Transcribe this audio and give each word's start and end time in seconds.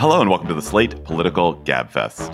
Hello 0.00 0.22
and 0.22 0.30
welcome 0.30 0.48
to 0.48 0.54
the 0.54 0.62
Slate 0.62 1.04
Political 1.04 1.56
Gabfest. 1.56 2.30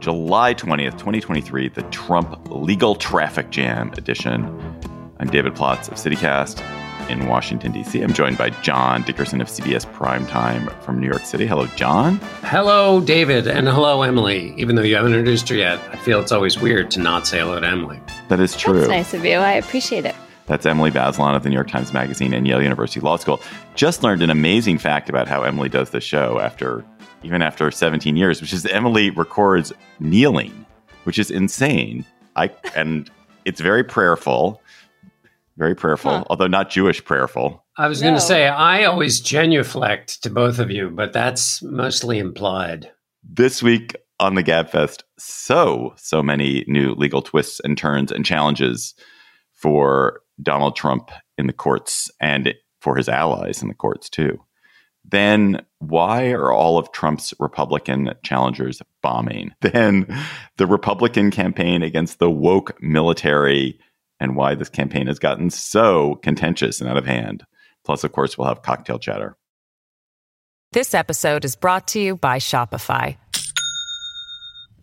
July 0.00 0.52
20th, 0.54 0.98
2023, 0.98 1.68
the 1.68 1.82
Trump 1.92 2.40
Legal 2.50 2.96
Traffic 2.96 3.50
Jam 3.50 3.92
edition. 3.92 4.44
I'm 5.20 5.28
David 5.28 5.54
Plotz 5.54 5.86
of 5.86 5.94
CityCast 5.94 6.79
in 7.10 7.26
Washington, 7.26 7.72
D.C. 7.72 8.00
I'm 8.00 8.12
joined 8.12 8.38
by 8.38 8.50
John 8.50 9.02
Dickerson 9.02 9.40
of 9.40 9.48
CBS 9.48 9.84
Primetime 9.94 10.72
from 10.82 11.00
New 11.00 11.08
York 11.08 11.24
City. 11.24 11.46
Hello, 11.46 11.66
John. 11.76 12.16
Hello, 12.42 13.00
David, 13.00 13.48
and 13.48 13.68
hello, 13.68 14.02
Emily. 14.02 14.54
Even 14.56 14.76
though 14.76 14.82
you 14.82 14.94
haven't 14.94 15.12
introduced 15.12 15.48
her 15.48 15.56
yet, 15.56 15.80
I 15.90 15.96
feel 15.96 16.20
it's 16.20 16.32
always 16.32 16.58
weird 16.58 16.90
to 16.92 17.00
not 17.00 17.26
say 17.26 17.40
hello 17.40 17.58
to 17.58 17.66
Emily. 17.66 18.00
That 18.28 18.40
is 18.40 18.56
true. 18.56 18.78
That's 18.78 18.88
nice 18.88 19.14
of 19.14 19.24
you. 19.24 19.36
I 19.36 19.52
appreciate 19.52 20.06
it. 20.06 20.14
That's 20.46 20.66
Emily 20.66 20.90
Bazelon 20.90 21.36
of 21.36 21.42
the 21.42 21.48
New 21.48 21.54
York 21.54 21.68
Times 21.68 21.92
Magazine 21.92 22.32
and 22.32 22.46
Yale 22.46 22.62
University 22.62 23.00
Law 23.00 23.16
School. 23.16 23.40
Just 23.74 24.02
learned 24.02 24.22
an 24.22 24.30
amazing 24.30 24.78
fact 24.78 25.08
about 25.08 25.28
how 25.28 25.42
Emily 25.42 25.68
does 25.68 25.90
the 25.90 26.00
show 26.00 26.40
after 26.40 26.84
even 27.22 27.42
after 27.42 27.70
17 27.70 28.16
years, 28.16 28.40
which 28.40 28.52
is 28.52 28.64
Emily 28.66 29.10
records 29.10 29.72
kneeling, 29.98 30.66
which 31.04 31.18
is 31.18 31.30
insane. 31.30 32.04
I 32.36 32.50
and 32.74 33.10
it's 33.44 33.60
very 33.60 33.84
prayerful, 33.84 34.60
very 35.60 35.76
prayerful, 35.76 36.10
huh. 36.10 36.24
although 36.28 36.48
not 36.48 36.70
Jewish 36.70 37.04
prayerful. 37.04 37.64
I 37.76 37.86
was 37.86 38.00
no. 38.00 38.08
going 38.08 38.18
to 38.18 38.20
say 38.20 38.48
I 38.48 38.84
always 38.84 39.20
genuflect 39.20 40.22
to 40.24 40.30
both 40.30 40.58
of 40.58 40.70
you, 40.70 40.90
but 40.90 41.12
that's 41.12 41.62
mostly 41.62 42.18
implied. 42.18 42.90
This 43.22 43.62
week 43.62 43.94
on 44.18 44.34
the 44.34 44.42
Gabfest, 44.42 45.02
so 45.18 45.94
so 45.96 46.22
many 46.22 46.64
new 46.66 46.94
legal 46.94 47.22
twists 47.22 47.60
and 47.60 47.78
turns 47.78 48.10
and 48.10 48.24
challenges 48.24 48.94
for 49.52 50.22
Donald 50.42 50.74
Trump 50.74 51.10
in 51.38 51.46
the 51.46 51.52
courts 51.52 52.10
and 52.18 52.54
for 52.80 52.96
his 52.96 53.08
allies 53.08 53.60
in 53.60 53.68
the 53.68 53.74
courts 53.74 54.08
too 54.08 54.40
then 55.10 55.64
why 55.78 56.30
are 56.30 56.52
all 56.52 56.78
of 56.78 56.92
Trump's 56.92 57.32
Republican 57.40 58.12
challengers 58.22 58.82
bombing? 59.02 59.52
Then 59.60 60.06
the 60.56 60.66
Republican 60.66 61.30
campaign 61.30 61.82
against 61.82 62.18
the 62.18 62.30
woke 62.30 62.80
military 62.82 63.78
and 64.20 64.36
why 64.36 64.54
this 64.54 64.68
campaign 64.68 65.08
has 65.08 65.18
gotten 65.18 65.50
so 65.50 66.14
contentious 66.16 66.80
and 66.80 66.88
out 66.88 66.98
of 66.98 67.06
hand. 67.06 67.44
Plus, 67.84 68.04
of 68.04 68.12
course, 68.12 68.36
we'll 68.36 68.46
have 68.46 68.62
cocktail 68.62 68.98
chatter. 68.98 69.36
This 70.72 70.94
episode 70.94 71.44
is 71.44 71.56
brought 71.56 71.88
to 71.88 72.00
you 72.00 72.16
by 72.16 72.38
Shopify. 72.38 73.16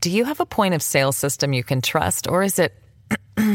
Do 0.02 0.12
you 0.12 0.26
have 0.26 0.42
a 0.42 0.46
point 0.46 0.74
of 0.74 0.82
sale 0.82 1.14
system 1.14 1.54
you 1.54 1.64
can 1.64 1.82
trust, 1.82 2.28
or 2.28 2.44
is 2.44 2.60
it 2.60 2.74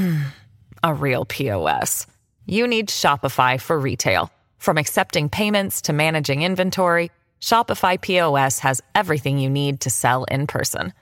a 0.82 0.94
real 0.94 1.26
POS? 1.26 2.06
You 2.46 2.66
need 2.66 2.88
Shopify 2.88 3.60
for 3.60 3.78
retail. 3.78 4.30
From 4.58 4.78
accepting 4.78 5.28
payments 5.28 5.82
to 5.82 5.92
managing 5.92 6.42
inventory, 6.42 7.10
Shopify 7.40 8.00
POS 8.00 8.60
has 8.60 8.80
everything 8.94 9.38
you 9.38 9.50
need 9.50 9.80
to 9.80 9.90
sell 9.90 10.22
in 10.24 10.46
person. 10.46 10.94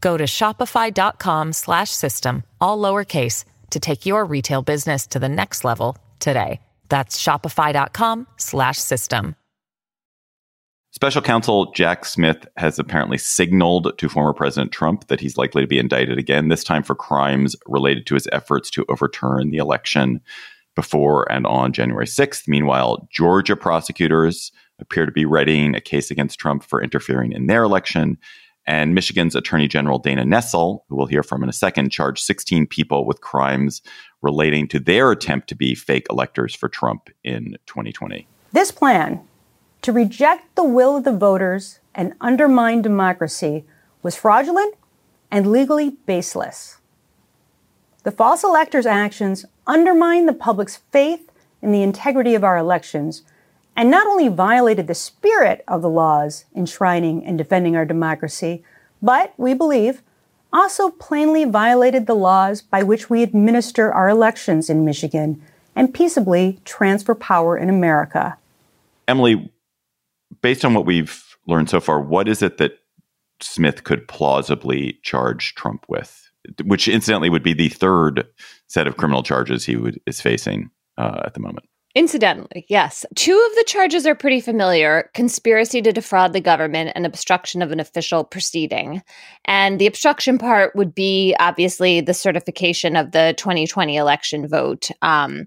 Go 0.00 0.16
to 0.16 0.24
shopify.com/system 0.24 2.42
all 2.60 2.78
lowercase 2.78 3.44
to 3.70 3.80
take 3.80 4.06
your 4.06 4.24
retail 4.24 4.62
business 4.62 5.06
to 5.08 5.18
the 5.18 5.28
next 5.28 5.64
level 5.64 5.96
today. 6.18 6.60
That's 6.88 7.22
shopify.com 7.22 8.26
slash 8.36 8.78
system. 8.78 9.36
Special 10.94 11.22
counsel 11.22 11.72
Jack 11.72 12.04
Smith 12.04 12.46
has 12.56 12.78
apparently 12.78 13.18
signaled 13.18 13.98
to 13.98 14.08
former 14.08 14.32
President 14.32 14.70
Trump 14.70 15.08
that 15.08 15.18
he's 15.18 15.36
likely 15.36 15.60
to 15.60 15.66
be 15.66 15.80
indicted 15.80 16.18
again, 16.18 16.48
this 16.48 16.62
time 16.62 16.84
for 16.84 16.94
crimes 16.94 17.56
related 17.66 18.06
to 18.06 18.14
his 18.14 18.28
efforts 18.30 18.70
to 18.70 18.84
overturn 18.88 19.50
the 19.50 19.56
election 19.56 20.20
before 20.76 21.30
and 21.32 21.48
on 21.48 21.72
January 21.72 22.06
6th. 22.06 22.46
Meanwhile, 22.46 23.08
Georgia 23.10 23.56
prosecutors 23.56 24.52
appear 24.78 25.04
to 25.04 25.10
be 25.10 25.24
readying 25.24 25.74
a 25.74 25.80
case 25.80 26.12
against 26.12 26.38
Trump 26.38 26.62
for 26.62 26.80
interfering 26.80 27.32
in 27.32 27.48
their 27.48 27.64
election. 27.64 28.16
And 28.66 28.94
Michigan's 28.94 29.34
Attorney 29.34 29.68
General 29.68 29.98
Dana 29.98 30.24
Nessel, 30.24 30.80
who 30.88 30.96
we'll 30.96 31.06
hear 31.06 31.22
from 31.22 31.42
in 31.42 31.48
a 31.48 31.52
second, 31.52 31.90
charged 31.90 32.24
16 32.24 32.66
people 32.66 33.04
with 33.04 33.20
crimes 33.20 33.82
relating 34.22 34.66
to 34.68 34.80
their 34.80 35.10
attempt 35.10 35.48
to 35.48 35.54
be 35.54 35.74
fake 35.74 36.06
electors 36.10 36.54
for 36.54 36.68
Trump 36.68 37.10
in 37.22 37.56
2020. 37.66 38.26
This 38.52 38.70
plan 38.70 39.20
to 39.82 39.92
reject 39.92 40.54
the 40.54 40.64
will 40.64 40.96
of 40.96 41.04
the 41.04 41.12
voters 41.12 41.80
and 41.94 42.14
undermine 42.20 42.80
democracy 42.80 43.64
was 44.02 44.16
fraudulent 44.16 44.74
and 45.30 45.50
legally 45.50 45.90
baseless. 46.06 46.78
The 48.04 48.10
false 48.10 48.44
electors' 48.44 48.86
actions 48.86 49.44
undermine 49.66 50.26
the 50.26 50.32
public's 50.32 50.76
faith 50.90 51.30
in 51.60 51.72
the 51.72 51.82
integrity 51.82 52.34
of 52.34 52.44
our 52.44 52.56
elections 52.56 53.24
and 53.76 53.90
not 53.90 54.06
only 54.06 54.28
violated 54.28 54.86
the 54.86 54.94
spirit 54.94 55.64
of 55.66 55.82
the 55.82 55.88
laws 55.88 56.44
enshrining 56.54 57.24
and 57.24 57.36
defending 57.38 57.76
our 57.76 57.84
democracy, 57.84 58.62
but, 59.02 59.34
we 59.36 59.54
believe, 59.54 60.02
also 60.52 60.90
plainly 60.90 61.44
violated 61.44 62.06
the 62.06 62.14
laws 62.14 62.62
by 62.62 62.82
which 62.82 63.10
we 63.10 63.22
administer 63.22 63.92
our 63.92 64.08
elections 64.08 64.70
in 64.70 64.84
Michigan 64.84 65.42
and 65.74 65.92
peaceably 65.92 66.60
transfer 66.64 67.14
power 67.14 67.56
in 67.56 67.68
America. 67.68 68.38
Emily, 69.08 69.52
based 70.40 70.64
on 70.64 70.74
what 70.74 70.86
we've 70.86 71.36
learned 71.46 71.68
so 71.68 71.80
far, 71.80 72.00
what 72.00 72.28
is 72.28 72.42
it 72.42 72.58
that 72.58 72.78
Smith 73.40 73.84
could 73.84 74.06
plausibly 74.06 74.98
charge 75.02 75.54
Trump 75.54 75.84
with? 75.88 76.24
which 76.64 76.88
incidentally 76.88 77.30
would 77.30 77.42
be 77.42 77.54
the 77.54 77.68
third 77.68 78.26
set 78.66 78.86
of 78.86 78.96
criminal 78.96 79.22
charges 79.22 79.64
he 79.64 79.76
would 79.76 80.00
is 80.06 80.20
facing 80.20 80.70
uh, 80.98 81.22
at 81.24 81.34
the 81.34 81.40
moment. 81.40 81.66
Incidentally, 81.96 82.66
yes. 82.68 83.06
Two 83.14 83.46
of 83.48 83.54
the 83.54 83.64
charges 83.68 84.04
are 84.04 84.16
pretty 84.16 84.40
familiar 84.40 85.10
conspiracy 85.14 85.80
to 85.80 85.92
defraud 85.92 86.32
the 86.32 86.40
government 86.40 86.90
and 86.96 87.06
obstruction 87.06 87.62
of 87.62 87.70
an 87.70 87.78
official 87.78 88.24
proceeding. 88.24 89.00
And 89.44 89.80
the 89.80 89.86
obstruction 89.86 90.36
part 90.36 90.74
would 90.74 90.92
be 90.92 91.36
obviously 91.38 92.00
the 92.00 92.12
certification 92.12 92.96
of 92.96 93.12
the 93.12 93.34
2020 93.36 93.96
election 93.96 94.48
vote 94.48 94.90
um, 95.02 95.46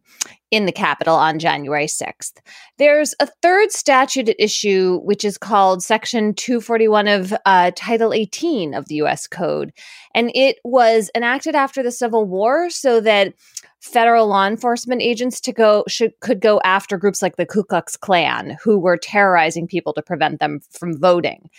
in 0.50 0.66
the 0.66 0.72
Capitol 0.72 1.16
on 1.16 1.38
January 1.38 1.88
6th. 1.88 2.40
There's 2.78 3.14
a 3.20 3.28
third 3.42 3.74
statute 3.74 4.30
at 4.30 4.40
issue, 4.40 5.02
which 5.04 5.26
is 5.26 5.38
called 5.38 5.84
Section 5.84 6.34
241 6.34 7.10
of 7.10 7.34
uh, 7.46 7.72
Title 7.76 8.14
18 8.14 8.74
of 8.74 8.88
the 8.88 8.96
US 8.96 9.28
Code. 9.28 9.74
And 10.16 10.32
it 10.34 10.60
was 10.64 11.12
enacted 11.14 11.56
after 11.56 11.84
the 11.84 11.92
Civil 11.92 12.26
War 12.26 12.70
so 12.70 13.02
that 13.02 13.34
federal 13.80 14.28
law 14.28 14.48
enforcement 14.48 15.02
agents 15.02 15.40
to 15.42 15.54
go 15.54 15.84
should 15.88 16.14
could 16.20 16.42
go 16.42 16.60
after 16.64 16.98
groups 16.98 17.22
like 17.22 17.36
the 17.36 17.46
Ku 17.46 17.64
Klux 17.64 17.96
Klan 17.96 18.58
who 18.64 18.78
were 18.80 18.98
terrorizing 18.98 19.68
people 19.68 19.94
to 19.94 20.02
prevent 20.02 20.40
them 20.40 20.60
from 20.72 20.98
voting. 21.00 21.50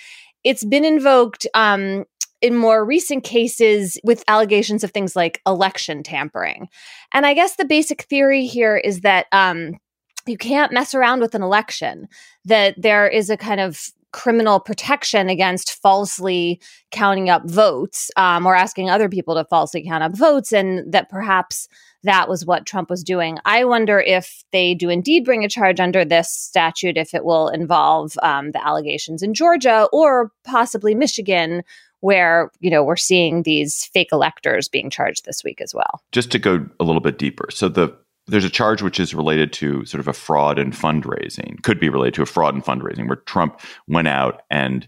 It's 0.44 0.64
been 0.64 0.84
invoked 0.84 1.46
um, 1.54 2.04
in 2.40 2.54
more 2.54 2.84
recent 2.84 3.24
cases 3.24 3.98
with 4.04 4.24
allegations 4.28 4.84
of 4.84 4.90
things 4.90 5.16
like 5.16 5.40
election 5.46 6.02
tampering. 6.02 6.68
And 7.12 7.26
I 7.26 7.34
guess 7.34 7.56
the 7.56 7.64
basic 7.64 8.02
theory 8.02 8.46
here 8.46 8.76
is 8.76 9.00
that 9.00 9.26
um, 9.32 9.78
you 10.26 10.38
can't 10.38 10.72
mess 10.72 10.94
around 10.94 11.20
with 11.20 11.34
an 11.34 11.42
election, 11.42 12.08
that 12.44 12.74
there 12.80 13.08
is 13.08 13.30
a 13.30 13.36
kind 13.36 13.60
of 13.60 13.90
criminal 14.12 14.58
protection 14.58 15.28
against 15.28 15.80
falsely 15.82 16.60
counting 16.90 17.28
up 17.28 17.48
votes 17.48 18.10
um, 18.16 18.46
or 18.46 18.54
asking 18.54 18.88
other 18.88 19.08
people 19.08 19.34
to 19.34 19.44
falsely 19.44 19.84
count 19.84 20.02
up 20.02 20.16
votes, 20.16 20.52
and 20.52 20.90
that 20.92 21.10
perhaps 21.10 21.68
that 22.04 22.28
was 22.28 22.46
what 22.46 22.66
Trump 22.66 22.90
was 22.90 23.02
doing. 23.02 23.38
I 23.44 23.64
wonder 23.64 23.98
if 23.98 24.44
they 24.52 24.74
do 24.74 24.88
indeed 24.88 25.24
bring 25.24 25.44
a 25.44 25.48
charge 25.48 25.80
under 25.80 26.04
this 26.04 26.30
statute, 26.30 26.96
if 26.96 27.14
it 27.14 27.24
will 27.24 27.48
involve 27.48 28.12
um, 28.22 28.52
the 28.52 28.64
allegations 28.64 29.22
in 29.22 29.34
Georgia 29.34 29.88
or 29.92 30.30
possibly 30.44 30.94
Michigan, 30.94 31.62
where 32.00 32.50
you 32.60 32.70
know 32.70 32.84
we're 32.84 32.96
seeing 32.96 33.42
these 33.42 33.84
fake 33.92 34.10
electors 34.12 34.68
being 34.68 34.90
charged 34.90 35.24
this 35.24 35.42
week 35.42 35.60
as 35.60 35.74
well. 35.74 36.00
Just 36.12 36.30
to 36.32 36.38
go 36.38 36.66
a 36.78 36.84
little 36.84 37.00
bit 37.00 37.18
deeper, 37.18 37.48
so 37.50 37.68
the 37.68 37.94
there's 38.26 38.44
a 38.44 38.50
charge 38.50 38.82
which 38.82 39.00
is 39.00 39.14
related 39.14 39.52
to 39.54 39.84
sort 39.86 40.00
of 40.00 40.08
a 40.08 40.12
fraud 40.12 40.58
and 40.58 40.74
fundraising, 40.74 41.62
could 41.62 41.80
be 41.80 41.88
related 41.88 42.14
to 42.14 42.22
a 42.22 42.26
fraud 42.26 42.54
and 42.54 42.64
fundraising, 42.64 43.08
where 43.08 43.16
Trump 43.16 43.60
went 43.88 44.06
out 44.08 44.42
and 44.50 44.86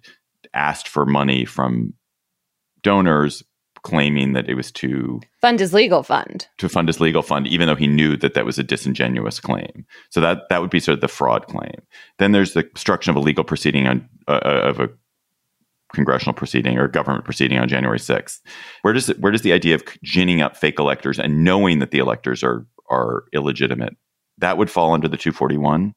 asked 0.54 0.86
for 0.86 1.06
money 1.06 1.44
from 1.44 1.94
donors 2.82 3.42
claiming 3.82 4.32
that 4.32 4.48
it 4.48 4.54
was 4.54 4.70
to 4.72 5.20
fund 5.40 5.58
his 5.58 5.72
legal 5.72 6.02
fund. 6.02 6.46
to 6.58 6.68
fund 6.68 6.88
his 6.88 7.00
legal 7.00 7.22
fund 7.22 7.46
even 7.46 7.66
though 7.66 7.74
he 7.74 7.86
knew 7.86 8.16
that 8.16 8.34
that 8.34 8.44
was 8.44 8.58
a 8.58 8.62
disingenuous 8.62 9.40
claim. 9.40 9.84
So 10.10 10.20
that 10.20 10.48
that 10.48 10.60
would 10.60 10.70
be 10.70 10.80
sort 10.80 10.94
of 10.94 11.00
the 11.00 11.08
fraud 11.08 11.46
claim. 11.46 11.82
Then 12.18 12.32
there's 12.32 12.54
the 12.54 12.60
obstruction 12.60 13.10
of 13.10 13.16
a 13.16 13.20
legal 13.20 13.44
proceeding 13.44 13.86
on 13.86 14.08
uh, 14.28 14.40
uh 14.44 14.62
of 14.64 14.80
a 14.80 14.88
congressional 15.92 16.34
proceeding 16.34 16.78
or 16.78 16.86
government 16.86 17.24
proceeding 17.24 17.58
on 17.58 17.66
January 17.66 17.98
6th 17.98 18.38
where 18.82 18.94
does 18.94 19.08
it, 19.08 19.18
where 19.18 19.32
does 19.32 19.42
the 19.42 19.52
idea 19.52 19.74
of 19.74 19.82
ginning 20.04 20.40
up 20.40 20.56
fake 20.56 20.78
electors 20.78 21.18
and 21.18 21.42
knowing 21.42 21.80
that 21.80 21.90
the 21.90 21.98
electors 21.98 22.44
are 22.44 22.64
are 22.88 23.24
illegitimate 23.32 23.96
that 24.38 24.56
would 24.56 24.70
fall 24.70 24.94
under 24.94 25.08
the 25.08 25.16
241 25.16 25.92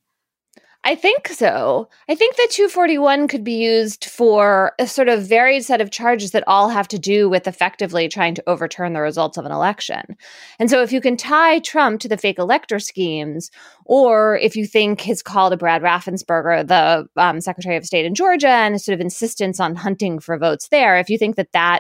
I 0.85 0.95
think 0.95 1.29
so. 1.29 1.87
I 2.09 2.15
think 2.15 2.35
that 2.35 2.49
241 2.51 3.29
could 3.29 3.43
be 3.45 3.53
used 3.53 4.03
for 4.03 4.73
a 4.77 4.85
sort 4.85 5.07
of 5.07 5.25
varied 5.25 5.63
set 5.63 5.79
of 5.79 5.91
charges 5.91 6.31
that 6.31 6.43
all 6.45 6.67
have 6.67 6.89
to 6.89 6.99
do 6.99 7.29
with 7.29 7.47
effectively 7.47 8.09
trying 8.09 8.35
to 8.35 8.43
overturn 8.47 8.91
the 8.91 8.99
results 8.99 9.37
of 9.37 9.45
an 9.45 9.53
election. 9.53 10.17
And 10.59 10.69
so 10.69 10.81
if 10.81 10.91
you 10.91 10.99
can 10.99 11.15
tie 11.15 11.59
Trump 11.59 12.01
to 12.01 12.09
the 12.09 12.17
fake 12.17 12.37
elector 12.37 12.79
schemes, 12.79 13.49
or 13.85 14.37
if 14.39 14.57
you 14.57 14.65
think 14.65 14.99
his 14.99 15.23
call 15.23 15.49
to 15.49 15.57
Brad 15.57 15.81
Raffensperger, 15.81 16.67
the 16.67 17.07
um, 17.15 17.39
Secretary 17.39 17.77
of 17.77 17.85
State 17.85 18.05
in 18.05 18.13
Georgia, 18.13 18.49
and 18.49 18.73
his 18.73 18.83
sort 18.83 18.93
of 18.93 19.01
insistence 19.01 19.61
on 19.61 19.75
hunting 19.75 20.19
for 20.19 20.37
votes 20.37 20.67
there, 20.67 20.97
if 20.97 21.09
you 21.09 21.17
think 21.17 21.37
that 21.37 21.53
that 21.53 21.79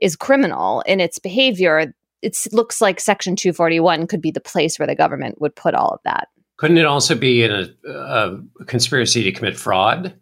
is 0.00 0.14
criminal 0.14 0.82
in 0.82 1.00
its 1.00 1.18
behavior, 1.18 1.92
it 2.22 2.46
looks 2.52 2.80
like 2.80 3.00
Section 3.00 3.34
241 3.34 4.06
could 4.06 4.20
be 4.20 4.30
the 4.30 4.40
place 4.40 4.78
where 4.78 4.86
the 4.86 4.94
government 4.94 5.40
would 5.40 5.56
put 5.56 5.74
all 5.74 5.90
of 5.90 6.00
that. 6.04 6.28
Couldn't 6.58 6.78
it 6.78 6.86
also 6.86 7.14
be 7.14 7.44
in 7.44 7.52
a, 7.52 7.90
a 7.90 8.64
conspiracy 8.66 9.22
to 9.22 9.32
commit 9.32 9.56
fraud? 9.56 10.14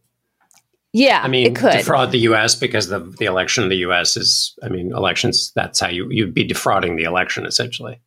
Yeah, 0.92 1.20
I 1.22 1.28
mean, 1.28 1.46
it 1.46 1.56
could 1.56 1.72
defraud 1.72 2.10
the 2.10 2.20
U.S. 2.20 2.54
because 2.54 2.88
the 2.88 3.00
the 3.00 3.26
election 3.26 3.64
in 3.64 3.68
the 3.68 3.76
U.S. 3.78 4.16
is, 4.16 4.56
I 4.62 4.68
mean, 4.68 4.92
elections. 4.92 5.52
That's 5.54 5.80
how 5.80 5.88
you 5.88 6.08
you'd 6.10 6.32
be 6.32 6.44
defrauding 6.44 6.96
the 6.96 7.04
election 7.04 7.44
essentially. 7.44 8.00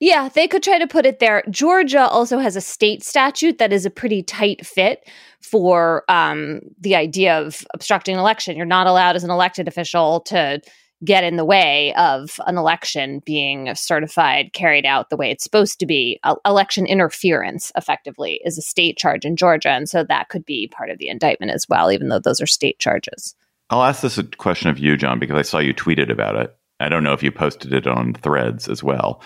Yeah, 0.00 0.28
they 0.30 0.48
could 0.48 0.62
try 0.62 0.78
to 0.78 0.86
put 0.86 1.06
it 1.06 1.18
there. 1.18 1.44
Georgia 1.50 2.08
also 2.08 2.38
has 2.38 2.56
a 2.56 2.60
state 2.60 3.04
statute 3.04 3.58
that 3.58 3.72
is 3.72 3.86
a 3.86 3.90
pretty 3.90 4.22
tight 4.22 4.66
fit 4.66 5.08
for 5.40 6.04
um, 6.08 6.60
the 6.80 6.96
idea 6.96 7.38
of 7.38 7.64
obstructing 7.72 8.14
an 8.14 8.20
election. 8.20 8.56
You're 8.56 8.66
not 8.66 8.86
allowed 8.86 9.14
as 9.14 9.24
an 9.24 9.30
elected 9.30 9.68
official 9.68 10.20
to 10.22 10.60
get 11.04 11.24
in 11.24 11.36
the 11.36 11.44
way 11.44 11.92
of 11.94 12.38
an 12.46 12.56
election 12.56 13.22
being 13.24 13.74
certified, 13.74 14.52
carried 14.52 14.86
out 14.86 15.10
the 15.10 15.16
way 15.16 15.30
it's 15.30 15.44
supposed 15.44 15.80
to 15.80 15.86
be. 15.86 16.20
Uh, 16.22 16.36
election 16.46 16.86
interference, 16.86 17.72
effectively, 17.76 18.40
is 18.44 18.56
a 18.56 18.62
state 18.62 18.96
charge 18.96 19.24
in 19.24 19.36
Georgia. 19.36 19.70
And 19.70 19.88
so 19.88 20.04
that 20.04 20.28
could 20.28 20.44
be 20.44 20.68
part 20.68 20.90
of 20.90 20.98
the 20.98 21.08
indictment 21.08 21.52
as 21.52 21.68
well, 21.68 21.90
even 21.90 22.08
though 22.08 22.20
those 22.20 22.40
are 22.40 22.46
state 22.46 22.78
charges. 22.78 23.34
I'll 23.70 23.82
ask 23.82 24.02
this 24.02 24.20
question 24.38 24.68
of 24.68 24.78
you, 24.78 24.96
John, 24.96 25.18
because 25.18 25.36
I 25.36 25.42
saw 25.42 25.58
you 25.58 25.74
tweeted 25.74 26.10
about 26.10 26.36
it. 26.36 26.54
I 26.78 26.88
don't 26.88 27.04
know 27.04 27.14
if 27.14 27.22
you 27.22 27.32
posted 27.32 27.72
it 27.72 27.86
on 27.86 28.14
threads 28.14 28.68
as 28.68 28.82
well, 28.82 29.22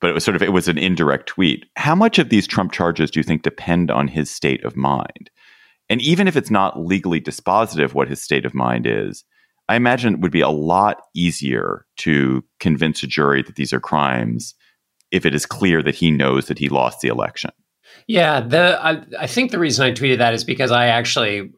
but 0.00 0.10
it 0.10 0.12
was 0.12 0.24
sort 0.24 0.36
of 0.36 0.42
it 0.42 0.52
was 0.52 0.68
an 0.68 0.78
indirect 0.78 1.26
tweet. 1.26 1.66
How 1.76 1.94
much 1.94 2.18
of 2.18 2.28
these 2.28 2.46
Trump 2.46 2.70
charges 2.70 3.10
do 3.10 3.18
you 3.18 3.24
think 3.24 3.42
depend 3.42 3.90
on 3.90 4.08
his 4.08 4.30
state 4.30 4.64
of 4.64 4.76
mind? 4.76 5.30
And 5.88 6.02
even 6.02 6.28
if 6.28 6.36
it's 6.36 6.50
not 6.50 6.78
legally 6.78 7.20
dispositive 7.20 7.94
what 7.94 8.08
his 8.08 8.22
state 8.22 8.44
of 8.44 8.54
mind 8.54 8.86
is, 8.86 9.24
I 9.68 9.76
imagine 9.76 10.14
it 10.14 10.20
would 10.20 10.32
be 10.32 10.40
a 10.40 10.48
lot 10.48 11.02
easier 11.14 11.86
to 11.98 12.42
convince 12.58 13.02
a 13.02 13.06
jury 13.06 13.42
that 13.42 13.56
these 13.56 13.72
are 13.72 13.80
crimes 13.80 14.54
if 15.10 15.26
it 15.26 15.34
is 15.34 15.46
clear 15.46 15.82
that 15.82 15.94
he 15.94 16.10
knows 16.10 16.46
that 16.46 16.58
he 16.58 16.68
lost 16.68 17.00
the 17.00 17.08
election. 17.08 17.50
Yeah, 18.06 18.40
the 18.40 18.78
I, 18.82 19.02
I 19.18 19.26
think 19.26 19.50
the 19.50 19.58
reason 19.58 19.84
I 19.84 19.92
tweeted 19.92 20.18
that 20.18 20.34
is 20.34 20.44
because 20.44 20.70
I 20.70 20.86
actually 20.86 21.50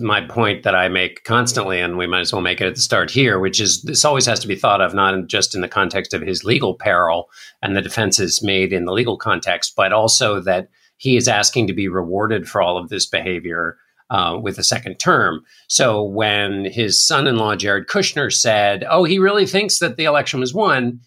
my 0.00 0.22
point 0.22 0.62
that 0.62 0.74
I 0.74 0.88
make 0.88 1.24
constantly, 1.24 1.80
and 1.80 1.98
we 1.98 2.06
might 2.06 2.20
as 2.20 2.32
well 2.32 2.42
make 2.42 2.60
it 2.60 2.66
at 2.66 2.74
the 2.74 2.80
start 2.80 3.10
here, 3.10 3.38
which 3.38 3.60
is 3.60 3.82
this 3.82 4.04
always 4.04 4.26
has 4.26 4.40
to 4.40 4.48
be 4.48 4.56
thought 4.56 4.80
of 4.80 4.94
not 4.94 5.26
just 5.26 5.54
in 5.54 5.60
the 5.60 5.68
context 5.68 6.14
of 6.14 6.22
his 6.22 6.44
legal 6.44 6.74
peril 6.74 7.28
and 7.62 7.76
the 7.76 7.82
defenses 7.82 8.42
made 8.42 8.72
in 8.72 8.84
the 8.84 8.92
legal 8.92 9.16
context, 9.16 9.74
but 9.76 9.92
also 9.92 10.40
that 10.40 10.68
he 10.96 11.16
is 11.16 11.28
asking 11.28 11.66
to 11.66 11.72
be 11.72 11.88
rewarded 11.88 12.48
for 12.48 12.62
all 12.62 12.78
of 12.78 12.88
this 12.88 13.06
behavior 13.06 13.76
uh, 14.10 14.38
with 14.42 14.58
a 14.58 14.64
second 14.64 14.96
term. 14.96 15.40
So 15.68 16.02
when 16.02 16.64
his 16.64 17.04
son 17.04 17.26
in 17.26 17.36
law, 17.36 17.56
Jared 17.56 17.86
Kushner, 17.86 18.32
said, 18.32 18.84
Oh, 18.90 19.04
he 19.04 19.18
really 19.18 19.46
thinks 19.46 19.78
that 19.78 19.96
the 19.96 20.04
election 20.04 20.40
was 20.40 20.52
won, 20.52 21.00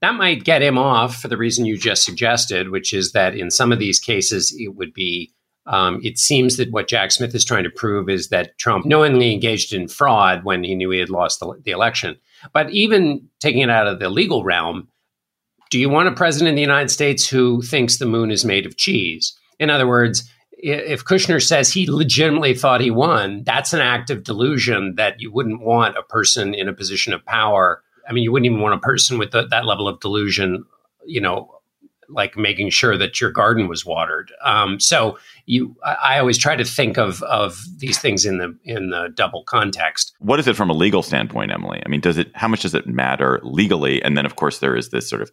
that 0.00 0.14
might 0.14 0.44
get 0.44 0.62
him 0.62 0.78
off 0.78 1.16
for 1.16 1.28
the 1.28 1.36
reason 1.36 1.64
you 1.64 1.78
just 1.78 2.04
suggested, 2.04 2.70
which 2.70 2.92
is 2.92 3.12
that 3.12 3.34
in 3.34 3.50
some 3.50 3.72
of 3.72 3.78
these 3.78 3.98
cases, 3.98 4.54
it 4.58 4.76
would 4.76 4.92
be. 4.92 5.32
Um, 5.66 5.98
it 6.04 6.18
seems 6.18 6.58
that 6.58 6.70
what 6.72 6.88
Jack 6.88 7.10
Smith 7.10 7.34
is 7.34 7.42
trying 7.42 7.64
to 7.64 7.70
prove 7.70 8.10
is 8.10 8.28
that 8.28 8.58
Trump 8.58 8.84
knowingly 8.84 9.32
engaged 9.32 9.72
in 9.72 9.88
fraud 9.88 10.44
when 10.44 10.62
he 10.62 10.74
knew 10.74 10.90
he 10.90 10.98
had 10.98 11.08
lost 11.08 11.40
the, 11.40 11.58
the 11.64 11.70
election. 11.70 12.18
But 12.52 12.68
even 12.68 13.26
taking 13.40 13.62
it 13.62 13.70
out 13.70 13.86
of 13.86 13.98
the 13.98 14.10
legal 14.10 14.44
realm, 14.44 14.88
do 15.70 15.80
you 15.80 15.88
want 15.88 16.08
a 16.08 16.12
president 16.12 16.50
in 16.50 16.54
the 16.56 16.60
United 16.60 16.90
States 16.90 17.26
who 17.26 17.62
thinks 17.62 17.96
the 17.96 18.04
moon 18.04 18.30
is 18.30 18.44
made 18.44 18.66
of 18.66 18.76
cheese? 18.76 19.34
In 19.58 19.70
other 19.70 19.86
words, 19.86 20.30
if 20.64 21.04
Kushner 21.04 21.44
says 21.44 21.70
he 21.70 21.90
legitimately 21.90 22.54
thought 22.54 22.80
he 22.80 22.90
won, 22.90 23.42
that's 23.44 23.74
an 23.74 23.80
act 23.80 24.08
of 24.08 24.24
delusion 24.24 24.94
that 24.96 25.20
you 25.20 25.30
wouldn't 25.30 25.60
want 25.60 25.96
a 25.98 26.02
person 26.02 26.54
in 26.54 26.68
a 26.68 26.72
position 26.72 27.12
of 27.12 27.24
power. 27.26 27.82
I 28.08 28.12
mean, 28.12 28.24
you 28.24 28.32
wouldn't 28.32 28.46
even 28.46 28.60
want 28.60 28.74
a 28.74 28.78
person 28.78 29.18
with 29.18 29.30
the, 29.30 29.46
that 29.48 29.66
level 29.66 29.88
of 29.88 30.00
delusion, 30.00 30.64
you 31.06 31.20
know, 31.20 31.50
like 32.08 32.36
making 32.36 32.70
sure 32.70 32.96
that 32.96 33.20
your 33.20 33.30
garden 33.30 33.68
was 33.68 33.84
watered. 33.84 34.32
Um, 34.42 34.80
so 34.80 35.18
you, 35.46 35.76
I, 35.84 35.94
I 35.94 36.18
always 36.18 36.38
try 36.38 36.56
to 36.56 36.64
think 36.64 36.98
of 36.98 37.22
of 37.24 37.62
these 37.78 37.98
things 37.98 38.24
in 38.24 38.38
the 38.38 38.56
in 38.64 38.90
the 38.90 39.08
double 39.14 39.42
context. 39.44 40.12
What 40.18 40.38
is 40.38 40.46
it 40.46 40.56
from 40.56 40.70
a 40.70 40.74
legal 40.74 41.02
standpoint, 41.02 41.50
Emily? 41.50 41.82
I 41.84 41.88
mean, 41.88 42.00
does 42.00 42.18
it? 42.18 42.30
How 42.34 42.48
much 42.48 42.62
does 42.62 42.74
it 42.74 42.86
matter 42.86 43.40
legally? 43.42 44.02
And 44.02 44.16
then, 44.16 44.26
of 44.26 44.36
course, 44.36 44.58
there 44.58 44.76
is 44.76 44.90
this 44.90 45.08
sort 45.08 45.22
of, 45.22 45.30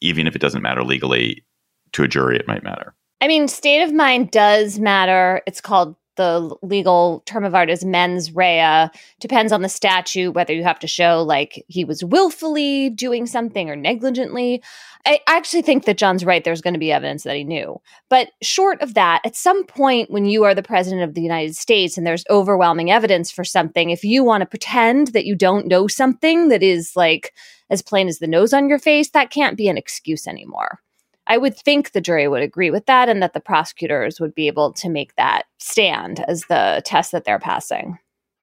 even 0.00 0.26
if 0.26 0.34
it 0.36 0.40
doesn't 0.40 0.62
matter 0.62 0.84
legally, 0.84 1.44
to 1.92 2.04
a 2.04 2.08
jury, 2.08 2.36
it 2.36 2.46
might 2.46 2.62
matter. 2.62 2.94
I 3.22 3.28
mean, 3.28 3.46
state 3.46 3.84
of 3.84 3.92
mind 3.92 4.32
does 4.32 4.80
matter. 4.80 5.42
It's 5.46 5.60
called 5.60 5.94
the 6.16 6.56
legal 6.60 7.22
term 7.24 7.44
of 7.44 7.54
art 7.54 7.70
is 7.70 7.84
mens 7.84 8.34
rea. 8.34 8.88
Depends 9.20 9.52
on 9.52 9.62
the 9.62 9.68
statute 9.68 10.32
whether 10.32 10.52
you 10.52 10.64
have 10.64 10.80
to 10.80 10.88
show 10.88 11.22
like 11.22 11.64
he 11.68 11.84
was 11.84 12.02
willfully 12.02 12.90
doing 12.90 13.26
something 13.26 13.70
or 13.70 13.76
negligently. 13.76 14.60
I 15.06 15.20
actually 15.28 15.62
think 15.62 15.84
that 15.84 15.98
John's 15.98 16.24
right. 16.24 16.42
There's 16.42 16.60
going 16.60 16.74
to 16.74 16.80
be 16.80 16.90
evidence 16.90 17.22
that 17.22 17.36
he 17.36 17.44
knew. 17.44 17.80
But 18.10 18.32
short 18.42 18.82
of 18.82 18.94
that, 18.94 19.20
at 19.24 19.36
some 19.36 19.64
point 19.66 20.10
when 20.10 20.24
you 20.24 20.42
are 20.42 20.54
the 20.54 20.60
president 20.60 21.02
of 21.02 21.14
the 21.14 21.22
United 21.22 21.54
States 21.54 21.96
and 21.96 22.04
there's 22.04 22.24
overwhelming 22.28 22.90
evidence 22.90 23.30
for 23.30 23.44
something, 23.44 23.90
if 23.90 24.02
you 24.02 24.24
want 24.24 24.40
to 24.40 24.46
pretend 24.46 25.08
that 25.08 25.26
you 25.26 25.36
don't 25.36 25.68
know 25.68 25.86
something 25.86 26.48
that 26.48 26.64
is 26.64 26.96
like 26.96 27.32
as 27.70 27.82
plain 27.82 28.08
as 28.08 28.18
the 28.18 28.26
nose 28.26 28.52
on 28.52 28.68
your 28.68 28.80
face, 28.80 29.10
that 29.10 29.30
can't 29.30 29.56
be 29.56 29.68
an 29.68 29.78
excuse 29.78 30.26
anymore. 30.26 30.81
I 31.26 31.38
would 31.38 31.56
think 31.56 31.92
the 31.92 32.00
jury 32.00 32.26
would 32.28 32.42
agree 32.42 32.70
with 32.70 32.86
that 32.86 33.08
and 33.08 33.22
that 33.22 33.32
the 33.32 33.40
prosecutors 33.40 34.20
would 34.20 34.34
be 34.34 34.48
able 34.48 34.72
to 34.74 34.88
make 34.88 35.14
that 35.16 35.44
stand 35.58 36.20
as 36.28 36.44
the 36.48 36.82
test 36.84 37.12
that 37.12 37.24
they're 37.24 37.38
passing. 37.38 37.98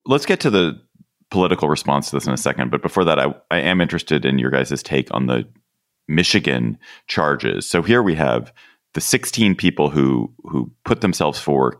Let's 0.05 0.25
get 0.25 0.39
to 0.41 0.49
the 0.49 0.79
political 1.29 1.69
response 1.69 2.09
to 2.09 2.15
this 2.15 2.27
in 2.27 2.33
a 2.33 2.37
second. 2.37 2.71
But 2.71 2.81
before 2.81 3.05
that, 3.05 3.19
I, 3.19 3.33
I 3.51 3.59
am 3.59 3.81
interested 3.81 4.25
in 4.25 4.39
your 4.39 4.51
guys' 4.51 4.81
take 4.81 5.13
on 5.13 5.27
the 5.27 5.47
Michigan 6.07 6.77
charges. 7.07 7.69
So 7.69 7.81
here 7.81 8.01
we 8.01 8.15
have 8.15 8.51
the 8.93 9.01
16 9.01 9.55
people 9.55 9.89
who 9.89 10.33
who 10.43 10.71
put 10.83 11.01
themselves 11.01 11.39
forward 11.39 11.75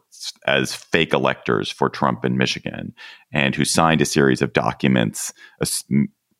as 0.45 0.75
fake 0.75 1.13
electors 1.13 1.71
for 1.71 1.89
Trump 1.89 2.23
in 2.23 2.37
Michigan 2.37 2.93
and 3.33 3.55
who 3.55 3.65
signed 3.65 4.01
a 4.01 4.05
series 4.05 4.41
of 4.41 4.53
documents 4.53 5.33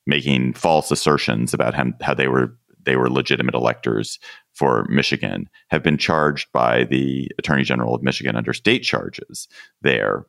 making 0.05 0.53
false 0.53 0.91
assertions 0.91 1.53
about 1.53 1.73
him, 1.73 1.95
how 2.01 2.13
they 2.13 2.27
were 2.27 2.55
they 2.83 2.95
were 2.95 3.09
legitimate 3.09 3.55
electors 3.55 4.19
for 4.59 4.85
Michigan 4.89 5.49
have 5.69 5.81
been 5.81 5.97
charged 5.97 6.51
by 6.51 6.83
the 6.83 7.31
Attorney 7.39 7.63
General 7.63 7.95
of 7.95 8.03
Michigan 8.03 8.35
under 8.35 8.53
state 8.53 8.83
charges 8.83 9.47
there. 9.81 10.25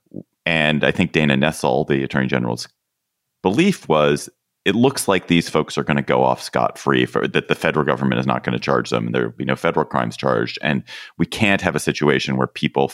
And 0.47 0.85
I 0.85 0.93
think 0.93 1.11
Dana 1.11 1.35
Nessel, 1.35 1.89
the 1.89 2.05
Attorney 2.05 2.29
General's 2.29 2.69
belief 3.43 3.89
was 3.89 4.31
it 4.65 4.77
looks 4.77 5.09
like 5.09 5.27
these 5.27 5.49
folks 5.49 5.77
are 5.77 5.83
going 5.83 5.97
to 5.97 6.03
go 6.03 6.23
off 6.23 6.41
scot 6.41 6.79
free 6.79 7.07
that 7.07 7.49
the 7.49 7.55
federal 7.57 7.85
government 7.85 8.21
is 8.21 8.27
not 8.27 8.45
going 8.45 8.57
to 8.57 8.63
charge 8.63 8.91
them 8.91 9.07
and 9.07 9.15
there 9.15 9.25
will 9.25 9.37
be 9.37 9.45
no 9.45 9.57
federal 9.57 9.85
crimes 9.85 10.17
charged 10.17 10.59
and 10.63 10.85
we 11.19 11.27
can't 11.27 11.63
have 11.63 11.75
a 11.75 11.81
situation 11.81 12.37
where 12.37 12.47
people 12.47 12.93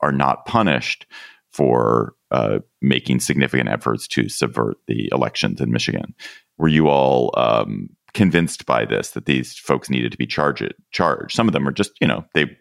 are 0.00 0.12
not 0.12 0.44
punished 0.44 1.06
for 1.52 2.14
uh, 2.32 2.58
making 2.82 3.20
significant 3.20 3.68
efforts 3.68 4.08
to 4.08 4.28
subvert 4.28 4.76
the 4.88 5.08
elections 5.12 5.60
in 5.60 5.70
Michigan. 5.70 6.14
Were 6.58 6.68
you 6.68 6.88
all 6.88 7.32
um, 7.36 7.90
convinced 8.14 8.64
by 8.64 8.84
this 8.84 9.10
that 9.10 9.26
these 9.26 9.58
folks 9.58 9.90
needed 9.90 10.12
to 10.12 10.18
be 10.18 10.26
charged 10.26 10.72
charged. 10.92 11.34
Some 11.34 11.48
of 11.48 11.52
them 11.52 11.68
are 11.68 11.72
just, 11.72 11.92
you 12.00 12.06
know, 12.06 12.24
they 12.34 12.56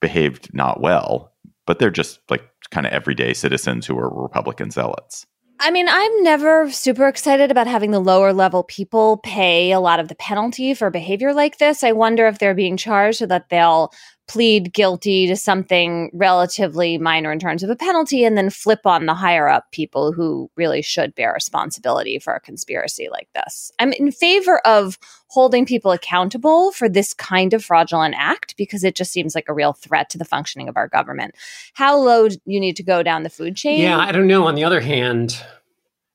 behaved 0.00 0.52
not 0.54 0.80
well, 0.80 1.32
but 1.66 1.78
they're 1.78 1.90
just 1.90 2.20
like 2.30 2.44
kind 2.70 2.86
of 2.86 2.92
everyday 2.92 3.34
citizens 3.34 3.86
who 3.86 3.98
are 3.98 4.22
Republican 4.22 4.70
zealots. 4.70 5.26
I 5.64 5.70
mean, 5.70 5.86
I'm 5.88 6.22
never 6.24 6.68
super 6.72 7.06
excited 7.06 7.52
about 7.52 7.68
having 7.68 7.92
the 7.92 8.00
lower 8.00 8.32
level 8.32 8.64
people 8.64 9.18
pay 9.18 9.70
a 9.70 9.78
lot 9.78 10.00
of 10.00 10.08
the 10.08 10.16
penalty 10.16 10.74
for 10.74 10.90
behavior 10.90 11.32
like 11.32 11.58
this. 11.58 11.84
I 11.84 11.92
wonder 11.92 12.26
if 12.26 12.40
they're 12.40 12.54
being 12.54 12.76
charged 12.76 13.18
so 13.18 13.26
that 13.26 13.48
they'll 13.48 13.92
plead 14.28 14.72
guilty 14.72 15.26
to 15.26 15.36
something 15.36 16.10
relatively 16.14 16.96
minor 16.96 17.32
in 17.32 17.38
terms 17.38 17.62
of 17.62 17.70
a 17.70 17.76
penalty 17.76 18.24
and 18.24 18.38
then 18.38 18.50
flip 18.50 18.86
on 18.86 19.06
the 19.06 19.14
higher 19.14 19.48
up 19.48 19.70
people 19.72 20.12
who 20.12 20.50
really 20.56 20.80
should 20.80 21.14
bear 21.14 21.32
responsibility 21.32 22.18
for 22.18 22.34
a 22.34 22.40
conspiracy 22.40 23.08
like 23.10 23.28
this. 23.34 23.72
I'm 23.78 23.92
in 23.92 24.12
favor 24.12 24.58
of 24.66 24.98
holding 25.26 25.66
people 25.66 25.92
accountable 25.92 26.72
for 26.72 26.88
this 26.88 27.12
kind 27.14 27.52
of 27.52 27.64
fraudulent 27.64 28.14
act 28.16 28.56
because 28.56 28.84
it 28.84 28.94
just 28.94 29.12
seems 29.12 29.34
like 29.34 29.48
a 29.48 29.54
real 29.54 29.72
threat 29.72 30.08
to 30.10 30.18
the 30.18 30.24
functioning 30.24 30.68
of 30.68 30.76
our 30.76 30.88
government. 30.88 31.34
How 31.72 31.98
low 31.98 32.28
you 32.44 32.60
need 32.60 32.76
to 32.76 32.82
go 32.82 33.02
down 33.02 33.24
the 33.24 33.30
food 33.30 33.56
chain? 33.56 33.80
Yeah, 33.80 33.98
I 33.98 34.12
don't 34.12 34.26
know. 34.26 34.46
On 34.46 34.54
the 34.54 34.64
other 34.64 34.80
hand, 34.80 35.42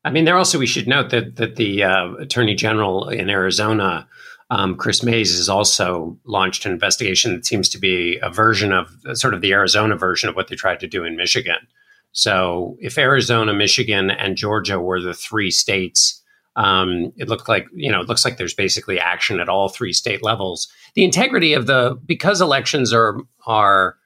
I 0.06 0.12
mean, 0.12 0.26
there 0.26 0.38
also 0.38 0.58
we 0.58 0.68
should 0.68 0.88
note 0.88 1.10
that 1.10 1.36
that 1.36 1.58
the 1.58 1.84
uh, 1.84 2.14
attorney 2.14 2.56
general 2.56 3.10
in 3.10 3.30
Arizona 3.30 4.08
um, 4.50 4.76
Kris 4.76 5.04
Mayes 5.04 5.36
has 5.36 5.50
also 5.50 6.18
launched 6.26 6.66
an 6.66 6.72
investigation 6.72 7.34
that 7.34 7.46
seems 7.46 7.68
to 7.70 7.78
be 7.78 8.18
a 8.22 8.30
version 8.30 8.72
of 8.72 8.90
sort 9.14 9.34
of 9.34 9.42
the 9.42 9.52
Arizona 9.52 9.96
version 9.98 10.30
of 10.30 10.36
what 10.36 10.48
they 10.48 10.56
tried 10.56 10.80
to 10.80 10.88
do 10.88 11.04
in 11.04 11.18
Michigan. 11.18 11.68
So, 12.14 12.78
if 12.80 12.98
Arizona, 12.98 13.54
Michigan, 13.54 14.10
and 14.10 14.38
Georgia 14.38 14.80
were 14.80 15.02
the 15.02 15.14
three 15.14 15.52
states, 15.52 16.24
um, 16.56 17.14
it 17.18 17.28
looked 17.28 17.50
like 17.50 17.68
you 17.74 17.92
know 17.92 18.02
it 18.02 18.08
looks 18.08 18.26
like 18.26 18.38
there's 18.38 18.54
basically 18.54 19.00
action 19.00 19.40
at 19.40 19.50
all 19.50 19.70
three 19.70 19.94
state 19.94 20.24
levels. 20.24 20.68
The 20.96 21.04
integrity 21.04 21.54
of 21.54 21.68
the 21.68 22.00
because 22.06 22.42
elections 22.42 22.94
are 22.94 23.20
are 23.46 23.98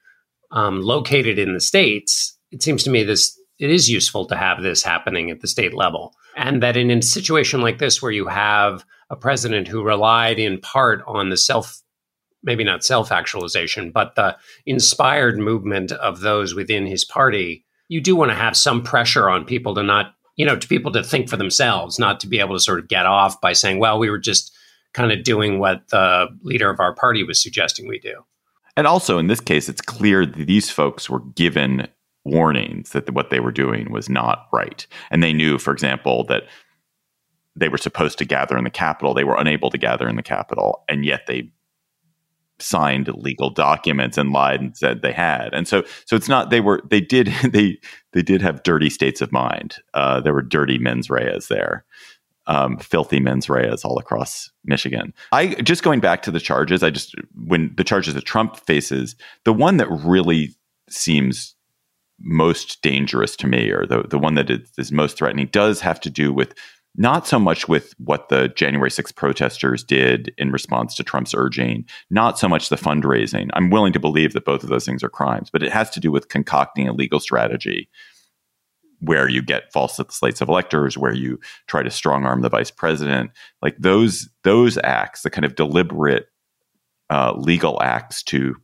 um, 0.50 0.82
located 0.82 1.38
in 1.38 1.54
the 1.54 1.60
states, 1.60 2.36
it 2.50 2.62
seems 2.62 2.82
to 2.82 2.90
me 2.90 3.04
this 3.04 3.38
it 3.58 3.70
is 3.70 3.88
useful 3.88 4.26
to 4.26 4.36
have 4.36 4.62
this 4.62 4.82
happening 4.82 5.30
at 5.30 5.40
the 5.40 5.48
state 5.48 5.72
level, 5.72 6.14
and 6.36 6.62
that 6.62 6.76
in 6.76 6.90
a 6.90 7.00
situation 7.00 7.60
like 7.62 7.78
this 7.78 8.02
where 8.02 8.12
you 8.12 8.26
have 8.26 8.84
a 9.12 9.16
president 9.16 9.68
who 9.68 9.84
relied 9.84 10.40
in 10.40 10.58
part 10.58 11.04
on 11.06 11.28
the 11.28 11.36
self 11.36 11.82
maybe 12.42 12.64
not 12.64 12.84
self 12.84 13.12
actualization, 13.12 13.92
but 13.92 14.16
the 14.16 14.36
inspired 14.66 15.38
movement 15.38 15.92
of 15.92 16.20
those 16.20 16.54
within 16.54 16.86
his 16.86 17.04
party, 17.04 17.64
you 17.88 18.00
do 18.00 18.16
want 18.16 18.30
to 18.30 18.36
have 18.36 18.56
some 18.56 18.82
pressure 18.82 19.30
on 19.30 19.44
people 19.44 19.74
to 19.74 19.82
not, 19.82 20.14
you 20.36 20.44
know, 20.44 20.56
to 20.56 20.66
people 20.66 20.90
to 20.90 21.04
think 21.04 21.28
for 21.28 21.36
themselves, 21.36 21.98
not 21.98 22.18
to 22.20 22.26
be 22.26 22.40
able 22.40 22.56
to 22.56 22.60
sort 22.60 22.80
of 22.80 22.88
get 22.88 23.06
off 23.06 23.40
by 23.40 23.52
saying, 23.52 23.78
well, 23.78 23.98
we 23.98 24.10
were 24.10 24.18
just 24.18 24.52
kind 24.92 25.12
of 25.12 25.22
doing 25.22 25.58
what 25.58 25.88
the 25.90 26.26
leader 26.42 26.68
of 26.68 26.80
our 26.80 26.94
party 26.94 27.22
was 27.22 27.40
suggesting 27.40 27.86
we 27.86 27.98
do. 27.98 28.24
And 28.76 28.86
also 28.86 29.18
in 29.18 29.26
this 29.26 29.40
case, 29.40 29.68
it's 29.68 29.80
clear 29.80 30.26
that 30.26 30.46
these 30.46 30.70
folks 30.70 31.08
were 31.08 31.20
given 31.20 31.86
warnings 32.24 32.90
that 32.90 33.10
what 33.12 33.30
they 33.30 33.40
were 33.40 33.52
doing 33.52 33.90
was 33.90 34.08
not 34.08 34.46
right. 34.52 34.86
And 35.10 35.22
they 35.22 35.32
knew, 35.32 35.58
for 35.58 35.72
example, 35.72 36.24
that 36.24 36.44
they 37.56 37.68
were 37.68 37.78
supposed 37.78 38.18
to 38.18 38.24
gather 38.24 38.56
in 38.56 38.64
the 38.64 38.70
Capitol. 38.70 39.14
They 39.14 39.24
were 39.24 39.38
unable 39.38 39.70
to 39.70 39.78
gather 39.78 40.08
in 40.08 40.16
the 40.16 40.22
Capitol, 40.22 40.84
and 40.88 41.04
yet 41.04 41.26
they 41.26 41.50
signed 42.58 43.08
legal 43.14 43.50
documents 43.50 44.16
and 44.16 44.32
lied 44.32 44.60
and 44.60 44.76
said 44.76 45.02
they 45.02 45.12
had. 45.12 45.52
And 45.52 45.66
so, 45.66 45.84
so 46.06 46.16
it's 46.16 46.28
not 46.28 46.50
they 46.50 46.60
were 46.60 46.80
they 46.88 47.00
did 47.00 47.26
they 47.50 47.78
they 48.12 48.22
did 48.22 48.42
have 48.42 48.62
dirty 48.62 48.90
states 48.90 49.20
of 49.20 49.32
mind. 49.32 49.76
Uh, 49.94 50.20
there 50.20 50.34
were 50.34 50.42
dirty 50.42 50.78
mens 50.78 51.10
reas 51.10 51.48
there, 51.48 51.84
um, 52.46 52.78
filthy 52.78 53.20
mens 53.20 53.48
reas 53.48 53.84
all 53.84 53.98
across 53.98 54.50
Michigan. 54.64 55.12
I 55.32 55.54
just 55.62 55.82
going 55.82 56.00
back 56.00 56.22
to 56.22 56.30
the 56.30 56.40
charges. 56.40 56.82
I 56.82 56.90
just 56.90 57.14
when 57.34 57.74
the 57.76 57.84
charges 57.84 58.14
that 58.14 58.24
Trump 58.24 58.56
faces, 58.56 59.16
the 59.44 59.52
one 59.52 59.76
that 59.76 59.88
really 59.90 60.54
seems 60.88 61.54
most 62.20 62.80
dangerous 62.82 63.36
to 63.36 63.46
me, 63.46 63.70
or 63.70 63.86
the 63.86 64.02
the 64.02 64.18
one 64.18 64.34
that 64.36 64.50
is 64.50 64.92
most 64.92 65.18
threatening, 65.18 65.48
does 65.52 65.80
have 65.80 66.00
to 66.00 66.10
do 66.10 66.32
with 66.32 66.54
not 66.94 67.26
so 67.26 67.38
much 67.38 67.68
with 67.68 67.94
what 67.98 68.28
the 68.28 68.48
January 68.48 68.90
6th 68.90 69.14
protesters 69.14 69.82
did 69.82 70.34
in 70.36 70.52
response 70.52 70.94
to 70.94 71.02
Trump's 71.02 71.34
urging, 71.34 71.86
not 72.10 72.38
so 72.38 72.48
much 72.48 72.68
the 72.68 72.76
fundraising. 72.76 73.48
I'm 73.54 73.70
willing 73.70 73.94
to 73.94 74.00
believe 74.00 74.34
that 74.34 74.44
both 74.44 74.62
of 74.62 74.68
those 74.68 74.84
things 74.84 75.02
are 75.02 75.08
crimes, 75.08 75.48
but 75.50 75.62
it 75.62 75.72
has 75.72 75.88
to 75.90 76.00
do 76.00 76.10
with 76.10 76.28
concocting 76.28 76.88
a 76.88 76.92
legal 76.92 77.18
strategy 77.18 77.88
where 79.00 79.28
you 79.28 79.42
get 79.42 79.72
false 79.72 79.98
slates 80.10 80.40
of 80.40 80.48
electors, 80.48 80.96
where 80.96 81.14
you 81.14 81.40
try 81.66 81.82
to 81.82 81.90
strong 81.90 82.24
arm 82.24 82.42
the 82.42 82.48
vice 82.48 82.70
president. 82.70 83.30
Like 83.60 83.76
those 83.78 84.28
those 84.44 84.78
acts, 84.84 85.22
the 85.22 85.30
kind 85.30 85.44
of 85.44 85.56
deliberate 85.56 86.26
uh, 87.10 87.34
legal 87.36 87.82
acts 87.82 88.22
to 88.24 88.54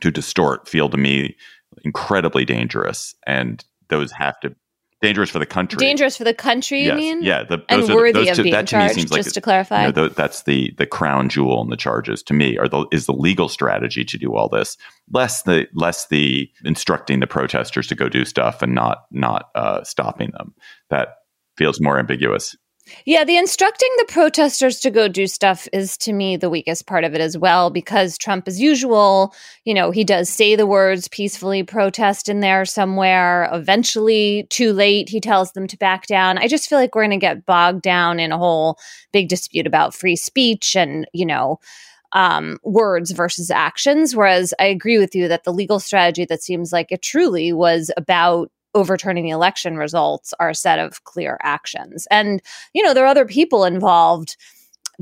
to 0.00 0.10
distort, 0.10 0.68
feel 0.68 0.88
to 0.88 0.96
me 0.96 1.36
incredibly 1.84 2.44
dangerous, 2.44 3.14
and 3.26 3.64
those 3.88 4.12
have 4.12 4.40
to 4.40 4.54
dangerous 5.02 5.30
for 5.30 5.38
the 5.38 5.46
country. 5.46 5.78
Dangerous 5.78 6.16
for 6.16 6.24
the 6.24 6.34
country, 6.34 6.82
yes. 6.82 6.90
you 6.90 6.96
mean? 6.96 7.22
Yeah, 7.22 7.44
the, 7.44 7.64
and 7.68 7.86
worthy 7.88 8.24
the, 8.24 8.30
of 8.30 8.36
two, 8.36 8.42
being 8.44 8.66
charged. 8.66 8.94
just 8.98 9.12
like 9.12 9.24
to 9.24 9.40
clarify, 9.40 9.86
you 9.86 9.92
know, 9.92 10.08
the, 10.08 10.14
that's 10.14 10.42
the 10.44 10.72
the 10.78 10.86
crown 10.86 11.28
jewel 11.28 11.62
in 11.62 11.70
the 11.70 11.76
charges 11.76 12.22
to 12.24 12.34
me. 12.34 12.56
Are 12.58 12.68
the 12.68 12.86
is 12.92 13.06
the 13.06 13.12
legal 13.12 13.48
strategy 13.48 14.04
to 14.04 14.18
do 14.18 14.34
all 14.34 14.48
this, 14.48 14.76
less 15.10 15.42
the 15.42 15.66
less 15.74 16.08
the 16.08 16.50
instructing 16.64 17.20
the 17.20 17.26
protesters 17.26 17.86
to 17.88 17.94
go 17.94 18.08
do 18.08 18.24
stuff 18.24 18.62
and 18.62 18.74
not 18.74 19.04
not 19.10 19.50
uh, 19.54 19.82
stopping 19.84 20.30
them. 20.32 20.54
That 20.90 21.08
feels 21.56 21.80
more 21.80 21.98
ambiguous. 21.98 22.56
Yeah, 23.04 23.24
the 23.24 23.36
instructing 23.36 23.88
the 23.98 24.04
protesters 24.04 24.78
to 24.80 24.90
go 24.90 25.08
do 25.08 25.26
stuff 25.26 25.66
is 25.72 25.96
to 25.98 26.12
me 26.12 26.36
the 26.36 26.48
weakest 26.50 26.86
part 26.86 27.02
of 27.02 27.14
it 27.14 27.20
as 27.20 27.36
well, 27.36 27.68
because 27.68 28.16
Trump, 28.16 28.46
as 28.46 28.60
usual, 28.60 29.34
you 29.64 29.74
know, 29.74 29.90
he 29.90 30.04
does 30.04 30.28
say 30.30 30.54
the 30.54 30.66
words 30.66 31.08
peacefully 31.08 31.64
protest 31.64 32.28
in 32.28 32.40
there 32.40 32.64
somewhere. 32.64 33.48
Eventually, 33.52 34.46
too 34.50 34.72
late, 34.72 35.08
he 35.08 35.20
tells 35.20 35.50
them 35.52 35.66
to 35.66 35.76
back 35.78 36.06
down. 36.06 36.38
I 36.38 36.46
just 36.46 36.68
feel 36.68 36.78
like 36.78 36.94
we're 36.94 37.02
going 37.02 37.18
to 37.18 37.24
get 37.24 37.44
bogged 37.44 37.82
down 37.82 38.20
in 38.20 38.30
a 38.30 38.38
whole 38.38 38.78
big 39.12 39.28
dispute 39.28 39.66
about 39.66 39.94
free 39.94 40.16
speech 40.16 40.76
and, 40.76 41.06
you 41.12 41.26
know, 41.26 41.58
um, 42.12 42.58
words 42.62 43.10
versus 43.10 43.50
actions. 43.50 44.14
Whereas 44.14 44.54
I 44.60 44.66
agree 44.66 44.98
with 44.98 45.14
you 45.14 45.26
that 45.28 45.42
the 45.44 45.52
legal 45.52 45.80
strategy 45.80 46.24
that 46.26 46.42
seems 46.42 46.72
like 46.72 46.92
it 46.92 47.02
truly 47.02 47.52
was 47.52 47.90
about 47.96 48.50
overturning 48.76 49.24
the 49.24 49.30
election 49.30 49.76
results 49.76 50.32
are 50.38 50.50
a 50.50 50.54
set 50.54 50.78
of 50.78 51.02
clear 51.04 51.38
actions. 51.42 52.06
And, 52.10 52.42
you 52.74 52.82
know, 52.82 52.94
there 52.94 53.04
are 53.04 53.08
other 53.08 53.24
people 53.24 53.64
involved. 53.64 54.36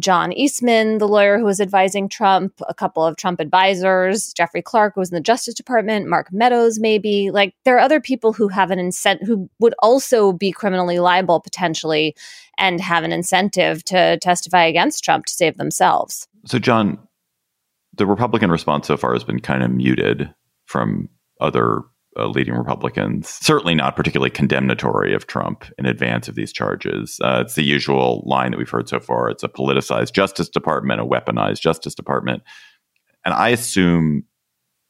John 0.00 0.33
Eastman, 0.33 0.99
the 0.99 1.07
lawyer 1.07 1.38
who 1.38 1.45
was 1.45 1.61
advising 1.61 2.09
Trump, 2.09 2.52
a 2.69 2.75
couple 2.75 3.04
of 3.04 3.16
Trump 3.16 3.38
advisors, 3.38 4.33
Jeffrey 4.33 4.62
Clark, 4.62 4.95
who 4.95 5.00
was 5.00 5.11
in 5.11 5.14
the 5.14 5.21
Justice 5.21 5.54
Department, 5.54 6.09
Mark 6.09 6.33
Meadows, 6.33 6.81
maybe. 6.81 7.31
Like, 7.31 7.54
there 7.64 7.76
are 7.76 7.81
other 7.81 8.00
people 8.00 8.33
who 8.33 8.49
have 8.49 8.73
an 8.73 8.78
incentive, 8.78 9.28
who 9.28 9.49
would 9.61 9.75
also 9.78 10.33
be 10.33 10.50
criminally 10.50 10.99
liable 10.99 11.40
potentially 11.40 12.16
and 12.59 12.81
have 12.81 13.04
an 13.04 13.12
incentive 13.12 13.85
to 13.85 14.19
testify 14.19 14.64
against 14.64 15.04
Trump 15.04 15.26
to 15.26 15.33
save 15.33 15.59
themselves. 15.59 16.26
So, 16.45 16.59
John, 16.59 16.99
the 17.97 18.07
Republican 18.07 18.50
response 18.50 18.88
so 18.88 18.97
far 18.97 19.12
has 19.12 19.23
been 19.23 19.38
kind 19.38 19.62
of 19.62 19.71
muted 19.71 20.28
from 20.66 21.09
other 21.40 21.83
uh, 22.18 22.26
leading 22.28 22.54
Republicans, 22.54 23.28
certainly 23.28 23.75
not 23.75 23.97
particularly 23.97 24.30
condemnatory 24.30 25.14
of 25.14 25.26
Trump 25.26 25.64
in 25.78 25.87
advance 25.87 26.28
of 26.28 26.35
these 26.35 26.52
charges. 26.52 27.18
Uh, 27.23 27.42
it's 27.44 27.54
the 27.54 27.64
usual 27.64 28.23
line 28.26 28.50
that 28.50 28.59
we've 28.59 28.68
heard 28.68 28.88
so 28.88 29.00
far. 29.00 29.28
It's 29.30 29.42
a 29.42 29.49
politicized 29.49 30.12
Justice 30.12 30.49
Department, 30.49 31.00
a 31.00 31.04
weaponized 31.04 31.61
Justice 31.61 31.94
Department. 31.94 32.42
And 33.25 33.35
I 33.35 33.50
assume 33.50 34.25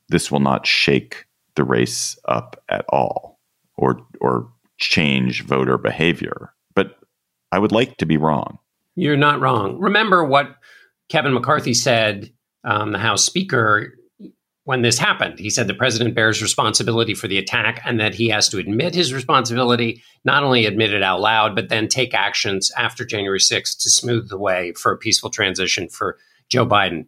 this 0.09 0.31
will 0.31 0.41
not 0.41 0.67
shake 0.67 1.27
the 1.57 1.65
race 1.65 2.19
up 2.27 2.63
at 2.69 2.85
all 2.89 3.39
or 3.77 4.01
or 4.21 4.49
change 4.79 5.45
voter 5.45 5.79
behavior. 5.79 6.53
But 6.75 6.99
I 7.53 7.59
would 7.59 7.73
like 7.73 7.97
to 7.99 8.07
be 8.07 8.17
wrong. 8.17 8.59
You're 8.97 9.17
not 9.17 9.41
wrong. 9.41 9.79
Remember 9.79 10.25
what 10.25 10.57
Kevin 11.09 11.35
McCarthy 11.35 11.75
said, 11.75 12.33
um, 12.65 12.93
the 12.93 12.99
House 12.99 13.25
Speaker 13.25 13.95
when 14.65 14.83
this 14.83 14.99
happened. 14.99 15.39
He 15.39 15.51
said 15.51 15.67
the 15.67 15.75
president 15.75 16.15
bears 16.15 16.43
responsibility 16.43 17.15
for 17.15 17.29
the 17.29 17.39
attack 17.39 17.83
and 17.85 18.01
that 18.01 18.15
he 18.15 18.29
has 18.31 18.49
to 18.49 18.59
admit 18.59 18.95
his 18.95 19.13
responsibility, 19.13 20.03
not 20.25 20.43
only 20.43 20.65
admit 20.65 20.93
it 20.93 21.03
out 21.03 21.21
loud, 21.21 21.55
but 21.55 21.69
then 21.69 21.87
take 21.87 22.15
actions 22.15 22.73
after 22.77 23.05
January 23.05 23.39
6th 23.39 23.83
to 23.83 23.91
smooth 23.91 24.29
the 24.29 24.39
way 24.39 24.73
for 24.73 24.93
a 24.93 24.99
peaceful 24.99 25.31
transition 25.31 25.89
for 25.89 26.19
Joe 26.49 26.67
Biden. 26.67 27.07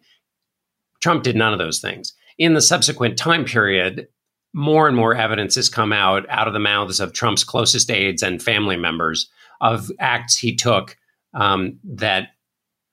Trump 1.01 1.23
did 1.23 1.37
none 1.37 1.53
of 1.53 1.59
those 1.59 1.81
things. 1.81 2.13
In 2.39 2.53
the 2.53 2.61
subsequent 2.61 3.17
time 3.17 3.45
period, 3.45 4.09
more 4.53 4.87
and 4.87 4.97
more 4.97 5.15
evidence 5.15 5.55
has 5.55 5.69
come 5.69 5.93
out 5.93 6.27
out 6.29 6.47
of 6.47 6.53
the 6.53 6.59
mouths 6.59 7.01
of 7.01 7.13
Trump's 7.13 7.45
closest 7.45 7.91
aides 7.91 8.23
and 8.23 8.43
family 8.43 8.77
members 8.77 9.31
of 9.63 9.91
acts 9.99 10.37
he 10.37 10.55
took 10.55 10.97
um, 11.35 11.79
that 11.85 12.29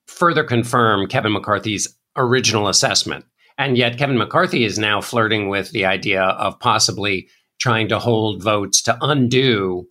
further 0.08 0.44
confirm 0.44 1.08
Kevin 1.08 1.34
McCarthy's 1.34 1.88
original 2.16 2.68
assessment 2.68 3.26
and 3.58 3.78
yet, 3.78 3.98
Kevin 3.98 4.18
McCarthy 4.18 4.64
is 4.64 4.80
now 4.80 5.02
flirting 5.02 5.50
with 5.50 5.72
the 5.72 5.86
idea 5.86 6.24
of 6.24 6.60
possibly 6.60 7.30
trying 7.60 7.88
to 7.90 8.00
hold 8.00 8.44
votes 8.44 8.82
to 8.84 8.98
undo 9.02 9.88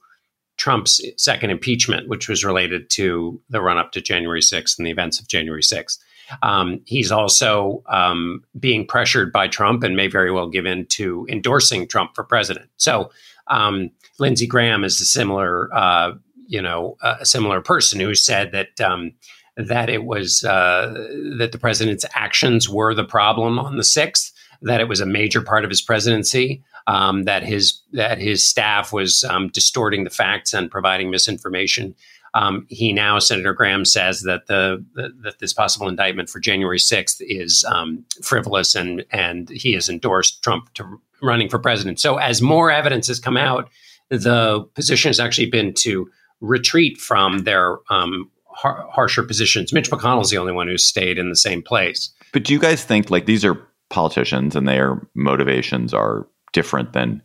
Trump's 0.56 1.00
second 1.16 1.50
impeachment, 1.50 2.08
which 2.08 2.28
was 2.28 2.44
related 2.44 2.90
to 2.90 3.40
the 3.48 3.60
run 3.60 3.78
up 3.78 3.92
to 3.92 4.00
January 4.00 4.40
6th 4.40 4.78
and 4.78 4.86
the 4.86 4.90
events 4.90 5.20
of 5.20 5.28
January 5.28 5.62
6th. 5.62 5.98
Um, 6.42 6.80
he's 6.86 7.10
also 7.10 7.82
um, 7.88 8.44
being 8.58 8.86
pressured 8.86 9.32
by 9.32 9.48
Trump 9.48 9.82
and 9.82 9.96
may 9.96 10.08
very 10.08 10.30
well 10.30 10.48
give 10.48 10.66
in 10.66 10.86
to 10.86 11.26
endorsing 11.28 11.88
Trump 11.88 12.14
for 12.14 12.24
president. 12.24 12.70
So 12.76 13.10
um, 13.48 13.90
Lindsey 14.18 14.46
Graham 14.46 14.84
is 14.84 15.00
a 15.00 15.04
similar, 15.04 15.74
uh, 15.74 16.12
you 16.46 16.62
know, 16.62 16.96
a 17.02 17.26
similar 17.26 17.60
person 17.60 18.00
who 18.00 18.14
said 18.14 18.52
that 18.52 18.80
um, 18.80 19.12
that 19.56 19.90
it 19.90 20.04
was 20.04 20.44
uh, 20.44 20.92
that 21.38 21.50
the 21.52 21.58
president's 21.58 22.04
actions 22.14 22.68
were 22.68 22.94
the 22.94 23.04
problem 23.04 23.58
on 23.58 23.76
the 23.76 23.84
sixth, 23.84 24.32
that 24.62 24.80
it 24.80 24.88
was 24.88 25.00
a 25.00 25.06
major 25.06 25.42
part 25.42 25.64
of 25.64 25.70
his 25.70 25.82
presidency, 25.82 26.62
um, 26.86 27.24
that 27.24 27.42
his 27.42 27.80
that 27.92 28.18
his 28.18 28.42
staff 28.42 28.92
was 28.92 29.24
um, 29.24 29.48
distorting 29.48 30.04
the 30.04 30.10
facts 30.10 30.52
and 30.52 30.70
providing 30.70 31.10
misinformation. 31.10 31.94
Um, 32.34 32.66
he 32.70 32.94
now, 32.94 33.18
Senator 33.18 33.52
Graham, 33.52 33.84
says 33.84 34.22
that 34.22 34.46
the, 34.46 34.82
the, 34.94 35.10
that 35.22 35.38
this 35.38 35.52
possible 35.52 35.86
indictment 35.86 36.30
for 36.30 36.40
January 36.40 36.78
sixth 36.78 37.20
is 37.20 37.64
um, 37.68 38.04
frivolous, 38.22 38.74
and 38.74 39.04
and 39.10 39.50
he 39.50 39.74
has 39.74 39.88
endorsed 39.88 40.42
Trump 40.42 40.72
to 40.74 41.00
running 41.20 41.48
for 41.48 41.58
president. 41.58 42.00
So, 42.00 42.16
as 42.16 42.40
more 42.40 42.70
evidence 42.70 43.06
has 43.08 43.20
come 43.20 43.36
out, 43.36 43.70
the 44.08 44.62
position 44.74 45.10
has 45.10 45.20
actually 45.20 45.50
been 45.50 45.74
to 45.74 46.10
retreat 46.40 46.98
from 46.98 47.40
their 47.40 47.78
um, 47.90 48.30
har- 48.54 48.86
harsher 48.90 49.22
positions. 49.22 49.72
Mitch 49.72 49.90
McConnell's 49.90 50.30
the 50.30 50.38
only 50.38 50.52
one 50.52 50.68
who's 50.68 50.86
stayed 50.86 51.18
in 51.18 51.28
the 51.28 51.36
same 51.36 51.62
place. 51.62 52.12
But 52.32 52.44
do 52.44 52.52
you 52.52 52.58
guys 52.58 52.84
think 52.84 53.10
like 53.10 53.26
these 53.26 53.44
are 53.44 53.58
politicians 53.90 54.56
and 54.56 54.66
their 54.66 55.06
motivations 55.14 55.92
are 55.92 56.26
different 56.52 56.92
than 56.92 57.22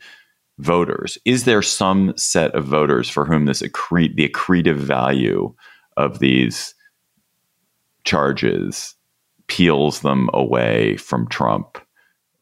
voters? 0.59 1.17
Is 1.25 1.45
there 1.45 1.61
some 1.61 2.13
set 2.17 2.53
of 2.55 2.65
voters 2.65 3.09
for 3.09 3.25
whom 3.25 3.45
this 3.45 3.59
the 3.59 3.69
accretive 3.69 4.75
value 4.75 5.53
of 5.95 6.19
these 6.19 6.73
charges 8.03 8.95
peels 9.47 10.01
them 10.01 10.29
away 10.33 10.97
from 10.97 11.27
Trump? 11.27 11.77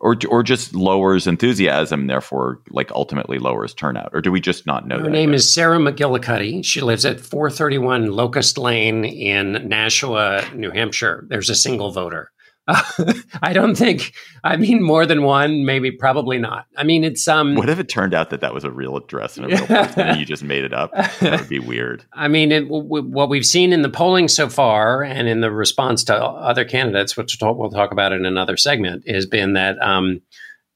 Or, 0.02 0.16
or 0.30 0.44
just 0.44 0.75
lowers 0.75 1.25
enthusiasm, 1.25 2.08
therefore, 2.08 2.60
like 2.70 2.92
ultimately 2.92 3.40
lowers 3.40 3.74
turnout, 3.74 4.10
or 4.14 4.22
do 4.22 4.32
we 4.32 4.42
just 4.42 4.68
not 4.68 4.86
know? 4.86 5.00
Her 5.00 5.10
name 5.10 5.34
is 5.34 5.52
Sarah 5.52 5.80
McGillicuddy. 5.80 6.64
She 6.66 6.82
lives 6.82 7.06
at 7.06 7.22
431 7.22 8.12
Locust 8.12 8.58
Lane 8.58 9.06
in 9.06 9.68
Nashua, 9.68 10.44
New 10.54 10.70
Hampshire. 10.70 11.25
There's 11.30 11.50
a 11.50 11.56
single 11.56 11.92
voter. 11.92 12.32
I 13.43 13.53
don't 13.53 13.75
think. 13.75 14.13
I 14.43 14.57
mean, 14.57 14.81
more 14.81 15.05
than 15.05 15.22
one, 15.22 15.65
maybe, 15.65 15.91
probably 15.91 16.39
not. 16.39 16.65
I 16.75 16.84
mean, 16.84 17.03
it's 17.03 17.27
um. 17.27 17.53
What 17.55 17.69
if 17.69 17.77
it 17.77 17.88
turned 17.88 18.15
out 18.15 18.31
that 18.31 18.41
that 18.41 18.55
was 18.55 18.63
a 18.63 18.72
real 18.72 18.98
address 18.98 19.38
and 19.38 19.45
a 19.45 19.50
real 19.50 19.67
person, 19.67 20.01
and 20.01 20.19
you 20.19 20.25
just 20.25 20.43
made 20.43 20.63
it 20.63 20.74
up? 20.74 20.91
That 20.93 21.41
would 21.41 21.50
be 21.50 21.60
weird. 21.60 22.03
I 22.13 22.27
mean, 22.27 22.51
it, 22.51 22.62
w- 22.62 23.03
what 23.03 23.29
we've 23.29 23.45
seen 23.45 23.72
in 23.72 23.84
the 23.84 23.89
polling 23.89 24.27
so 24.27 24.50
far, 24.50 25.03
and 25.03 25.27
in 25.27 25.41
the 25.41 25.51
response 25.51 26.03
to 26.05 26.15
other 26.15 26.65
candidates, 26.65 27.15
which 27.15 27.38
we'll 27.39 27.69
talk 27.69 27.91
about 27.91 28.13
in 28.13 28.25
another 28.25 28.57
segment, 28.57 29.07
has 29.07 29.27
been 29.27 29.53
that 29.53 29.79
um, 29.79 30.22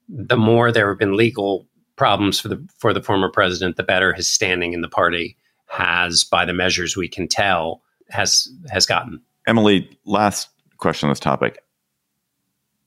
the 0.08 0.38
more 0.38 0.72
there 0.72 0.90
have 0.90 1.00
been 1.00 1.18
legal 1.18 1.66
problems 1.96 2.40
for 2.40 2.50
the 2.50 2.64
for 2.78 2.94
the 2.94 3.02
former 3.02 3.30
president, 3.32 3.78
the 3.78 3.84
better 3.84 4.14
his 4.14 4.28
standing 4.28 4.74
in 4.74 4.82
the 4.82 4.88
party 4.88 5.38
has, 5.66 6.24
by 6.24 6.46
the 6.46 6.54
measures 6.54 6.96
we 6.96 7.08
can 7.08 7.28
tell, 7.28 7.82
has 8.10 8.48
has 8.70 8.86
gotten. 8.86 9.22
Emily, 9.48 9.90
last 10.06 10.50
question 10.78 11.08
on 11.08 11.12
this 11.12 11.20
topic 11.20 11.64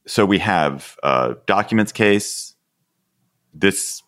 so 0.06 0.26
we 0.26 0.38
have 0.38 0.96
uh, 1.02 1.34
documents 1.46 1.92
case, 1.92 2.54
this 3.54 4.02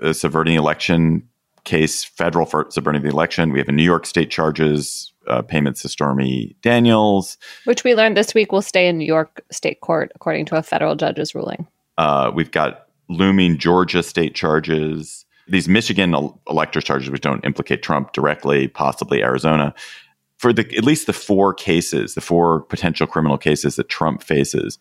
uh, 0.00 0.12
subverting 0.12 0.54
the 0.54 0.58
election 0.58 1.28
case, 1.64 2.04
federal 2.04 2.46
for 2.46 2.66
subverting 2.70 3.02
the 3.02 3.08
election. 3.08 3.52
We 3.52 3.58
have 3.58 3.68
a 3.68 3.72
New 3.72 3.82
York 3.82 4.06
State 4.06 4.30
charges 4.30 5.12
uh, 5.26 5.42
payments 5.42 5.82
to 5.82 5.88
Stormy 5.88 6.56
Daniels, 6.62 7.36
which 7.64 7.84
we 7.84 7.94
learned 7.94 8.16
this 8.16 8.34
week 8.34 8.52
will 8.52 8.62
stay 8.62 8.88
in 8.88 8.98
New 8.98 9.06
York 9.06 9.42
State 9.50 9.80
court 9.80 10.10
according 10.14 10.46
to 10.46 10.56
a 10.56 10.62
federal 10.62 10.96
judge's 10.96 11.34
ruling. 11.34 11.66
Uh, 11.98 12.30
we've 12.34 12.50
got 12.50 12.86
looming 13.08 13.58
Georgia 13.58 14.02
state 14.02 14.34
charges. 14.34 15.26
These 15.48 15.68
Michigan 15.68 16.14
electors 16.48 16.84
charges, 16.84 17.10
which 17.10 17.22
don't 17.22 17.44
implicate 17.44 17.82
Trump 17.82 18.12
directly, 18.12 18.68
possibly 18.68 19.22
Arizona 19.22 19.74
for 20.38 20.52
the 20.52 20.62
at 20.76 20.84
least 20.84 21.06
the 21.06 21.12
four 21.12 21.52
cases, 21.52 22.14
the 22.14 22.20
four 22.20 22.62
potential 22.62 23.06
criminal 23.06 23.36
cases 23.36 23.76
that 23.76 23.88
Trump 23.88 24.22
faces, 24.22 24.78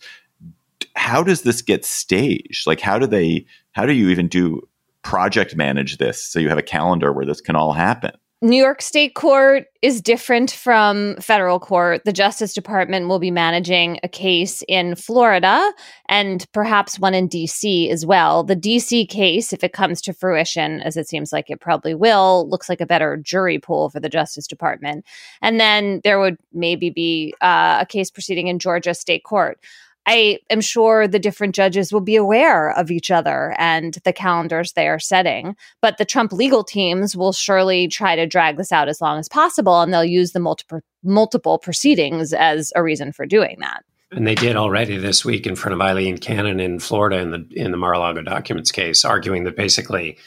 how 0.96 1.24
does 1.24 1.42
this 1.42 1.62
get 1.62 1.84
staged? 1.84 2.66
Like 2.66 2.80
how 2.80 2.98
do 2.98 3.08
they 3.08 3.46
how 3.74 3.86
do 3.86 3.94
you 3.94 4.10
even 4.10 4.28
do 4.28 4.68
project 5.02 5.56
manage 5.56 5.98
this 5.98 6.22
so 6.22 6.40
you 6.40 6.50
have 6.50 6.58
a 6.58 6.64
calendar 6.64 7.12
where 7.12 7.26
this 7.26 7.42
can 7.42 7.56
all 7.56 7.74
happen? 7.74 8.12
New 8.44 8.58
York 8.58 8.84
State 8.84 9.16
Court 9.16 9.66
is 9.82 10.00
different 10.00 10.52
from 10.52 11.16
federal 11.16 11.60
court. 11.60 12.04
The 12.06 12.14
Justice 12.14 12.54
Department 12.54 13.08
will 13.08 13.18
be 13.18 13.32
managing 13.32 14.00
a 14.04 14.08
case 14.08 14.64
in 14.68 14.94
Florida 14.94 15.74
and 16.08 16.46
perhaps 16.52 17.00
one 17.00 17.16
in 17.16 17.28
DC 17.28 17.90
as 17.90 18.06
well. 18.06 18.44
The 18.44 18.56
DC 18.56 19.10
case, 19.10 19.54
if 19.54 19.64
it 19.64 19.74
comes 19.74 20.02
to 20.04 20.14
fruition, 20.14 20.82
as 20.82 20.98
it 20.98 21.08
seems 21.08 21.34
like 21.34 21.50
it 21.50 21.60
probably 21.60 21.96
will, 21.96 22.48
looks 22.48 22.70
like 22.70 22.80
a 22.80 22.86
better 22.86 23.18
jury 23.18 23.58
pool 23.58 23.90
for 23.90 24.00
the 24.00 24.10
Justice 24.10 24.46
Department. 24.46 25.04
And 25.42 25.60
then 25.60 26.02
there 26.04 26.20
would 26.20 26.38
maybe 26.54 26.92
be 26.92 27.34
uh, 27.42 27.80
a 27.82 27.88
case 27.88 28.12
proceeding 28.12 28.50
in 28.50 28.60
Georgia 28.60 28.94
State 28.94 29.24
Court. 29.24 29.60
I 30.08 30.40
am 30.50 30.62
sure 30.62 31.06
the 31.06 31.20
different 31.20 31.54
judges 31.54 31.92
will 31.92 32.02
be 32.02 32.16
aware 32.16 32.72
of 32.72 32.90
each 32.90 33.12
other 33.12 33.54
and 33.60 33.96
the 34.06 34.14
calendars 34.14 34.72
they 34.72 34.88
are 34.88 35.00
setting. 35.00 35.56
But 35.82 35.98
the 35.98 36.06
Trump 36.06 36.32
legal 36.32 36.64
teams 36.64 37.16
will 37.16 37.34
surely 37.34 37.90
try 37.90 38.16
to 38.16 38.26
drag 38.26 38.56
this 38.56 38.72
out 38.72 38.88
as 38.88 39.02
long 39.02 39.20
as 39.20 39.28
possible, 39.28 39.82
and 39.82 39.94
they'll 39.94 40.06
use 40.06 40.32
the 40.32 40.40
multiple 40.40 40.80
multiple 41.04 41.60
proceedings 41.60 42.34
as 42.34 42.72
a 42.76 42.82
reason 42.82 43.12
for 43.12 43.26
doing 43.26 43.58
that. 43.60 43.84
And 44.12 44.26
they 44.26 44.36
did 44.36 44.56
already 44.56 44.96
this 44.96 45.26
week 45.26 45.46
in 45.46 45.58
front 45.58 45.74
of 45.74 45.82
Aileen 45.82 46.18
Cannon 46.18 46.62
in 46.62 46.80
Florida 46.80 47.18
in 47.18 47.32
the 47.32 47.46
in 47.52 47.72
the 47.72 47.78
Mar-a-Lago 47.78 48.22
documents 48.22 48.72
case, 48.72 49.04
arguing 49.04 49.44
that 49.44 49.58
basically 49.58 50.18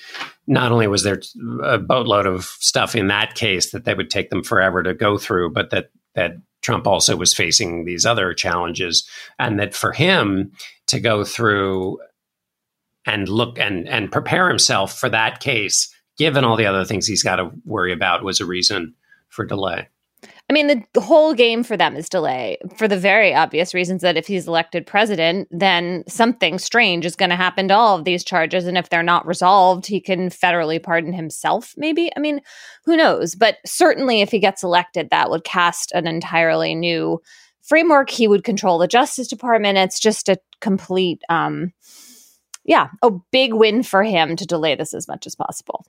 not 0.47 0.73
only 0.73 0.87
was 0.87 1.03
there 1.03 1.23
a 1.65 1.79
boatload 1.79 2.27
of 2.27 2.45
stuff 2.45 2.95
in 2.95 3.07
that 3.07 3.35
case 3.35 3.71
that 3.71 3.87
they 3.87 3.95
would 3.95 4.11
take 4.11 4.29
them 4.29 4.43
forever 4.43 4.83
to 4.83 4.93
go 4.93 5.17
through, 5.17 5.53
but 5.53 5.71
that 5.71 5.91
that 6.15 6.33
Trump 6.63 6.87
also 6.87 7.17
was 7.17 7.35
facing 7.35 7.85
these 7.85 8.05
other 8.05 8.35
challenges, 8.35 9.09
and 9.39 9.59
that 9.59 9.75
for 9.75 9.93
him 9.93 10.53
to 10.87 11.01
go 11.01 11.25
through 11.25 11.99
and 13.07 13.29
look 13.29 13.59
and 13.59 13.89
and 13.89 14.13
prepare 14.13 14.49
himself 14.49 14.99
for 14.99 15.09
that 15.09 15.41
case, 15.41 15.93
given 16.19 16.45
all 16.45 16.57
the 16.57 16.67
other 16.67 16.85
things 16.85 17.07
he's 17.07 17.23
got 17.23 17.37
to 17.37 17.51
worry 17.65 17.93
about, 17.93 18.25
was 18.25 18.41
a 18.41 18.47
reason 18.47 18.95
for 19.29 19.45
delay. 19.45 19.89
I 20.51 20.53
mean, 20.53 20.85
the, 20.95 21.01
whole 21.01 21.33
game 21.33 21.63
for 21.63 21.77
them 21.77 21.95
is 21.95 22.09
delay 22.09 22.59
for 22.77 22.89
the 22.89 22.99
very 22.99 23.33
obvious 23.33 23.73
reasons 23.73 24.03
that 24.03 24.17
if 24.17 24.27
he's 24.27 24.49
elected 24.49 24.85
president, 24.85 25.47
then 25.53 26.03
something 26.09 26.59
strange 26.59 27.07
is 27.07 27.15
going 27.15 27.31
to 27.31 27.37
happen 27.37 27.69
to 27.69 27.75
all 27.77 27.97
of 27.97 28.05
these 28.05 28.25
charges. 28.25 28.67
And 28.67 28.77
if 28.77 28.89
they're 28.89 29.05
not 29.05 29.25
resolved, 29.29 29.87
he 29.87 30.01
can 30.01 30.29
federally 30.29 30.83
pardon 30.83 31.13
himself, 31.13 31.73
maybe. 31.77 32.11
I 32.17 32.19
mean, 32.19 32.41
who 32.85 32.97
knows? 32.97 33.37
But 33.37 33.59
certainly, 33.65 34.23
if 34.23 34.33
he 34.33 34.41
gets 34.41 34.65
elected, 34.65 35.11
that 35.11 35.31
would 35.31 35.45
cast 35.45 35.93
an 35.93 36.09
entirely 36.09 36.75
new 36.75 37.23
framework. 37.63 38.11
He 38.11 38.27
would 38.27 38.43
control 38.43 38.79
the 38.79 38.89
Justice 38.89 39.29
Department. 39.29 39.79
It's 39.79 40.01
just 40.01 40.29
a 40.29 40.37
complete, 40.61 41.23
um, 41.29 41.73
yeah, 42.65 42.89
a 43.03 43.13
big 43.31 43.55
win 43.55 43.85
for 43.85 44.03
him 44.03 44.35
to 44.35 44.47
delay 44.47 44.75
this 44.75 44.95
as 44.95 45.07
much 45.07 45.29
as 45.29 45.37
possible. 45.37 45.87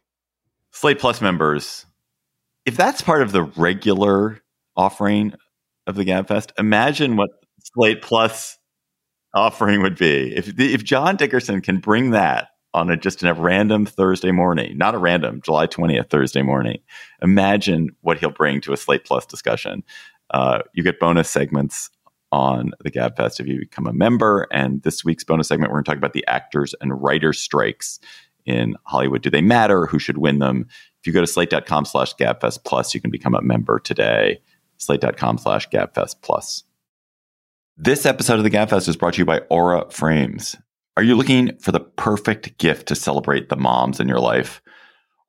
Slate 0.70 1.00
Plus 1.00 1.20
members, 1.20 1.88
if 2.68 2.78
that's 2.78 3.02
part 3.02 3.24
of 3.24 3.32
the 3.32 3.42
regular 3.42 4.40
offering 4.76 5.34
of 5.88 5.96
the 5.96 6.06
Gabfest. 6.06 6.52
Imagine 6.58 7.16
what 7.16 7.30
Slate 7.60 8.02
Plus 8.02 8.58
offering 9.34 9.82
would 9.82 9.98
be 9.98 10.36
if 10.36 10.60
if 10.60 10.84
John 10.84 11.16
Dickerson 11.16 11.62
can 11.62 11.80
bring 11.80 12.12
that 12.12 12.50
on 12.74 12.90
a 12.90 12.98
just 12.98 13.24
a 13.24 13.34
random 13.34 13.86
Thursday 13.86 14.32
morning, 14.32 14.78
not 14.78 14.96
a 14.96 14.98
random 14.98 15.42
July 15.44 15.66
twentieth 15.66 16.10
Thursday 16.10 16.42
morning. 16.42 16.80
Imagine 17.22 17.90
what 18.02 18.18
he'll 18.18 18.32
bring 18.32 18.62
to 18.62 18.74
a 18.74 18.78
Slate 18.78 19.06
Plus 19.06 19.26
discussion. 19.26 19.84
Uh, 20.30 20.60
you 20.74 20.84
get 20.84 21.00
bonus 21.00 21.30
segments 21.30 21.90
on 22.32 22.72
the 22.82 22.92
Gabfest 22.92 23.40
if 23.40 23.48
you 23.48 23.60
become 23.60 23.88
a 23.88 23.94
member. 23.94 24.48
And 24.52 24.82
this 24.84 25.04
week's 25.04 25.26
bonus 25.26 25.50
segment, 25.50 25.72
we're 25.72 25.80
going 25.80 25.84
to 25.84 25.92
talk 25.92 25.98
about 25.98 26.14
the 26.14 26.26
actors 26.28 26.74
and 26.80 27.02
writers 27.02 27.40
strikes 27.40 28.00
in 28.46 28.76
Hollywood. 28.86 29.22
Do 29.22 29.30
they 29.30 29.42
matter? 29.42 29.86
Who 29.86 30.00
should 30.00 30.18
win 30.18 30.40
them? 30.40 30.68
If 31.02 31.08
you 31.08 31.12
go 31.12 31.20
to 31.20 31.28
slate.com 31.28 31.84
slash 31.86 32.16
gabfest 32.16 32.64
plus, 32.64 32.94
you 32.94 33.02
can 33.02 33.12
become 33.12 33.36
a 33.36 33.42
member 33.42 33.80
today 33.80 34.40
slate.com 34.82 35.38
slash 35.38 35.70
gabfest 35.70 36.22
plus. 36.22 36.64
This 37.78 38.06
episode 38.06 38.38
of 38.38 38.44
the 38.44 38.50
Gabfest 38.50 38.90
is 38.90 38.98
brought 38.98 39.14
to 39.16 39.20
you 39.20 39.26
by 39.26 39.40
Aura 39.50 39.90
Frames. 39.90 40.56
Are 40.98 41.04
you 41.04 41.16
looking 41.16 41.58
for 41.58 41.72
the 41.72 41.80
perfect 41.80 42.58
gift 42.58 42.88
to 42.90 42.96
celebrate 42.96 43.50
the 43.50 43.56
moms 43.56 44.00
in 44.00 44.08
your 44.08 44.20
life? 44.20 44.62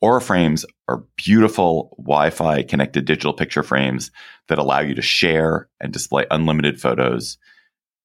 Aura 0.00 0.20
Frames 0.20 0.66
are 0.88 1.04
beautiful 1.16 1.94
Wi 1.98 2.30
Fi 2.30 2.64
connected 2.64 3.04
digital 3.04 3.32
picture 3.32 3.62
frames 3.62 4.10
that 4.48 4.58
allow 4.58 4.80
you 4.80 4.94
to 4.94 5.02
share 5.02 5.68
and 5.80 5.92
display 5.92 6.26
unlimited 6.30 6.80
photos. 6.80 7.38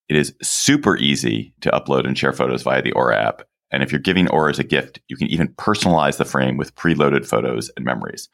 It 0.07 0.15
is 0.15 0.33
super 0.41 0.95
easy 0.95 1.53
to 1.61 1.71
upload 1.71 2.05
and 2.05 2.17
share 2.17 2.31
photos 2.31 2.61
via 2.61 2.83
the 2.83 2.93
Aura 2.93 3.17
app. 3.17 3.41
And 3.71 3.83
if 3.83 3.91
you're 3.91 3.99
giving 3.99 4.29
Aura 4.29 4.51
as 4.51 4.59
a 4.59 4.63
gift, 4.63 5.01
you 5.07 5.17
can 5.17 5.27
even 5.27 5.49
personalize 5.49 6.17
the 6.17 6.25
frame 6.25 6.55
with 6.55 6.75
preloaded 6.75 7.25
photos 7.25 7.69
and 7.75 7.83
memories. 7.83 8.29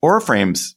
Aura 0.00 0.20
Frames 0.20 0.76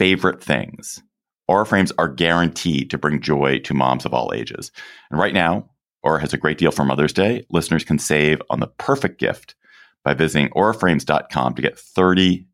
favorite 0.00 0.42
things. 0.42 1.02
Aura 1.46 1.66
frames 1.66 1.92
are 1.98 2.08
guaranteed 2.08 2.88
to 2.88 2.96
bring 2.96 3.20
joy 3.20 3.58
to 3.58 3.74
moms 3.74 4.06
of 4.06 4.14
all 4.14 4.32
ages. 4.34 4.72
And 5.10 5.20
right 5.20 5.34
now, 5.34 5.68
Aura 6.02 6.22
has 6.22 6.32
a 6.32 6.38
great 6.38 6.56
deal 6.56 6.70
for 6.70 6.86
Mother's 6.86 7.12
Day. 7.12 7.44
Listeners 7.50 7.84
can 7.84 7.98
save 7.98 8.40
on 8.48 8.60
the 8.60 8.66
perfect 8.78 9.20
gift 9.20 9.54
by 10.02 10.14
visiting 10.14 10.48
auraframes.com 10.52 11.54
to 11.54 11.60
get 11.60 11.76
$30 11.76 12.46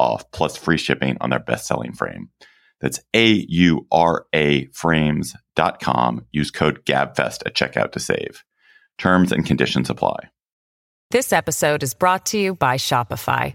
off 0.00 0.28
plus 0.32 0.56
free 0.56 0.76
shipping 0.76 1.16
on 1.20 1.30
their 1.30 1.38
best 1.38 1.68
selling 1.68 1.92
frame. 1.92 2.30
That's 2.80 2.98
A 3.14 3.46
U 3.50 3.86
R 3.92 4.26
A 4.34 4.66
frames.com. 4.72 6.26
Use 6.32 6.50
code 6.50 6.84
GABFEST 6.84 7.46
at 7.46 7.54
checkout 7.54 7.92
to 7.92 8.00
save. 8.00 8.42
Terms 8.98 9.30
and 9.30 9.46
conditions 9.46 9.90
apply. 9.90 10.16
This 11.12 11.32
episode 11.32 11.84
is 11.84 11.94
brought 11.94 12.26
to 12.26 12.38
you 12.38 12.56
by 12.56 12.78
Shopify. 12.78 13.54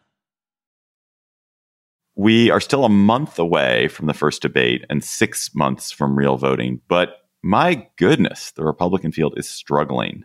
We 2.21 2.51
are 2.51 2.61
still 2.61 2.85
a 2.85 2.89
month 2.89 3.39
away 3.39 3.87
from 3.87 4.05
the 4.05 4.13
first 4.13 4.43
debate 4.43 4.85
and 4.91 5.03
six 5.03 5.55
months 5.55 5.89
from 5.89 6.15
real 6.15 6.37
voting, 6.37 6.79
but 6.87 7.25
my 7.41 7.87
goodness, 7.95 8.51
the 8.51 8.63
Republican 8.63 9.11
field 9.11 9.33
is 9.37 9.49
struggling. 9.49 10.23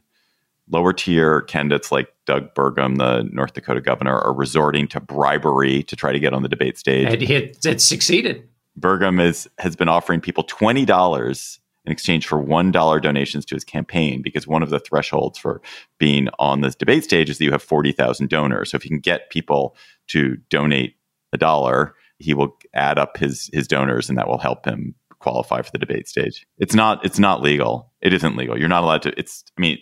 Lower 0.70 0.92
tier 0.92 1.40
candidates 1.40 1.90
like 1.90 2.08
Doug 2.26 2.52
Burgum, 2.54 2.98
the 2.98 3.26
North 3.32 3.54
Dakota 3.54 3.80
governor, 3.80 4.18
are 4.18 4.34
resorting 4.34 4.88
to 4.88 5.00
bribery 5.00 5.84
to 5.84 5.96
try 5.96 6.12
to 6.12 6.20
get 6.20 6.34
on 6.34 6.42
the 6.42 6.50
debate 6.50 6.76
stage. 6.76 7.08
And 7.08 7.22
it, 7.22 7.64
it 7.64 7.80
succeeded. 7.80 8.46
Burgum 8.78 9.18
is, 9.18 9.48
has 9.56 9.74
been 9.74 9.88
offering 9.88 10.20
people 10.20 10.44
$20 10.44 11.58
in 11.86 11.92
exchange 11.92 12.26
for 12.26 12.44
$1 12.44 13.00
donations 13.00 13.46
to 13.46 13.54
his 13.54 13.64
campaign 13.64 14.20
because 14.20 14.46
one 14.46 14.62
of 14.62 14.68
the 14.68 14.80
thresholds 14.80 15.38
for 15.38 15.62
being 15.96 16.28
on 16.38 16.60
this 16.60 16.74
debate 16.74 17.04
stage 17.04 17.30
is 17.30 17.38
that 17.38 17.44
you 17.44 17.52
have 17.52 17.62
40,000 17.62 18.28
donors. 18.28 18.72
So 18.72 18.76
if 18.76 18.84
you 18.84 18.90
can 18.90 19.00
get 19.00 19.30
people 19.30 19.74
to 20.08 20.36
donate 20.50 20.95
a 21.36 21.38
dollar, 21.38 21.94
he 22.18 22.34
will 22.34 22.56
add 22.74 22.98
up 22.98 23.16
his 23.16 23.48
his 23.52 23.68
donors 23.68 24.08
and 24.08 24.18
that 24.18 24.28
will 24.28 24.38
help 24.38 24.66
him 24.66 24.94
qualify 25.20 25.62
for 25.62 25.70
the 25.70 25.78
debate 25.78 26.08
stage. 26.08 26.46
It's 26.58 26.74
not 26.74 27.04
it's 27.04 27.18
not 27.18 27.42
legal. 27.42 27.92
It 28.00 28.12
isn't 28.12 28.36
legal. 28.36 28.58
You're 28.58 28.68
not 28.68 28.82
allowed 28.82 29.02
to 29.02 29.18
it's 29.18 29.44
I 29.56 29.60
mean 29.60 29.78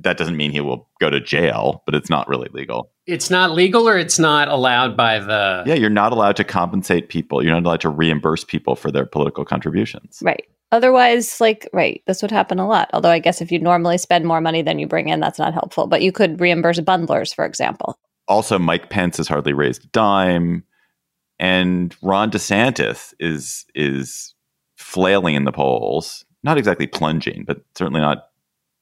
that 0.00 0.16
doesn't 0.16 0.36
mean 0.36 0.52
he 0.52 0.60
will 0.60 0.88
go 1.00 1.10
to 1.10 1.20
jail, 1.20 1.82
but 1.84 1.94
it's 1.94 2.08
not 2.08 2.28
really 2.28 2.48
legal. 2.52 2.92
It's 3.06 3.30
not 3.30 3.52
legal 3.52 3.88
or 3.88 3.98
it's 3.98 4.18
not 4.18 4.48
allowed 4.48 4.96
by 4.96 5.18
the 5.18 5.64
Yeah, 5.66 5.74
you're 5.74 5.90
not 5.90 6.12
allowed 6.12 6.36
to 6.36 6.44
compensate 6.44 7.08
people. 7.08 7.42
You're 7.42 7.54
not 7.54 7.64
allowed 7.64 7.80
to 7.80 7.88
reimburse 7.88 8.44
people 8.44 8.76
for 8.76 8.90
their 8.92 9.06
political 9.06 9.44
contributions. 9.44 10.20
Right. 10.22 10.44
Otherwise, 10.70 11.40
like, 11.40 11.68
right, 11.72 12.02
this 12.06 12.20
would 12.20 12.30
happen 12.30 12.58
a 12.58 12.68
lot. 12.68 12.90
Although 12.92 13.10
I 13.10 13.20
guess 13.20 13.40
if 13.40 13.50
you 13.50 13.58
normally 13.58 13.96
spend 13.96 14.26
more 14.26 14.40
money 14.40 14.60
than 14.60 14.78
you 14.78 14.86
bring 14.86 15.08
in, 15.08 15.18
that's 15.18 15.38
not 15.38 15.54
helpful. 15.54 15.86
But 15.86 16.02
you 16.02 16.12
could 16.12 16.40
reimburse 16.40 16.78
bundlers, 16.80 17.34
for 17.34 17.46
example. 17.46 17.98
Also, 18.28 18.58
Mike 18.58 18.90
Pence 18.90 19.16
has 19.16 19.28
hardly 19.28 19.54
raised 19.54 19.84
a 19.84 19.88
dime. 19.88 20.62
And 21.38 21.94
Ron 22.02 22.30
DeSantis 22.30 23.14
is 23.20 23.66
is 23.74 24.34
flailing 24.76 25.34
in 25.34 25.44
the 25.44 25.52
polls. 25.52 26.24
Not 26.42 26.58
exactly 26.58 26.86
plunging, 26.86 27.44
but 27.46 27.62
certainly 27.76 28.00
not 28.00 28.28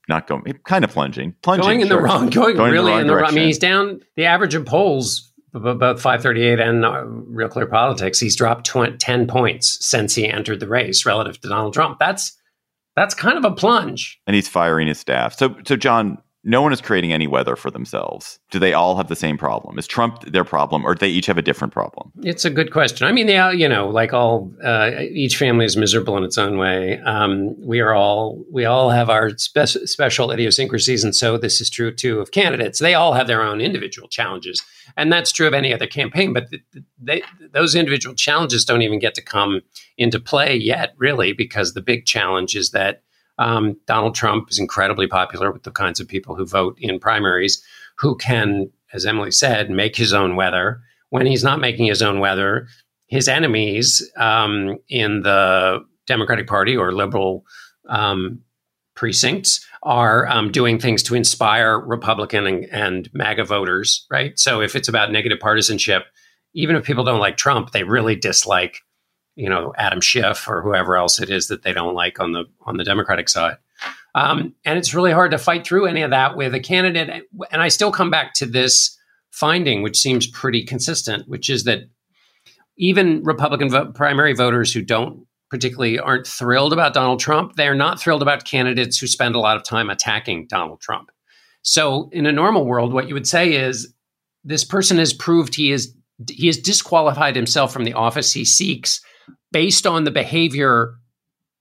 not 0.08 0.26
going 0.26 0.42
kind 0.64 0.84
of 0.84 0.90
plunging, 0.90 1.34
plunging, 1.42 1.64
going 1.64 1.80
in 1.80 1.88
sure. 1.88 1.96
the 1.96 2.02
wrong, 2.02 2.30
going, 2.30 2.56
Going 2.56 2.68
in 2.70 2.76
the 2.76 2.82
really 2.82 3.00
in 3.00 3.06
the 3.06 3.16
wrong. 3.16 3.26
I 3.26 3.30
mean, 3.32 3.46
he's 3.46 3.58
down. 3.58 4.00
The 4.16 4.26
average 4.26 4.54
of 4.54 4.64
polls 4.64 5.32
about 5.54 5.98
538 5.98 6.60
and 6.60 6.84
uh, 6.84 7.04
Real 7.06 7.48
Clear 7.48 7.66
Politics, 7.66 8.20
he's 8.20 8.36
dropped 8.36 8.66
tw- 8.66 8.98
10 8.98 9.26
points 9.26 9.84
since 9.84 10.14
he 10.14 10.28
entered 10.28 10.60
the 10.60 10.68
race 10.68 11.06
relative 11.06 11.40
to 11.40 11.48
Donald 11.48 11.72
Trump. 11.72 11.98
That's 11.98 12.36
that's 12.94 13.14
kind 13.14 13.36
of 13.36 13.44
a 13.44 13.54
plunge. 13.54 14.20
and 14.26 14.34
he's 14.34 14.48
firing 14.48 14.88
his 14.88 14.98
staff. 14.98 15.36
So, 15.36 15.54
so 15.66 15.76
John, 15.76 16.16
no 16.46 16.62
one 16.62 16.72
is 16.72 16.80
creating 16.80 17.12
any 17.12 17.26
weather 17.26 17.56
for 17.56 17.72
themselves. 17.72 18.38
Do 18.52 18.60
they 18.60 18.72
all 18.72 18.96
have 18.96 19.08
the 19.08 19.16
same 19.16 19.36
problem? 19.36 19.78
Is 19.78 19.86
Trump 19.88 20.22
their 20.24 20.44
problem, 20.44 20.86
or 20.86 20.94
do 20.94 21.00
they 21.00 21.08
each 21.08 21.26
have 21.26 21.38
a 21.38 21.42
different 21.42 21.72
problem? 21.72 22.12
It's 22.22 22.44
a 22.44 22.50
good 22.50 22.72
question. 22.72 23.06
I 23.06 23.10
mean, 23.10 23.26
they 23.26 23.34
yeah, 23.34 23.50
you 23.50 23.68
know, 23.68 23.88
like 23.88 24.12
all, 24.12 24.52
uh, 24.62 24.92
each 25.10 25.36
family 25.36 25.64
is 25.66 25.76
miserable 25.76 26.16
in 26.16 26.22
its 26.22 26.38
own 26.38 26.56
way. 26.56 27.00
Um, 27.00 27.56
we 27.60 27.80
are 27.80 27.92
all, 27.92 28.44
we 28.50 28.64
all 28.64 28.90
have 28.90 29.10
our 29.10 29.36
spe- 29.36 29.84
special 29.86 30.30
idiosyncrasies, 30.30 31.02
and 31.02 31.16
so 31.16 31.36
this 31.36 31.60
is 31.60 31.68
true 31.68 31.92
too 31.92 32.20
of 32.20 32.30
candidates. 32.30 32.78
They 32.78 32.94
all 32.94 33.12
have 33.14 33.26
their 33.26 33.42
own 33.42 33.60
individual 33.60 34.08
challenges, 34.08 34.62
and 34.96 35.12
that's 35.12 35.32
true 35.32 35.48
of 35.48 35.54
any 35.54 35.74
other 35.74 35.88
campaign. 35.88 36.32
But 36.32 36.50
th- 36.50 36.62
they, 37.02 37.22
those 37.52 37.74
individual 37.74 38.14
challenges 38.14 38.64
don't 38.64 38.82
even 38.82 39.00
get 39.00 39.14
to 39.16 39.22
come 39.22 39.62
into 39.98 40.20
play 40.20 40.56
yet, 40.56 40.94
really, 40.96 41.32
because 41.32 41.74
the 41.74 41.82
big 41.82 42.06
challenge 42.06 42.54
is 42.54 42.70
that 42.70 43.02
um, 43.38 43.76
Donald 43.86 44.14
Trump 44.14 44.50
is 44.50 44.58
incredibly 44.58 45.06
popular 45.06 45.52
with 45.52 45.62
the 45.62 45.70
kinds 45.70 46.00
of 46.00 46.08
people 46.08 46.34
who 46.34 46.46
vote 46.46 46.76
in 46.80 46.98
primaries, 46.98 47.62
who 47.96 48.16
can, 48.16 48.70
as 48.92 49.06
Emily 49.06 49.30
said, 49.30 49.70
make 49.70 49.96
his 49.96 50.12
own 50.12 50.36
weather. 50.36 50.80
When 51.10 51.26
he's 51.26 51.44
not 51.44 51.60
making 51.60 51.86
his 51.86 52.02
own 52.02 52.18
weather, 52.18 52.66
his 53.06 53.28
enemies 53.28 54.02
um, 54.16 54.78
in 54.88 55.22
the 55.22 55.84
Democratic 56.06 56.46
Party 56.46 56.76
or 56.76 56.92
liberal 56.92 57.44
um, 57.88 58.40
precincts 58.94 59.64
are 59.82 60.26
um, 60.28 60.50
doing 60.50 60.78
things 60.78 61.02
to 61.04 61.14
inspire 61.14 61.78
Republican 61.78 62.46
and, 62.46 62.64
and 62.72 63.10
MAGA 63.14 63.44
voters, 63.44 64.06
right? 64.10 64.36
So 64.38 64.60
if 64.60 64.74
it's 64.74 64.88
about 64.88 65.12
negative 65.12 65.38
partisanship, 65.38 66.04
even 66.54 66.74
if 66.74 66.84
people 66.84 67.04
don't 67.04 67.20
like 67.20 67.36
Trump, 67.36 67.70
they 67.70 67.84
really 67.84 68.16
dislike, 68.16 68.80
you 69.36 69.48
know, 69.48 69.72
Adam 69.76 70.00
Schiff 70.00 70.48
or 70.48 70.62
whoever 70.62 70.96
else 70.96 71.20
it 71.20 71.30
is 71.30 71.48
that 71.48 71.62
they 71.62 71.72
don't 71.72 71.94
like 71.94 72.18
on 72.18 72.32
the 72.32 72.44
on 72.62 72.78
the 72.78 72.84
Democratic 72.84 73.28
side. 73.28 73.58
Um, 74.14 74.54
and 74.64 74.78
it's 74.78 74.94
really 74.94 75.12
hard 75.12 75.30
to 75.32 75.38
fight 75.38 75.66
through 75.66 75.86
any 75.86 76.00
of 76.00 76.10
that 76.10 76.36
with 76.36 76.54
a 76.54 76.60
candidate. 76.60 77.24
And 77.50 77.62
I 77.62 77.68
still 77.68 77.92
come 77.92 78.10
back 78.10 78.32
to 78.34 78.46
this 78.46 78.98
finding, 79.30 79.82
which 79.82 79.98
seems 79.98 80.26
pretty 80.26 80.64
consistent, 80.64 81.28
which 81.28 81.50
is 81.50 81.64
that 81.64 81.80
even 82.78 83.22
Republican 83.22 83.92
primary 83.92 84.32
voters 84.32 84.72
who 84.72 84.80
don't 84.80 85.26
particularly 85.50 85.98
aren't 85.98 86.26
thrilled 86.26 86.72
about 86.72 86.94
Donald 86.94 87.20
Trump, 87.20 87.56
they're 87.56 87.74
not 87.74 88.00
thrilled 88.00 88.22
about 88.22 88.44
candidates 88.44 88.98
who 88.98 89.06
spend 89.06 89.34
a 89.34 89.40
lot 89.40 89.56
of 89.56 89.62
time 89.62 89.90
attacking 89.90 90.46
Donald 90.46 90.80
Trump. 90.80 91.10
So 91.62 92.08
in 92.10 92.26
a 92.26 92.32
normal 92.32 92.64
world, 92.64 92.92
what 92.92 93.08
you 93.08 93.14
would 93.14 93.28
say 93.28 93.52
is 93.52 93.92
this 94.44 94.64
person 94.64 94.96
has 94.96 95.12
proved 95.12 95.54
he 95.54 95.72
is 95.72 95.94
he 96.30 96.46
has 96.46 96.56
disqualified 96.56 97.36
himself 97.36 97.72
from 97.72 97.84
the 97.84 97.92
office 97.92 98.32
he 98.32 98.44
seeks 98.44 99.02
based 99.52 99.86
on 99.86 100.04
the 100.04 100.10
behavior 100.10 100.94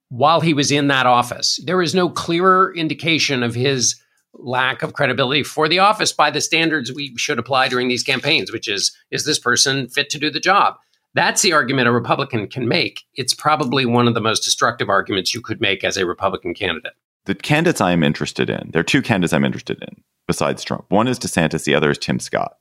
while 0.10 0.42
he 0.42 0.54
was 0.54 0.72
in 0.72 0.88
that 0.88 1.06
office. 1.06 1.60
There 1.66 1.82
is 1.82 1.96
no 1.96 2.10
clearer 2.10 2.74
indication 2.76 3.44
of 3.44 3.56
his 3.56 3.96
lack 4.34 4.84
of 4.84 4.94
credibility 4.94 5.44
for 5.44 5.68
the 5.68 5.80
office 5.80 6.12
by 6.12 6.30
the 6.30 6.42
standards 6.42 6.94
we 6.94 7.16
should 7.18 7.40
apply 7.40 7.70
during 7.70 7.88
these 7.88 8.04
campaigns, 8.04 8.52
which 8.52 8.68
is 8.68 8.96
is 9.12 9.26
this 9.26 9.40
person 9.40 9.88
fit 9.88 10.10
to 10.10 10.20
do 10.20 10.30
the 10.30 10.40
job? 10.40 10.76
That's 11.14 11.42
the 11.42 11.54
argument 11.54 11.88
a 11.88 11.92
Republican 11.92 12.48
can 12.48 12.68
make. 12.68 13.04
It's 13.14 13.34
probably 13.34 13.86
one 13.86 14.08
of 14.08 14.14
the 14.14 14.22
most 14.22 14.44
destructive 14.44 14.90
arguments 14.90 15.34
you 15.34 15.42
could 15.42 15.62
make 15.62 15.84
as 15.84 15.96
a 15.96 16.06
Republican 16.06 16.54
candidate. 16.54 16.92
The 17.24 17.36
candidates 17.36 17.80
I 17.80 17.94
am 17.94 18.04
interested 18.04 18.50
in, 18.50 18.72
there 18.72 18.82
are 18.82 18.84
two 18.84 19.02
candidates 19.02 19.34
I'm 19.34 19.46
interested 19.46 19.82
in 19.82 20.04
besides 20.28 20.64
Trump. 20.64 20.86
One 20.90 21.08
is 21.08 21.18
DeSantis, 21.18 21.64
the 21.64 21.74
other 21.74 21.90
is 21.90 21.98
Tim 21.98 22.20
Scott. 22.20 22.58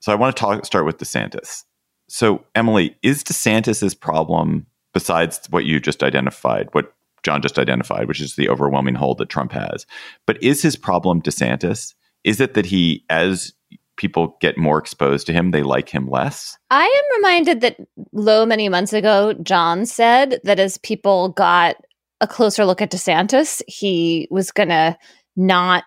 So 0.00 0.12
I 0.12 0.16
want 0.16 0.36
to 0.36 0.40
talk, 0.40 0.64
start 0.66 0.84
with 0.84 0.98
DeSantis. 0.98 1.64
So, 2.12 2.44
Emily, 2.56 2.96
is 3.04 3.22
DeSantis's 3.22 3.94
problem, 3.94 4.66
besides 4.92 5.40
what 5.50 5.64
you 5.64 5.78
just 5.78 6.02
identified, 6.02 6.68
what 6.72 6.92
John 7.22 7.40
just 7.40 7.56
identified, 7.56 8.08
which 8.08 8.20
is 8.20 8.34
the 8.34 8.48
overwhelming 8.48 8.96
hold 8.96 9.18
that 9.18 9.28
Trump 9.28 9.52
has, 9.52 9.86
but 10.26 10.42
is 10.42 10.60
his 10.60 10.74
problem 10.74 11.22
DeSantis? 11.22 11.94
Is 12.24 12.40
it 12.40 12.54
that 12.54 12.66
he, 12.66 13.04
as 13.10 13.52
people 13.96 14.36
get 14.40 14.58
more 14.58 14.76
exposed 14.76 15.24
to 15.28 15.32
him, 15.32 15.52
they 15.52 15.62
like 15.62 15.88
him 15.88 16.10
less? 16.10 16.58
I 16.70 16.82
am 16.84 17.18
reminded 17.18 17.60
that 17.60 17.76
low 18.12 18.44
many 18.44 18.68
months 18.68 18.92
ago, 18.92 19.32
John 19.44 19.86
said 19.86 20.40
that 20.42 20.58
as 20.58 20.78
people 20.78 21.28
got 21.28 21.76
a 22.20 22.26
closer 22.26 22.64
look 22.64 22.82
at 22.82 22.90
DeSantis, 22.90 23.62
he 23.68 24.26
was 24.32 24.50
going 24.50 24.70
to 24.70 24.98
not 25.36 25.84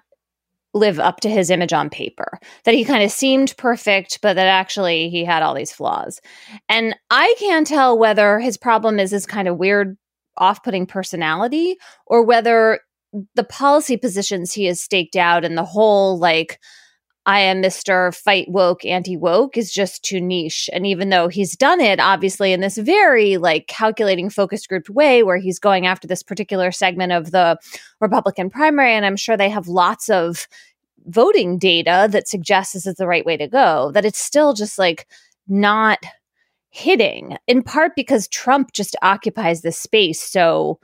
live 0.73 0.99
up 0.99 1.19
to 1.21 1.29
his 1.29 1.49
image 1.49 1.73
on 1.73 1.89
paper. 1.89 2.39
That 2.65 2.73
he 2.73 2.83
kind 2.83 3.03
of 3.03 3.11
seemed 3.11 3.55
perfect, 3.57 4.19
but 4.21 4.35
that 4.35 4.47
actually 4.47 5.09
he 5.09 5.23
had 5.23 5.43
all 5.43 5.53
these 5.53 5.71
flaws. 5.71 6.19
And 6.67 6.95
I 7.09 7.35
can't 7.39 7.67
tell 7.67 7.97
whether 7.97 8.39
his 8.39 8.57
problem 8.57 8.99
is 8.99 9.11
his 9.11 9.25
kind 9.25 9.47
of 9.47 9.57
weird, 9.57 9.97
off 10.37 10.63
putting 10.63 10.87
personality 10.87 11.77
or 12.07 12.23
whether 12.23 12.79
the 13.35 13.43
policy 13.43 13.97
positions 13.97 14.51
he 14.51 14.65
has 14.65 14.81
staked 14.81 15.15
out 15.15 15.45
and 15.45 15.55
the 15.55 15.63
whole 15.63 16.17
like, 16.17 16.59
I 17.25 17.39
am 17.39 17.61
Mr. 17.61 18.13
Fight 18.13 18.49
Woke, 18.49 18.83
anti 18.83 19.15
woke 19.15 19.55
is 19.55 19.71
just 19.71 20.03
too 20.03 20.19
niche. 20.19 20.69
And 20.73 20.85
even 20.85 21.09
though 21.09 21.29
he's 21.29 21.55
done 21.55 21.79
it, 21.79 21.99
obviously, 21.99 22.51
in 22.51 22.59
this 22.59 22.77
very 22.77 23.37
like 23.37 23.67
calculating 23.67 24.29
focus 24.29 24.67
grouped 24.67 24.89
way 24.89 25.23
where 25.23 25.37
he's 25.37 25.59
going 25.59 25.87
after 25.87 26.05
this 26.05 26.21
particular 26.21 26.71
segment 26.71 27.13
of 27.13 27.31
the 27.31 27.57
Republican 28.01 28.49
primary, 28.49 28.93
and 28.93 29.05
I'm 29.05 29.15
sure 29.15 29.37
they 29.37 29.49
have 29.49 29.67
lots 29.67 30.09
of 30.09 30.47
voting 31.05 31.57
data 31.57 32.07
that 32.11 32.27
suggests 32.27 32.73
this 32.73 32.87
is 32.87 32.95
the 32.95 33.07
right 33.07 33.25
way 33.25 33.37
to 33.37 33.47
go, 33.47 33.91
that 33.93 34.05
it's 34.05 34.19
still 34.19 34.53
just 34.53 34.77
like 34.77 35.07
not 35.47 35.99
hitting, 36.71 37.37
in 37.47 37.61
part 37.61 37.93
because 37.95 38.27
Trump 38.27 38.73
just 38.73 38.95
occupies 39.01 39.61
this 39.61 39.77
space 39.77 40.21
so 40.21 40.79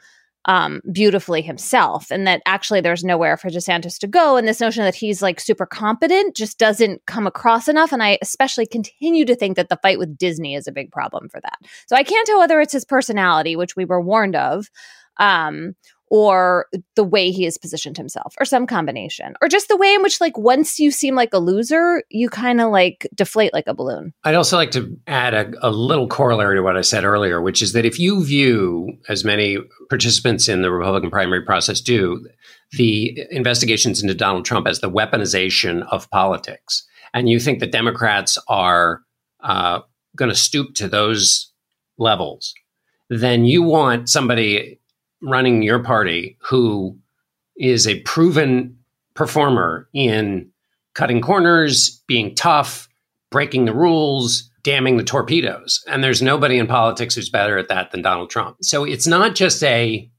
um, 0.46 0.82
beautifully 0.92 1.42
himself, 1.42 2.10
and 2.12 2.26
that 2.26 2.42
actually 2.46 2.82
there's 2.82 3.04
nowhere 3.04 3.38
for 3.38 3.50
DeSantis 3.50 4.00
to 4.00 4.08
go. 4.08 4.38
And 4.38 4.48
this 4.48 4.60
notion 4.60 4.84
that 4.84 4.96
he's 4.96 5.22
like 5.22 5.40
super 5.40 5.66
competent 5.66 6.36
just 6.36 6.58
doesn't 6.58 7.06
come 7.06 7.28
across 7.28 7.68
enough. 7.68 7.92
And 7.92 8.02
I 8.02 8.18
especially 8.22 8.66
continue 8.66 9.26
to 9.26 9.36
think 9.36 9.58
that 9.58 9.70
the 9.70 9.80
fight 9.82 10.00
with 10.00 10.18
Disney 10.18 10.56
is 10.56 10.68
a 10.68 10.72
big 10.72 10.92
problem 10.92 11.30
for 11.30 11.42
that. 11.42 11.58
So 11.88 11.96
I 11.96 12.04
can't 12.04 12.26
tell 12.26 12.40
whether 12.40 12.62
it's 12.62 12.74
his 12.74 12.86
personality, 12.86 13.56
which 13.56 13.76
we 13.76 13.86
were 13.86 14.02
warned 14.02 14.36
of, 14.36 14.70
um, 15.18 15.76
or 16.10 16.68
the 16.96 17.04
way 17.04 17.32
he 17.32 17.44
has 17.44 17.58
positioned 17.58 17.98
himself 17.98 18.36
or 18.40 18.46
some 18.46 18.66
combination 18.66 19.36
or 19.42 19.48
just 19.48 19.68
the 19.68 19.78
way 19.78 19.94
in 19.94 20.02
which 20.02 20.20
like 20.20 20.38
once 20.38 20.80
you 20.80 20.92
seem 20.92 21.16
like 21.16 21.34
a 21.34 21.40
loser 21.40 22.04
you 22.10 22.30
kind 22.30 22.60
of 22.60 22.72
like 22.72 23.08
deflate 23.14 23.54
like 23.54 23.68
a 23.68 23.74
balloon. 23.74 24.14
I'd 24.24 24.36
also 24.36 24.58
like 24.58 24.72
to 24.72 24.98
add 25.08 25.34
a, 25.34 25.52
a, 25.62 25.70
little 25.70 26.08
corollary 26.08 26.56
to 26.56 26.62
what 26.62 26.78
i 26.78 26.82
said 26.82 27.04
earlier 27.04 27.42
which 27.42 27.62
is 27.62 27.74
that 27.74 27.86
if 27.86 28.00
you 28.00 28.24
view 28.26 28.98
as 29.08 29.24
many 29.24 29.58
participants 29.90 30.48
in 30.48 30.62
the 30.62 30.72
republican 30.72 31.10
primary 31.10 31.44
process 31.44 31.80
do 31.80 32.26
the 32.72 33.26
investigations 33.32 34.02
into 34.02 34.14
donald 34.14 34.46
trump 34.46 34.68
as 34.68 34.80
the 34.80 34.90
weaponization 34.90 35.88
of 35.92 36.10
politics 36.10 36.86
and 37.14 37.30
you 37.30 37.40
think 37.40 37.60
that 37.60 37.72
democrats 37.72 38.38
are 38.48 39.02
uh, 39.42 39.80
going 40.16 40.30
to 40.30 40.36
stoop 40.36 40.74
to 40.76 40.88
those 40.88 41.52
levels 41.98 42.54
then 43.10 43.46
you 43.46 43.64
want 43.64 44.10
somebody 44.10 44.79
running 45.22 45.62
your 45.62 45.80
party 45.80 46.38
who 46.42 46.98
is 47.58 47.88
a 47.88 48.02
proven 48.02 48.78
performer 49.14 49.90
in 49.94 50.50
cutting 50.94 51.22
corners, 51.22 52.02
being 52.08 52.36
tough, 52.36 52.88
breaking 53.32 53.66
the 53.66 53.74
rules, 53.74 54.50
damning 54.64 54.98
the 54.98 55.04
torpedoes. 55.04 55.84
And 55.88 56.04
there's 56.04 56.22
nobody 56.22 56.58
in 56.58 56.68
politics 56.68 57.16
who's 57.16 57.30
better 57.30 57.58
at 57.58 57.68
that 57.70 57.92
than 57.92 58.02
Donald 58.02 58.30
Trump. 58.30 58.58
So 58.62 58.84
it's 58.84 59.08
not 59.08 59.36
just 59.36 59.64
a 59.64 60.10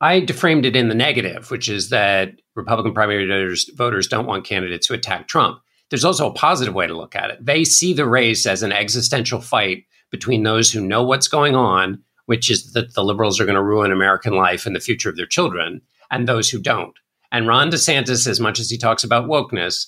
I 0.00 0.20
deframed 0.20 0.66
it 0.66 0.76
in 0.76 0.88
the 0.88 0.94
negative, 0.94 1.50
which 1.50 1.70
is 1.70 1.88
that 1.88 2.32
Republican 2.54 2.92
primary 2.92 3.26
voters, 3.26 3.70
voters 3.74 4.06
don't 4.06 4.26
want 4.26 4.44
candidates 4.44 4.86
who 4.86 4.94
attack 4.94 5.26
Trump. 5.26 5.60
There's 5.88 6.04
also 6.04 6.28
a 6.28 6.34
positive 6.34 6.74
way 6.74 6.86
to 6.86 6.96
look 6.96 7.16
at 7.16 7.30
it. 7.30 7.44
They 7.44 7.64
see 7.64 7.94
the 7.94 8.06
race 8.06 8.44
as 8.46 8.62
an 8.62 8.72
existential 8.72 9.40
fight 9.40 9.84
between 10.10 10.42
those 10.42 10.70
who 10.70 10.80
know 10.80 11.02
what's 11.02 11.28
going 11.28 11.54
on 11.54 12.02
which 12.26 12.50
is 12.50 12.72
that 12.72 12.94
the 12.94 13.04
liberals 13.04 13.40
are 13.40 13.44
going 13.44 13.56
to 13.56 13.62
ruin 13.62 13.90
American 13.90 14.34
life 14.34 14.66
and 14.66 14.76
the 14.76 14.80
future 14.80 15.08
of 15.08 15.16
their 15.16 15.26
children, 15.26 15.80
and 16.10 16.28
those 16.28 16.50
who 16.50 16.60
don't. 16.60 16.94
And 17.32 17.48
Ron 17.48 17.70
DeSantis, 17.70 18.26
as 18.26 18.38
much 18.38 18.60
as 18.60 18.70
he 18.70 18.78
talks 18.78 19.02
about 19.02 19.26
wokeness, 19.26 19.86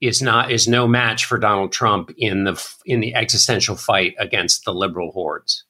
is 0.00 0.20
not 0.20 0.50
is 0.50 0.68
no 0.68 0.86
match 0.86 1.24
for 1.24 1.38
Donald 1.38 1.72
Trump 1.72 2.10
in 2.16 2.44
the 2.44 2.74
in 2.84 3.00
the 3.00 3.14
existential 3.14 3.76
fight 3.76 4.14
against 4.18 4.64
the 4.64 4.74
liberal 4.74 5.12
hordes. 5.12 5.64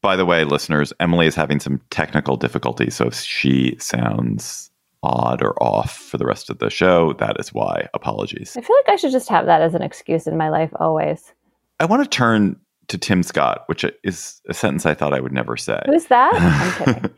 By 0.00 0.16
the 0.16 0.26
way, 0.26 0.44
listeners, 0.44 0.92
Emily 0.98 1.26
is 1.26 1.34
having 1.34 1.60
some 1.60 1.80
technical 1.90 2.36
difficulties, 2.36 2.96
so 2.96 3.06
if 3.06 3.14
she 3.14 3.76
sounds 3.78 4.70
odd 5.02 5.42
or 5.42 5.60
off 5.62 5.96
for 5.96 6.18
the 6.18 6.26
rest 6.26 6.50
of 6.50 6.58
the 6.58 6.70
show, 6.70 7.12
that 7.14 7.36
is 7.38 7.54
why. 7.54 7.88
Apologies. 7.94 8.56
I 8.56 8.62
feel 8.62 8.76
like 8.84 8.94
I 8.94 8.96
should 8.96 9.12
just 9.12 9.28
have 9.28 9.46
that 9.46 9.62
as 9.62 9.74
an 9.74 9.82
excuse 9.82 10.26
in 10.26 10.36
my 10.36 10.48
life 10.48 10.70
always. 10.76 11.32
I 11.78 11.84
want 11.84 12.02
to 12.02 12.08
turn 12.08 12.58
to 12.88 12.98
Tim 12.98 13.22
Scott, 13.22 13.64
which 13.66 13.84
is 14.04 14.40
a 14.48 14.54
sentence 14.54 14.86
I 14.86 14.94
thought 14.94 15.12
I 15.12 15.20
would 15.20 15.32
never 15.32 15.56
say. 15.56 15.80
Who's 15.86 16.06
that? 16.06 16.32
I'm 16.86 16.94
kidding. 16.94 17.10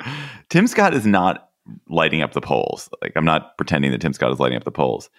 Tim 0.49 0.67
Scott 0.67 0.95
is 0.95 1.07
not 1.07 1.51
lighting 1.89 2.23
up 2.23 2.33
the 2.33 2.41
polls. 2.41 2.89
Like 3.03 3.13
I'm 3.17 3.25
not 3.25 3.57
pretending 3.57 3.91
that 3.93 4.01
Tim 4.01 4.13
Scott 4.13 4.33
is 4.33 4.41
lighting 4.41 4.57
up 4.57 4.65
the 4.65 4.71
polls. 4.71 5.11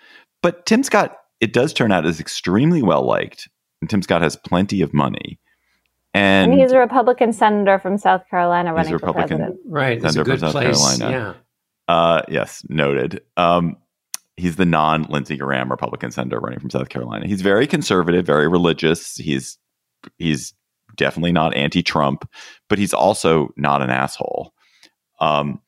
But 0.41 0.65
Tim 0.65 0.83
Scott, 0.83 1.17
it 1.39 1.53
does 1.53 1.73
turn 1.73 1.91
out, 1.91 2.05
is 2.05 2.19
extremely 2.19 2.81
well 2.81 3.05
liked. 3.05 3.49
And 3.81 3.89
Tim 3.89 4.01
Scott 4.01 4.21
has 4.21 4.35
plenty 4.35 4.81
of 4.81 4.93
money. 4.93 5.39
And, 6.13 6.51
and 6.51 6.59
he's 6.59 6.71
a 6.71 6.79
Republican 6.79 7.33
senator 7.33 7.77
from 7.77 7.97
South 7.97 8.23
Carolina 8.29 8.73
running 8.73 8.97
for 8.97 9.13
president. 9.13 9.59
Right. 9.65 10.01
Senator 10.01 10.25
from 10.25 10.39
South 10.39 10.51
place. 10.53 10.97
Carolina. 10.97 11.38
Yeah. 11.88 11.93
Uh, 11.93 12.21
yes, 12.27 12.63
noted. 12.67 13.21
Um, 13.38 13.77
he's 14.35 14.55
the 14.55 14.65
non 14.65 15.03
Lindsey 15.03 15.38
Graham 15.38 15.69
Republican 15.69 16.12
senator 16.12 16.39
running 16.39 16.59
from 16.59 16.71
South 16.71 16.89
Carolina. 16.89 17.27
He's 17.27 17.41
very 17.41 17.67
conservative, 17.67 18.25
very 18.25 18.47
religious. 18.47 19.15
He's 19.17 19.57
he's 20.17 20.53
definitely 20.95 21.31
not 21.31 21.55
anti-Trump, 21.55 22.29
but 22.67 22.79
he's 22.79 22.93
also 22.93 23.49
not 23.57 23.81
an 23.81 23.89
asshole. 23.89 24.53
Um, 25.19 25.62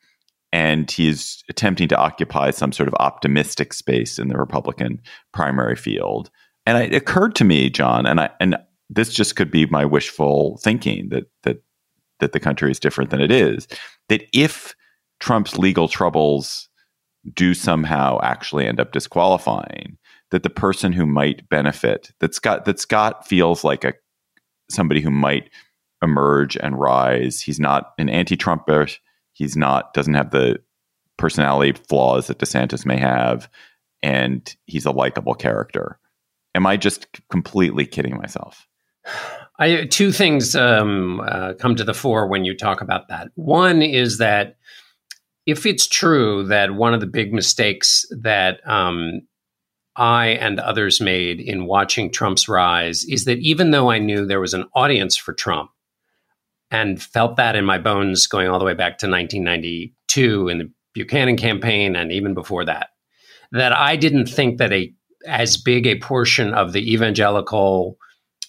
and 0.51 0.91
he's 0.91 1.43
attempting 1.49 1.87
to 1.89 1.97
occupy 1.97 2.51
some 2.51 2.71
sort 2.71 2.87
of 2.87 2.95
optimistic 2.99 3.73
space 3.73 4.19
in 4.19 4.27
the 4.27 4.37
Republican 4.37 5.01
primary 5.33 5.75
field. 5.75 6.29
And 6.65 6.77
it 6.77 6.93
occurred 6.93 7.35
to 7.35 7.43
me, 7.43 7.69
John, 7.69 8.05
and 8.05 8.19
I 8.19 8.29
and 8.39 8.57
this 8.89 9.13
just 9.13 9.35
could 9.35 9.49
be 9.49 9.65
my 9.67 9.85
wishful 9.85 10.59
thinking 10.61 11.09
that 11.09 11.23
that 11.43 11.63
that 12.19 12.33
the 12.33 12.39
country 12.39 12.69
is 12.69 12.79
different 12.79 13.09
than 13.09 13.21
it 13.21 13.31
is. 13.31 13.67
That 14.09 14.23
if 14.33 14.75
Trump's 15.19 15.57
legal 15.57 15.87
troubles 15.87 16.69
do 17.33 17.53
somehow 17.53 18.19
actually 18.21 18.67
end 18.67 18.79
up 18.79 18.91
disqualifying, 18.91 19.97
that 20.31 20.43
the 20.43 20.49
person 20.49 20.91
who 20.91 21.05
might 21.05 21.47
benefit 21.49 22.11
that 22.19 22.35
Scott 22.35 22.65
that 22.65 22.79
Scott 22.79 23.25
feels 23.25 23.63
like 23.63 23.83
a 23.83 23.93
somebody 24.71 25.01
who 25.01 25.11
might 25.11 25.49
emerge 26.01 26.57
and 26.57 26.79
rise. 26.79 27.41
He's 27.41 27.59
not 27.59 27.93
an 27.97 28.09
anti-Trumper. 28.09 28.87
He's 29.33 29.55
not 29.55 29.93
doesn't 29.93 30.13
have 30.13 30.31
the 30.31 30.59
personality 31.17 31.79
flaws 31.87 32.27
that 32.27 32.39
DeSantis 32.39 32.85
may 32.85 32.97
have, 32.97 33.49
and 34.01 34.55
he's 34.65 34.85
a 34.85 34.91
likable 34.91 35.35
character. 35.35 35.99
Am 36.55 36.65
I 36.65 36.77
just 36.77 37.07
completely 37.29 37.85
kidding 37.85 38.17
myself? 38.17 38.67
I, 39.59 39.85
two 39.85 40.11
things 40.11 40.55
um, 40.55 41.21
uh, 41.21 41.53
come 41.53 41.75
to 41.75 41.83
the 41.83 41.93
fore 41.93 42.27
when 42.27 42.45
you 42.45 42.57
talk 42.57 42.81
about 42.81 43.07
that. 43.09 43.29
One 43.35 43.81
is 43.81 44.17
that 44.17 44.57
if 45.45 45.65
it's 45.65 45.87
true 45.87 46.45
that 46.47 46.75
one 46.75 46.93
of 46.93 46.99
the 46.99 47.07
big 47.07 47.33
mistakes 47.33 48.05
that 48.21 48.67
um, 48.67 49.21
I 49.95 50.27
and 50.27 50.59
others 50.59 51.01
made 51.01 51.39
in 51.39 51.65
watching 51.65 52.11
Trump's 52.11 52.47
rise 52.47 53.03
is 53.03 53.25
that 53.25 53.39
even 53.39 53.71
though 53.71 53.89
I 53.89 53.99
knew 53.99 54.25
there 54.25 54.39
was 54.39 54.53
an 54.53 54.65
audience 54.73 55.17
for 55.17 55.33
Trump 55.33 55.71
and 56.69 57.01
felt 57.01 57.35
that 57.35 57.55
in 57.55 57.65
my 57.65 57.77
bones 57.77 58.27
going 58.27 58.47
all 58.47 58.59
the 58.59 58.65
way 58.65 58.73
back 58.73 58.97
to 58.99 59.09
1992 59.09 60.47
in 60.47 60.57
the 60.59 60.71
Buchanan 60.93 61.37
campaign 61.37 61.95
and 61.95 62.11
even 62.11 62.33
before 62.33 62.65
that, 62.65 62.89
that 63.51 63.73
I 63.73 63.97
didn't 63.97 64.27
think 64.27 64.57
that 64.57 64.71
a 64.71 64.93
as 65.27 65.57
big 65.57 65.85
a 65.85 65.99
portion 65.99 66.53
of 66.53 66.73
the 66.73 66.93
evangelical 66.93 67.97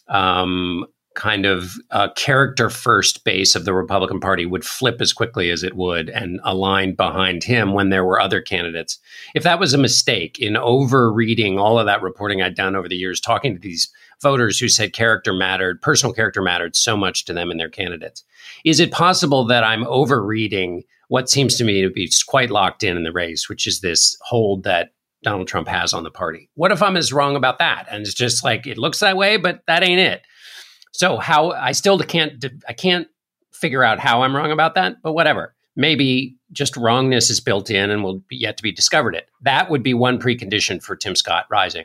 um, 0.08 0.86
kind 1.14 1.46
of 1.46 1.72
uh, 1.90 2.08
character 2.16 2.70
first 2.70 3.24
base 3.24 3.54
of 3.54 3.64
the 3.64 3.74
Republican 3.74 4.20
Party 4.20 4.46
would 4.46 4.64
flip 4.64 5.00
as 5.00 5.12
quickly 5.12 5.50
as 5.50 5.62
it 5.62 5.76
would 5.76 6.08
and 6.08 6.40
align 6.44 6.94
behind 6.94 7.44
him 7.44 7.72
when 7.72 7.90
there 7.90 8.04
were 8.04 8.20
other 8.20 8.40
candidates. 8.40 8.98
If 9.34 9.42
that 9.42 9.60
was 9.60 9.74
a 9.74 9.78
mistake 9.78 10.38
in 10.38 10.56
over 10.56 11.12
reading 11.12 11.58
all 11.58 11.78
of 11.78 11.86
that 11.86 12.02
reporting 12.02 12.42
I'd 12.42 12.54
done 12.54 12.76
over 12.76 12.88
the 12.88 12.96
years, 12.96 13.20
talking 13.20 13.54
to 13.54 13.60
these 13.60 13.90
voters 14.22 14.58
who 14.58 14.68
said 14.68 14.92
character 14.92 15.32
mattered, 15.32 15.82
personal 15.82 16.14
character 16.14 16.42
mattered 16.42 16.76
so 16.76 16.96
much 16.96 17.24
to 17.24 17.32
them 17.32 17.50
and 17.50 17.58
their 17.58 17.68
candidates, 17.68 18.24
is 18.64 18.80
it 18.80 18.92
possible 18.92 19.44
that 19.46 19.64
I'm 19.64 19.86
over 19.86 20.24
reading 20.24 20.82
what 21.08 21.28
seems 21.28 21.56
to 21.56 21.64
me 21.64 21.82
to 21.82 21.90
be 21.90 22.10
quite 22.26 22.50
locked 22.50 22.82
in 22.82 22.96
in 22.96 23.02
the 23.02 23.12
race, 23.12 23.48
which 23.48 23.66
is 23.66 23.80
this 23.80 24.16
hold 24.22 24.64
that 24.64 24.92
Donald 25.22 25.46
Trump 25.46 25.68
has 25.68 25.92
on 25.92 26.04
the 26.04 26.10
party? 26.10 26.48
What 26.54 26.72
if 26.72 26.82
I'm 26.82 26.96
as 26.96 27.12
wrong 27.12 27.36
about 27.36 27.58
that? 27.58 27.86
And 27.90 28.02
it's 28.02 28.14
just 28.14 28.42
like, 28.42 28.66
it 28.66 28.78
looks 28.78 29.00
that 29.00 29.16
way, 29.16 29.36
but 29.36 29.62
that 29.66 29.82
ain't 29.82 30.00
it 30.00 30.22
so 30.92 31.16
how 31.16 31.50
I 31.50 31.72
still 31.72 31.98
can't 31.98 32.44
I 32.68 32.72
can't 32.72 33.08
figure 33.52 33.82
out 33.82 33.98
how 33.98 34.22
I'm 34.22 34.36
wrong 34.36 34.52
about 34.52 34.74
that, 34.76 34.96
but 35.02 35.12
whatever. 35.12 35.54
Maybe 35.74 36.36
just 36.52 36.76
wrongness 36.76 37.30
is 37.30 37.40
built 37.40 37.70
in 37.70 37.90
and 37.90 38.04
will 38.04 38.18
be 38.28 38.36
yet 38.36 38.58
to 38.58 38.62
be 38.62 38.72
discovered. 38.72 39.14
It 39.14 39.28
that 39.40 39.70
would 39.70 39.82
be 39.82 39.94
one 39.94 40.18
precondition 40.18 40.82
for 40.82 40.94
Tim 40.94 41.16
Scott 41.16 41.46
rising. 41.50 41.84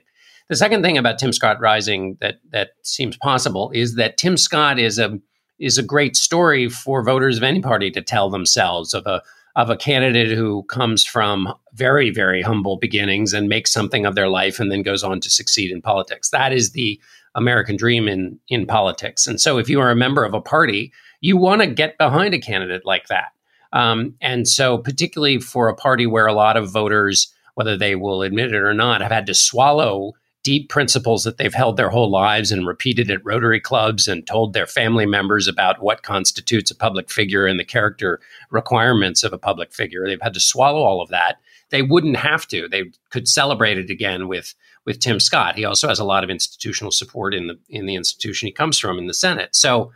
The 0.50 0.56
second 0.56 0.82
thing 0.82 0.98
about 0.98 1.20
Tim 1.20 1.34
Scott 1.34 1.60
rising 1.60 2.18
that 2.20 2.40
that 2.52 2.72
seems 2.84 3.18
possible 3.18 3.72
is 3.74 3.96
that 3.96 4.18
Tim 4.18 4.38
Scott 4.38 4.78
is 4.78 5.00
a 5.00 5.20
is 5.60 5.78
a 5.78 5.84
great 5.84 6.16
story 6.16 6.70
for 6.70 7.04
voters 7.04 7.38
of 7.38 7.44
any 7.44 7.62
party 7.62 7.90
to 7.92 8.02
tell 8.02 8.30
themselves 8.30 8.94
of 8.94 9.08
a 9.08 9.24
of 9.56 9.70
a 9.72 9.78
candidate 9.78 10.38
who 10.38 10.64
comes 10.64 11.04
from 11.04 11.54
very 11.74 12.10
very 12.10 12.42
humble 12.42 12.78
beginnings 12.78 13.34
and 13.34 13.48
makes 13.48 13.72
something 13.72 14.06
of 14.06 14.16
their 14.16 14.30
life 14.30 14.60
and 14.60 14.72
then 14.72 14.84
goes 14.84 15.04
on 15.04 15.22
to 15.22 15.30
succeed 15.30 15.72
in 15.72 15.82
politics. 15.82 16.30
That 16.30 16.52
is 16.52 16.72
the 16.72 17.00
American 17.38 17.78
dream 17.78 18.08
in 18.08 18.40
in 18.50 18.66
politics. 18.66 19.28
And 19.28 19.40
so, 19.40 19.58
if 19.58 19.70
you 19.70 19.80
are 19.80 19.92
a 19.92 19.96
member 19.96 20.26
of 20.26 20.34
a 20.34 20.42
party, 20.42 20.92
you 21.22 21.38
want 21.38 21.62
to 21.62 21.68
get 21.68 21.98
behind 21.98 22.34
a 22.34 22.40
candidate 22.40 22.86
like 22.86 23.08
that. 23.08 23.32
Um, 23.72 24.16
and 24.20 24.48
so, 24.48 24.78
particularly 24.78 25.40
for 25.40 25.70
a 25.70 25.76
party 25.76 26.06
where 26.06 26.28
a 26.28 26.34
lot 26.34 26.58
of 26.58 26.72
voters, 26.72 27.34
whether 27.56 27.78
they 27.78 27.96
will 27.96 28.24
admit 28.24 28.54
it 28.54 28.62
or 28.62 28.74
not, 28.74 29.02
have 29.02 29.12
had 29.12 29.28
to 29.28 29.34
swallow 29.34 30.14
deep 30.44 30.70
principles 30.70 31.26
that 31.26 31.38
they've 31.38 31.54
held 31.54 31.76
their 31.76 31.90
whole 31.90 32.10
lives 32.10 32.52
and 32.52 32.66
repeated 32.66 33.12
at 33.12 33.26
Rotary 33.26 33.60
clubs 33.60 34.08
and 34.08 34.26
told 34.26 34.54
their 34.54 34.66
family 34.66 35.06
members 35.06 35.48
about 35.48 35.82
what 35.82 36.04
constitutes 36.04 36.72
a 36.72 36.76
public 36.76 37.12
figure 37.12 37.46
and 37.46 37.60
the 37.60 37.66
character 37.66 38.22
requirements 38.50 39.24
of 39.24 39.34
a 39.34 39.38
public 39.38 39.74
figure. 39.74 40.06
They've 40.06 40.22
had 40.22 40.34
to 40.36 40.40
swallow 40.40 40.84
all 40.84 41.02
of 41.02 41.10
that. 41.10 41.36
They 41.70 41.82
wouldn't 41.82 42.16
have 42.16 42.48
to. 42.48 42.70
They 42.70 42.86
could 43.10 43.28
celebrate 43.28 43.78
it 43.78 43.90
again 43.90 44.30
with 44.30 44.56
with 44.88 45.00
Tim 45.00 45.20
Scott. 45.20 45.56
He 45.56 45.66
also 45.66 45.88
has 45.88 46.00
a 46.00 46.06
lot 46.06 46.24
of 46.24 46.32
institutional 46.32 46.92
support 46.92 47.36
in 47.36 47.46
the 47.46 47.60
in 47.70 47.86
the 47.86 47.94
institution 47.94 48.48
he 48.48 48.52
comes 48.52 48.80
from 48.80 48.98
in 48.98 49.06
the 49.06 49.14
Senate. 49.14 49.56
So 49.56 49.92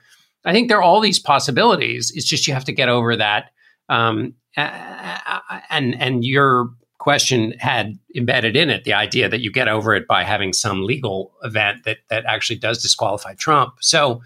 I 0.45 0.51
think 0.51 0.67
there 0.67 0.77
are 0.77 0.84
all 0.84 1.01
these 1.01 1.17
possibilities. 1.17 2.12
It's 2.13 2.27
just 2.27 2.45
you 2.45 2.54
have 2.54 2.65
to 2.65 2.73
get 2.73 2.89
over 2.89 3.15
that 3.15 3.51
Um, 3.89 4.36
and 4.58 5.95
and 5.99 6.23
your 6.23 6.69
question 6.97 7.54
had 7.58 7.97
embedded 8.15 8.56
in 8.56 8.69
it 8.69 8.84
the 8.84 8.93
idea 8.93 9.27
that 9.27 9.41
you 9.41 9.51
get 9.51 9.67
over 9.67 9.95
it 9.95 10.08
by 10.08 10.23
having 10.23 10.54
some 10.54 10.84
legal 10.84 11.32
event 11.43 11.84
that 11.86 11.97
that 12.10 12.25
actually 12.25 12.60
does 12.60 12.82
disqualify 12.82 13.34
Trump. 13.34 13.73
So 13.80 14.21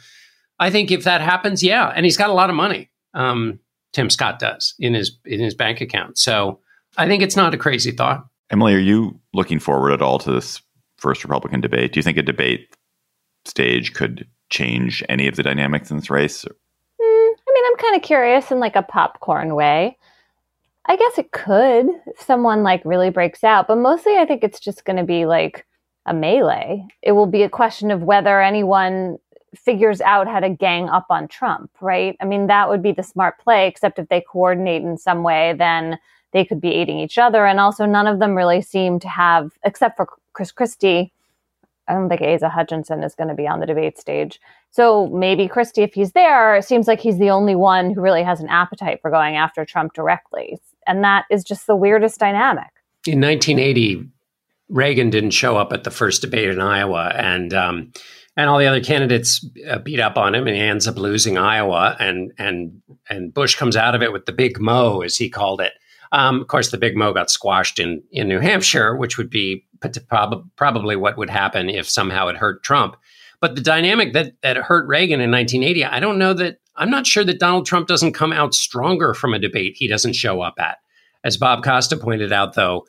I 0.60 0.70
think 0.72 0.92
if 0.92 1.04
that 1.04 1.22
happens, 1.22 1.64
yeah, 1.64 1.94
and 1.96 2.06
he's 2.06 2.18
got 2.18 2.30
a 2.30 2.34
lot 2.34 2.50
of 2.50 2.56
money. 2.56 2.90
Um, 3.14 3.60
Tim 3.94 4.10
Scott 4.10 4.40
does 4.40 4.74
in 4.80 4.94
his 4.94 5.18
in 5.26 5.40
his 5.40 5.54
bank 5.54 5.80
account. 5.82 6.18
So 6.18 6.60
I 6.98 7.08
think 7.08 7.24
it's 7.24 7.36
not 7.38 7.54
a 7.54 7.58
crazy 7.58 7.92
thought. 7.92 8.26
Emily, 8.52 8.74
are 8.74 8.80
you 8.80 9.20
looking 9.34 9.60
forward 9.60 9.92
at 9.92 10.02
all 10.02 10.20
to 10.20 10.32
this 10.32 10.62
first 10.98 11.24
Republican 11.24 11.62
debate? 11.62 11.94
Do 11.94 12.00
you 12.00 12.04
think 12.04 12.18
a 12.18 12.24
debate 12.24 12.76
stage 13.46 13.94
could 13.94 14.28
change 14.50 15.04
any 15.10 15.28
of 15.28 15.36
the 15.36 15.44
dynamics 15.44 15.90
in 15.90 15.98
this 15.98 16.10
race? 16.10 16.46
Mm, 16.46 16.50
I 17.00 17.52
mean, 17.54 17.64
I'm 17.68 17.78
kind 17.78 17.96
of 17.96 18.02
curious 18.02 18.52
in 18.52 18.60
like 18.60 18.76
a 18.76 18.84
popcorn 18.84 19.56
way. 19.56 19.98
I 20.88 20.96
guess 20.96 21.18
it 21.18 21.32
could 21.32 21.88
if 22.06 22.22
someone 22.22 22.62
like 22.62 22.82
really 22.86 23.10
breaks 23.10 23.44
out, 23.44 23.68
but 23.68 23.78
mostly 23.78 24.18
I 24.18 24.26
think 24.26 24.44
it's 24.44 24.60
just 24.60 24.86
going 24.86 24.98
to 24.98 25.04
be 25.04 25.26
like 25.26 25.66
a 26.06 26.14
melee. 26.14 26.86
It 27.02 27.14
will 27.14 27.26
be 27.26 27.42
a 27.42 27.50
question 27.50 27.90
of 27.90 28.04
whether 28.04 28.40
anyone 28.40 29.18
figures 29.56 30.02
out 30.02 30.28
how 30.28 30.40
to 30.40 30.50
gang 30.50 30.90
up 30.90 31.08
on 31.10 31.28
Trump, 31.28 31.72
right? 31.82 32.16
I 32.22 32.26
mean, 32.26 32.48
that 32.48 32.70
would 32.70 32.84
be 32.84 32.92
the 32.92 33.04
smart 33.04 33.40
play, 33.40 33.68
except 33.68 33.98
if 33.98 34.10
they 34.10 34.22
coordinate 34.22 34.84
in 34.84 34.98
some 34.98 35.24
way, 35.24 35.56
then 35.58 35.98
they 36.36 36.44
could 36.44 36.60
be 36.60 36.74
aiding 36.74 37.00
each 37.00 37.18
other. 37.18 37.46
And 37.46 37.62
also, 37.62 37.86
none 37.86 38.08
of 38.08 38.20
them 38.20 38.36
really 38.36 38.62
seem 38.62 39.00
to 39.00 39.08
have, 39.08 39.52
except 39.64 39.96
for 39.96 40.06
Chris 40.34 40.52
Christie, 40.52 41.14
I 41.88 41.94
don't 41.94 42.10
think 42.10 42.22
Asa 42.22 42.50
Hutchinson 42.50 43.04
is 43.04 43.16
going 43.16 43.30
to 43.30 43.36
be 43.36 43.48
on 43.48 43.62
the 43.62 43.66
debate 43.66 43.98
stage. 43.98 44.42
So 44.70 45.08
maybe 45.08 45.48
Christie, 45.48 45.84
if 45.84 45.94
he's 45.94 46.12
there, 46.12 46.58
it 46.58 46.66
seems 46.66 46.88
like 46.88 47.00
he's 47.00 47.20
the 47.20 47.30
only 47.30 47.56
one 47.56 47.94
who 47.94 48.02
really 48.02 48.24
has 48.24 48.42
an 48.42 48.50
appetite 48.50 49.00
for 49.02 49.10
going 49.10 49.38
after 49.38 49.64
Trump 49.64 49.94
directly. 49.94 50.60
And 50.86 51.06
that 51.06 51.24
is 51.32 51.42
just 51.42 51.68
the 51.68 51.76
weirdest 51.76 52.20
dynamic. 52.20 52.68
In 53.08 53.22
1980, 53.22 54.10
Reagan 54.68 55.12
didn't 55.12 55.32
show 55.32 55.56
up 55.56 55.72
at 55.72 55.86
the 55.86 55.92
first 55.92 56.22
debate 56.22 56.50
in 56.50 56.60
Iowa, 56.60 57.14
and 57.16 57.54
um, 57.54 57.94
and 58.36 58.50
all 58.50 58.58
the 58.58 58.66
other 58.66 58.84
candidates 58.84 59.48
uh, 59.70 59.78
beat 59.78 60.02
up 60.02 60.18
on 60.18 60.36
him, 60.36 60.48
and 60.48 60.56
he 60.56 60.62
ends 60.62 60.88
up 60.88 60.98
losing 60.98 61.38
Iowa. 61.38 61.96
And 62.00 62.34
and 62.40 62.82
and 63.08 63.34
Bush 63.34 63.56
comes 63.56 63.78
out 63.78 63.96
of 63.96 64.02
it 64.02 64.12
with 64.12 64.26
the 64.26 64.34
big 64.34 64.60
mo, 64.60 65.02
as 65.02 65.16
he 65.16 65.30
called 65.30 65.62
it. 65.62 65.74
Um, 66.16 66.40
of 66.40 66.48
course, 66.48 66.72
the 66.72 66.78
big 66.78 66.96
mo 66.96 67.12
got 67.12 67.30
squashed 67.30 67.78
in 67.78 68.02
in 68.10 68.30
New 68.30 68.40
Hampshire, 68.40 68.96
which 68.96 69.18
would 69.18 69.30
be 69.30 69.66
prob- 70.08 70.50
probably 70.56 70.96
what 70.96 71.18
would 71.18 71.30
happen 71.30 71.70
if 71.70 71.90
somehow 71.90 72.30
it 72.30 72.38
hurt 72.38 72.64
Trump. 72.64 72.96
But 73.42 73.56
the 73.56 73.62
dynamic 73.62 74.14
that 74.14 74.42
that 74.42 74.56
hurt 74.56 74.88
Reagan 74.88 75.20
in 75.20 75.30
1980, 75.30 75.84
I 75.84 76.00
don't 76.00 76.18
know 76.18 76.34
that. 76.34 76.60
I'm 76.78 76.90
not 76.90 77.06
sure 77.06 77.26
that 77.26 77.40
Donald 77.40 77.66
Trump 77.66 77.88
doesn't 77.88 78.14
come 78.14 78.32
out 78.34 78.54
stronger 78.54 79.14
from 79.14 79.34
a 79.34 79.40
debate 79.40 79.76
he 79.78 79.88
doesn't 79.88 80.14
show 80.14 80.42
up 80.42 80.56
at. 80.58 80.78
As 81.24 81.38
Bob 81.38 81.64
Costa 81.64 81.96
pointed 81.96 82.34
out, 82.34 82.54
though, 82.54 82.86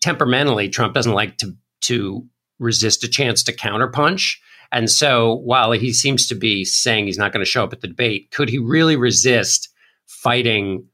temperamentally, 0.00 0.68
Trump 0.68 0.94
doesn't 0.94 1.12
like 1.12 1.36
to 1.38 1.56
to 1.82 2.24
resist 2.60 3.02
a 3.02 3.08
chance 3.08 3.42
to 3.42 3.52
counterpunch. 3.52 4.36
And 4.70 4.88
so 4.88 5.34
while 5.34 5.72
he 5.72 5.92
seems 5.92 6.28
to 6.28 6.36
be 6.36 6.64
saying 6.64 7.06
he's 7.06 7.18
not 7.18 7.32
going 7.32 7.44
to 7.44 7.50
show 7.50 7.64
up 7.64 7.72
at 7.72 7.80
the 7.80 7.88
debate, 7.88 8.30
could 8.30 8.48
he 8.48 8.58
really 8.58 8.96
resist 8.96 9.68
fighting 10.06 10.86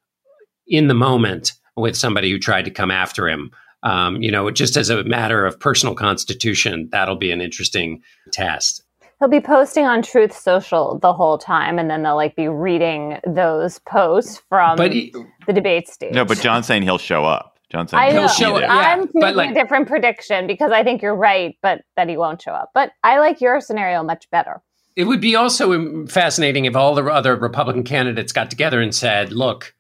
in 0.67 0.89
the 0.89 0.95
moment 0.95 1.53
with 1.77 1.97
somebody 1.97 2.31
who 2.31 2.39
tried 2.39 2.65
to 2.65 2.71
come 2.71 2.91
after 2.91 3.29
him? 3.29 3.51
Um, 3.83 4.23
you 4.23 4.31
know, 4.31 4.51
just 4.51 4.77
as 4.77 4.89
a 4.89 5.05
matter 5.05 5.45
of 5.45 5.61
personal 5.61 5.95
constitution, 5.95 6.89
that'll 6.91 7.17
be 7.17 7.31
an 7.31 7.41
interesting 7.41 8.03
test. 8.33 8.83
He'll 9.21 9.29
be 9.29 9.41
posting 9.41 9.85
on 9.85 10.03
Truth 10.03 10.37
Social 10.37 10.99
the 10.99 11.13
whole 11.13 11.39
time, 11.39 11.79
and 11.79 11.89
then 11.89 12.03
they'll 12.03 12.17
like 12.17 12.35
be 12.35 12.49
reading 12.49 13.19
those 13.27 13.79
posts 13.81 14.43
from 14.49 14.79
he, 14.81 15.15
the 15.47 15.53
debate 15.53 15.89
stage. 15.89 16.15
No, 16.15 16.25
but 16.25 16.41
John's 16.41 16.67
saying 16.67 16.83
he'll 16.83 16.99
show 16.99 17.25
up. 17.25 17.59
Johnson. 17.71 17.99
I 17.99 18.13
he'll 18.13 18.23
know. 18.23 18.29
Show, 18.29 18.59
yeah, 18.59 18.73
I'm 18.73 19.09
making 19.15 19.37
like, 19.37 19.51
a 19.51 19.55
different 19.55 19.89
prediction 19.89 20.47
because 20.47 20.71
I 20.71 20.85
think 20.85 21.03
you're 21.03 21.15
right, 21.15 21.57
but 21.63 21.83
that 21.97 22.09
he 22.09 22.17
won't 22.17 22.41
show 22.41 22.53
up. 22.53 22.71
But 22.75 22.93
I 23.03 23.19
like 23.19 23.41
your 23.41 23.61
scenario 23.61 24.03
much 24.03 24.31
better. 24.31 24.63
It 24.97 25.05
would 25.05 25.21
be 25.21 25.35
also 25.35 26.07
fascinating 26.07 26.67
if 26.67 26.77
all 26.77 26.95
the 26.95 27.05
other 27.05 27.35
Republican 27.35 27.83
candidates 27.83 28.33
got 28.33 28.49
together 28.49 28.81
and 28.81 28.95
said, 28.95 29.33
look, 29.33 29.75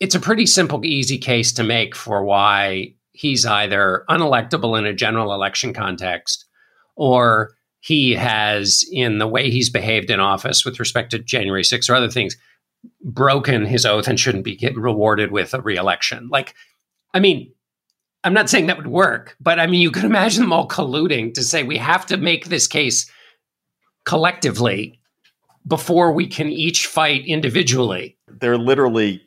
it's 0.00 0.14
a 0.14 0.20
pretty 0.20 0.46
simple, 0.46 0.84
easy 0.84 1.18
case 1.18 1.52
to 1.52 1.62
make 1.62 1.94
for 1.94 2.24
why 2.24 2.94
he's 3.12 3.46
either 3.46 4.04
unelectable 4.10 4.78
in 4.78 4.84
a 4.84 4.94
general 4.94 5.32
election 5.32 5.72
context 5.72 6.44
or 6.96 7.52
he 7.80 8.12
has, 8.14 8.84
in 8.90 9.18
the 9.18 9.28
way 9.28 9.50
he's 9.50 9.70
behaved 9.70 10.10
in 10.10 10.18
office 10.18 10.64
with 10.64 10.80
respect 10.80 11.12
to 11.12 11.18
January 11.18 11.62
6th 11.62 11.88
or 11.88 11.94
other 11.94 12.10
things, 12.10 12.36
broken 13.02 13.64
his 13.64 13.86
oath 13.86 14.08
and 14.08 14.18
shouldn't 14.18 14.44
be 14.44 14.58
rewarded 14.74 15.30
with 15.30 15.54
a 15.54 15.60
reelection. 15.60 16.28
Like, 16.28 16.54
I 17.14 17.20
mean, 17.20 17.52
I'm 18.24 18.34
not 18.34 18.50
saying 18.50 18.66
that 18.66 18.76
would 18.76 18.88
work, 18.88 19.36
but 19.40 19.60
I 19.60 19.66
mean, 19.66 19.80
you 19.80 19.92
could 19.92 20.04
imagine 20.04 20.42
them 20.42 20.52
all 20.52 20.66
colluding 20.68 21.32
to 21.34 21.44
say 21.44 21.62
we 21.62 21.78
have 21.78 22.04
to 22.06 22.16
make 22.16 22.46
this 22.46 22.66
case 22.66 23.10
collectively 24.04 25.00
before 25.66 26.12
we 26.12 26.26
can 26.26 26.48
each 26.48 26.86
fight 26.86 27.24
individually. 27.26 28.16
They're 28.28 28.58
literally 28.58 29.22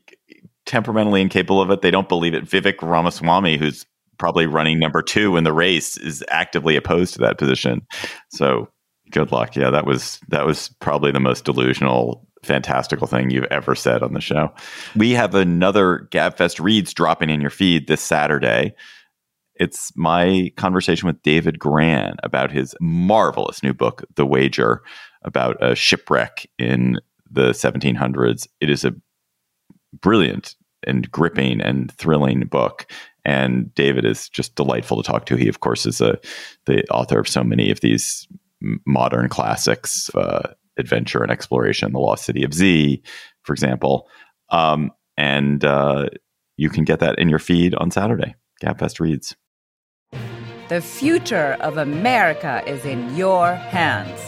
temperamentally 0.69 1.19
incapable 1.19 1.59
of 1.61 1.71
it. 1.71 1.81
They 1.81 1.89
don't 1.89 2.07
believe 2.07 2.35
it. 2.35 2.45
Vivek 2.45 2.81
Ramaswamy, 2.81 3.57
who's 3.57 3.87
probably 4.19 4.45
running 4.45 4.77
number 4.77 5.01
two 5.01 5.35
in 5.35 5.43
the 5.43 5.51
race, 5.51 5.97
is 5.97 6.23
actively 6.29 6.75
opposed 6.75 7.13
to 7.13 7.19
that 7.19 7.39
position. 7.39 7.81
So 8.29 8.69
good 9.09 9.31
luck. 9.31 9.55
Yeah, 9.55 9.71
that 9.71 9.87
was 9.87 10.19
that 10.27 10.45
was 10.45 10.69
probably 10.79 11.11
the 11.11 11.19
most 11.19 11.43
delusional 11.43 12.27
fantastical 12.43 13.07
thing 13.07 13.31
you've 13.31 13.45
ever 13.45 13.73
said 13.73 14.03
on 14.03 14.13
the 14.13 14.21
show. 14.21 14.53
We 14.95 15.11
have 15.11 15.33
another 15.33 16.07
Gabfest 16.11 16.63
Reads 16.63 16.93
dropping 16.93 17.31
in 17.31 17.41
your 17.41 17.49
feed 17.49 17.87
this 17.87 18.01
Saturday. 18.01 18.75
It's 19.55 19.91
my 19.97 20.51
conversation 20.55 21.07
with 21.07 21.21
David 21.23 21.57
Grann 21.57 22.15
about 22.23 22.51
his 22.51 22.75
marvelous 22.79 23.63
new 23.63 23.73
book, 23.73 24.05
The 24.15 24.25
Wager, 24.25 24.83
about 25.23 25.57
a 25.61 25.75
shipwreck 25.75 26.47
in 26.59 26.99
the 27.29 27.49
1700s. 27.49 28.47
It 28.61 28.69
is 28.69 28.85
a 28.85 28.93
brilliant 29.93 30.55
and 30.85 31.11
gripping 31.11 31.61
and 31.61 31.91
thrilling 31.93 32.41
book. 32.41 32.91
And 33.25 33.73
David 33.75 34.05
is 34.05 34.29
just 34.29 34.55
delightful 34.55 35.01
to 35.01 35.07
talk 35.07 35.25
to. 35.27 35.35
He, 35.35 35.47
of 35.47 35.59
course, 35.59 35.85
is 35.85 36.01
a, 36.01 36.17
the 36.65 36.87
author 36.89 37.19
of 37.19 37.27
so 37.27 37.43
many 37.43 37.69
of 37.69 37.81
these 37.81 38.27
modern 38.85 39.29
classics, 39.29 40.09
uh, 40.15 40.53
adventure 40.77 41.21
and 41.21 41.31
exploration, 41.31 41.91
the 41.91 41.99
lost 41.99 42.25
city 42.25 42.43
of 42.43 42.53
Z, 42.53 43.01
for 43.43 43.53
example. 43.53 44.07
Um, 44.49 44.91
and 45.17 45.63
uh, 45.65 46.07
you 46.57 46.69
can 46.69 46.85
get 46.85 46.99
that 46.99 47.19
in 47.19 47.29
your 47.29 47.39
feed 47.39 47.75
on 47.75 47.91
Saturday. 47.91 48.35
Gabfest 48.63 48.99
reads. 48.99 49.35
The 50.69 50.81
future 50.81 51.57
of 51.61 51.77
America 51.77 52.63
is 52.65 52.85
in 52.85 53.15
your 53.15 53.55
hands. 53.55 54.21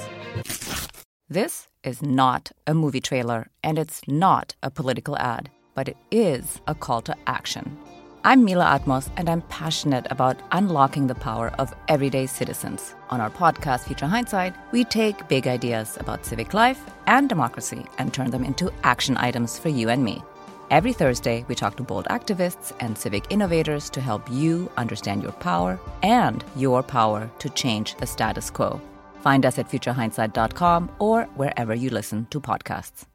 This 1.29 1.67
is 1.83 2.01
not 2.01 2.51
a 2.67 2.73
movie 2.73 3.01
trailer, 3.01 3.47
and 3.63 3.79
it's 3.79 4.01
not 4.07 4.55
a 4.61 4.69
political 4.69 5.17
ad, 5.17 5.49
but 5.73 5.87
it 5.87 5.97
is 6.11 6.61
a 6.67 6.75
call 6.75 7.01
to 7.01 7.15
action. 7.27 7.77
I'm 8.23 8.45
Mila 8.45 8.65
Atmos, 8.65 9.09
and 9.17 9.27
I'm 9.27 9.41
passionate 9.43 10.05
about 10.11 10.39
unlocking 10.51 11.07
the 11.07 11.15
power 11.15 11.51
of 11.57 11.73
everyday 11.87 12.27
citizens. 12.27 12.93
On 13.09 13.19
our 13.19 13.31
podcast, 13.31 13.85
Future 13.85 14.05
Hindsight, 14.05 14.53
we 14.71 14.83
take 14.83 15.27
big 15.27 15.47
ideas 15.47 15.97
about 15.99 16.25
civic 16.25 16.53
life 16.53 16.79
and 17.07 17.27
democracy 17.27 17.83
and 17.97 18.13
turn 18.13 18.29
them 18.29 18.43
into 18.43 18.71
action 18.83 19.17
items 19.17 19.57
for 19.57 19.69
you 19.69 19.89
and 19.89 20.03
me. 20.03 20.21
Every 20.69 20.93
Thursday, 20.93 21.43
we 21.47 21.55
talk 21.55 21.75
to 21.77 21.83
bold 21.83 22.05
activists 22.05 22.73
and 22.79 22.97
civic 22.97 23.25
innovators 23.31 23.89
to 23.89 24.01
help 24.01 24.29
you 24.31 24.71
understand 24.77 25.23
your 25.23 25.33
power 25.33 25.79
and 26.03 26.43
your 26.55 26.83
power 26.83 27.29
to 27.39 27.49
change 27.49 27.95
the 27.95 28.07
status 28.07 28.49
quo. 28.49 28.79
Find 29.21 29.45
us 29.45 29.57
at 29.57 29.69
futurehindsight.com 29.69 30.91
or 30.99 31.23
wherever 31.35 31.73
you 31.73 31.89
listen 31.89 32.27
to 32.31 32.41
podcasts. 32.41 33.05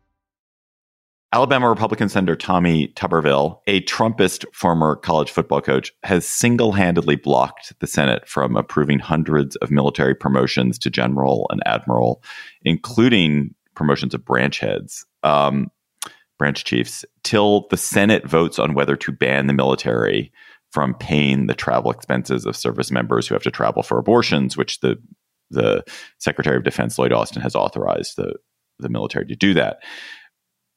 Alabama 1.33 1.69
Republican 1.69 2.09
Senator 2.09 2.37
Tommy 2.37 2.88
Tuberville, 2.95 3.61
a 3.66 3.83
Trumpist 3.83 4.45
former 4.55 4.97
college 4.97 5.31
football 5.31 5.61
coach, 5.61 5.92
has 6.05 6.27
single 6.27 6.73
handedly 6.73 7.16
blocked 7.16 7.79
the 7.81 7.87
Senate 7.87 8.27
from 8.29 8.57
approving 8.57 9.01
hundreds 9.01 9.57
of 9.57 9.71
military 9.71 10.14
promotions 10.14 10.79
to 10.79 10.88
general 10.88 11.47
and 11.51 11.61
admiral, 11.66 12.22
including 12.62 13.55
promotions 13.74 14.14
of 14.14 14.24
branch 14.24 14.61
heads, 14.61 15.05
um, 15.24 15.70
branch 16.39 16.64
chiefs, 16.64 17.05
till 17.24 17.66
the 17.70 17.76
Senate 17.76 18.26
votes 18.26 18.59
on 18.59 18.74
whether 18.74 18.97
to 18.97 19.12
ban 19.12 19.47
the 19.47 19.53
military 19.53 20.33
from 20.70 20.95
paying 20.95 21.49
the 21.49 21.55
travel 21.55 21.91
expenses 21.91 22.47
of 22.47 22.57
service 22.57 22.91
members 22.91 23.26
who 23.26 23.35
have 23.35 23.43
to 23.43 23.51
travel 23.51 23.83
for 23.83 23.99
abortions, 23.99 24.57
which 24.57 24.81
the 24.81 24.97
the 25.51 25.84
Secretary 26.18 26.57
of 26.57 26.64
Defense 26.64 26.99
Lloyd 26.99 27.12
Austin 27.12 27.42
has 27.42 27.55
authorized 27.55 28.16
the 28.16 28.34
the 28.78 28.88
military 28.88 29.26
to 29.26 29.36
do 29.36 29.55
that. 29.55 29.82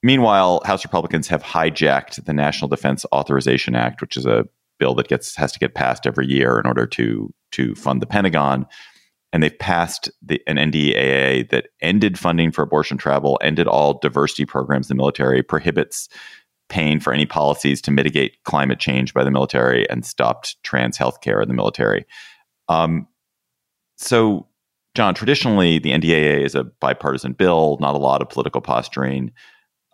Meanwhile, 0.02 0.62
House 0.64 0.86
Republicans 0.86 1.28
have 1.28 1.44
hijacked 1.44 2.24
the 2.24 2.34
National 2.34 2.70
Defense 2.70 3.06
Authorization 3.14 3.76
Act, 3.76 4.00
which 4.00 4.16
is 4.16 4.26
a 4.26 4.46
bill 4.80 4.96
that 4.96 5.10
gets 5.10 5.36
has 5.36 5.52
to 5.52 5.60
get 5.60 5.76
passed 5.76 6.08
every 6.08 6.26
year 6.28 6.60
in 6.60 6.66
order 6.66 6.88
to 6.88 7.34
to 7.52 7.76
fund 7.76 8.02
the 8.02 8.08
Pentagon. 8.08 8.66
And 9.32 9.44
they've 9.44 9.60
passed 9.60 10.10
the, 10.24 10.42
an 10.48 10.56
NDAA 10.56 11.50
that 11.52 11.68
ended 11.82 12.18
funding 12.18 12.52
for 12.52 12.64
abortion 12.64 12.98
travel, 12.98 13.40
ended 13.44 13.68
all 13.68 14.00
diversity 14.00 14.44
programs 14.44 14.90
in 14.90 14.98
the 14.98 15.00
military, 15.00 15.44
prohibits 15.44 16.10
paying 16.68 17.00
for 17.00 17.14
any 17.14 17.26
policies 17.26 17.82
to 17.82 17.92
mitigate 17.92 18.44
climate 18.44 18.80
change 18.80 19.14
by 19.14 19.24
the 19.24 19.32
military 19.32 19.88
and 19.90 20.06
stopped 20.06 20.56
trans 20.64 20.98
health 20.98 21.22
care 21.22 21.42
in 21.42 21.48
the 21.48 21.54
military. 21.54 22.06
Um, 22.70 23.08
so, 23.98 24.48
John, 24.96 25.14
traditionally, 25.14 25.80
the 25.80 25.92
NDAA 25.92 26.44
is 26.44 26.56
a 26.56 26.64
bipartisan 26.64 27.34
bill, 27.34 27.78
not 27.80 27.96
a 27.96 28.00
lot 28.00 28.22
of 28.22 28.30
political 28.30 28.62
posturing, 28.62 29.32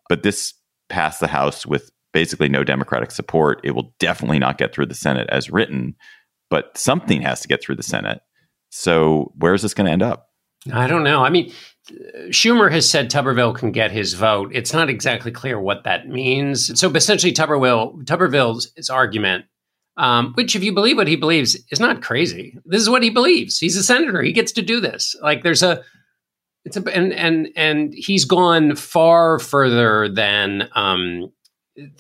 but 0.10 0.24
this 0.24 0.54
passed 0.90 1.20
the 1.20 1.28
House 1.28 1.66
with 1.66 1.92
basically 2.14 2.48
no 2.48 2.64
Democratic 2.64 3.12
support. 3.12 3.60
It 3.64 3.72
will 3.72 3.94
definitely 4.00 4.40
not 4.40 4.58
get 4.58 4.74
through 4.74 4.86
the 4.86 4.96
Senate 4.96 5.28
as 5.30 5.50
written, 5.50 5.96
but 6.50 6.78
something 6.78 7.22
has 7.22 7.42
to 7.42 7.48
get 7.48 7.62
through 7.62 7.76
the 7.76 7.84
Senate. 7.84 8.22
So, 8.70 9.34
where 9.38 9.54
is 9.54 9.62
this 9.62 9.74
going 9.74 9.86
to 9.86 9.92
end 9.92 10.04
up? 10.04 10.30
I 10.74 10.88
don't 10.88 11.04
know. 11.04 11.24
I 11.24 11.30
mean, 11.30 11.52
Schumer 12.30 12.72
has 12.72 12.90
said 12.90 13.12
Tuberville 13.12 13.56
can 13.56 13.72
get 13.72 13.92
his 13.92 14.14
vote. 14.14 14.50
It's 14.54 14.74
not 14.74 14.90
exactly 14.90 15.32
clear 15.32 15.60
what 15.60 15.84
that 15.84 16.08
means. 16.08 16.80
So 16.80 16.90
essentially, 16.92 17.34
Tuberville, 17.34 18.04
Tuberville's 18.06 18.90
argument, 18.90 19.46
um, 19.98 20.34
which, 20.34 20.56
if 20.56 20.64
you 20.64 20.74
believe 20.74 20.98
what 20.98 21.08
he 21.08 21.16
believes, 21.16 21.56
is 21.72 21.80
not 21.80 22.02
crazy. 22.02 22.58
This 22.66 22.82
is 22.82 22.90
what 22.90 23.04
he 23.04 23.10
believes. 23.10 23.58
He's 23.58 23.78
a 23.78 23.84
senator. 23.84 24.22
He 24.22 24.34
gets 24.34 24.52
to 24.54 24.62
do 24.62 24.80
this. 24.80 25.16
Like 25.22 25.44
there's 25.44 25.64
a, 25.64 25.84
it's 26.66 26.78
a, 26.78 26.84
and 26.96 27.14
and 27.14 27.50
and 27.56 27.94
he's 27.94 28.26
gone 28.26 28.76
far 28.76 29.40
further 29.40 30.10
than 30.10 30.70
um, 30.74 31.32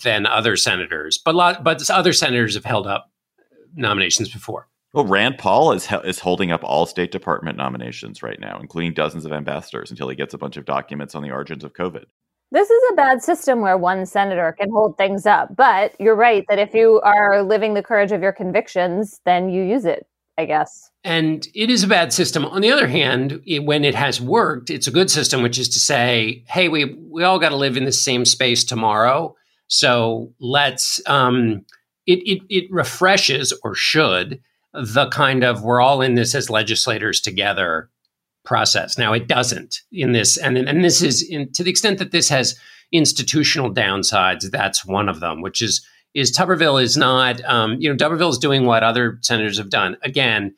than 0.03 0.25
other 0.25 0.57
senators. 0.57 1.17
But 1.23 1.35
lot, 1.35 1.63
but 1.63 1.89
other 1.89 2.13
senators 2.13 2.55
have 2.55 2.65
held 2.65 2.87
up 2.87 3.11
nominations 3.75 4.29
before. 4.29 4.67
Well, 4.93 5.05
Rand 5.05 5.37
Paul 5.37 5.73
is 5.73 5.87
is 6.03 6.19
holding 6.19 6.51
up 6.51 6.63
all 6.63 6.85
State 6.85 7.11
Department 7.11 7.57
nominations 7.57 8.23
right 8.23 8.39
now, 8.39 8.59
including 8.59 8.93
dozens 8.93 9.25
of 9.25 9.31
ambassadors, 9.31 9.91
until 9.91 10.09
he 10.09 10.15
gets 10.15 10.33
a 10.33 10.37
bunch 10.37 10.57
of 10.57 10.65
documents 10.65 11.15
on 11.15 11.23
the 11.23 11.31
origins 11.31 11.63
of 11.63 11.73
COVID. 11.73 12.05
This 12.55 12.69
is 12.69 12.83
a 12.93 12.95
bad 12.95 13.21
system 13.21 13.59
where 13.59 13.77
one 13.77 14.05
senator 14.05 14.55
can 14.57 14.71
hold 14.71 14.97
things 14.97 15.25
up. 15.25 15.53
But 15.57 15.93
you're 15.99 16.15
right 16.15 16.45
that 16.47 16.57
if 16.57 16.73
you 16.73 17.01
are 17.01 17.43
living 17.43 17.73
the 17.73 17.83
courage 17.83 18.13
of 18.13 18.21
your 18.21 18.31
convictions, 18.31 19.19
then 19.25 19.49
you 19.49 19.61
use 19.61 19.83
it, 19.83 20.07
I 20.37 20.45
guess. 20.45 20.89
And 21.03 21.45
it 21.53 21.69
is 21.69 21.83
a 21.83 21.87
bad 21.87 22.13
system. 22.13 22.45
On 22.45 22.61
the 22.61 22.71
other 22.71 22.87
hand, 22.87 23.41
it, 23.45 23.65
when 23.65 23.83
it 23.83 23.93
has 23.93 24.21
worked, 24.21 24.69
it's 24.69 24.87
a 24.87 24.91
good 24.91 25.11
system, 25.11 25.43
which 25.43 25.59
is 25.59 25.67
to 25.67 25.79
say, 25.79 26.45
hey, 26.47 26.69
we 26.69 26.95
we 27.11 27.25
all 27.25 27.39
got 27.39 27.49
to 27.49 27.57
live 27.57 27.75
in 27.75 27.83
the 27.83 27.91
same 27.91 28.23
space 28.23 28.63
tomorrow. 28.63 29.35
So 29.67 30.31
let's 30.39 31.01
um, 31.07 31.65
it, 32.07 32.19
it 32.19 32.41
it 32.49 32.71
refreshes 32.71 33.51
or 33.65 33.75
should 33.75 34.39
the 34.73 35.09
kind 35.09 35.43
of 35.43 35.61
we're 35.61 35.81
all 35.81 36.01
in 36.01 36.15
this 36.15 36.33
as 36.33 36.49
legislators 36.49 37.19
together 37.19 37.89
process. 38.45 38.97
Now 38.97 39.13
it 39.13 39.27
doesn't 39.27 39.81
in 39.91 40.11
this, 40.11 40.37
and 40.37 40.57
and 40.57 40.83
this 40.83 41.01
is 41.01 41.21
in, 41.27 41.51
to 41.53 41.63
the 41.63 41.69
extent 41.69 41.99
that 41.99 42.11
this 42.11 42.29
has 42.29 42.59
institutional 42.91 43.73
downsides. 43.73 44.49
That's 44.49 44.85
one 44.85 45.09
of 45.09 45.19
them, 45.19 45.41
which 45.41 45.61
is 45.61 45.85
is 46.13 46.35
Tuberville 46.35 46.81
is 46.81 46.95
not, 46.95 47.43
um, 47.43 47.75
you 47.79 47.89
know, 47.89 47.95
Tuberville 47.95 48.29
is 48.29 48.37
doing 48.37 48.65
what 48.65 48.83
other 48.83 49.19
senators 49.21 49.57
have 49.57 49.69
done. 49.69 49.97
Again, 50.01 50.55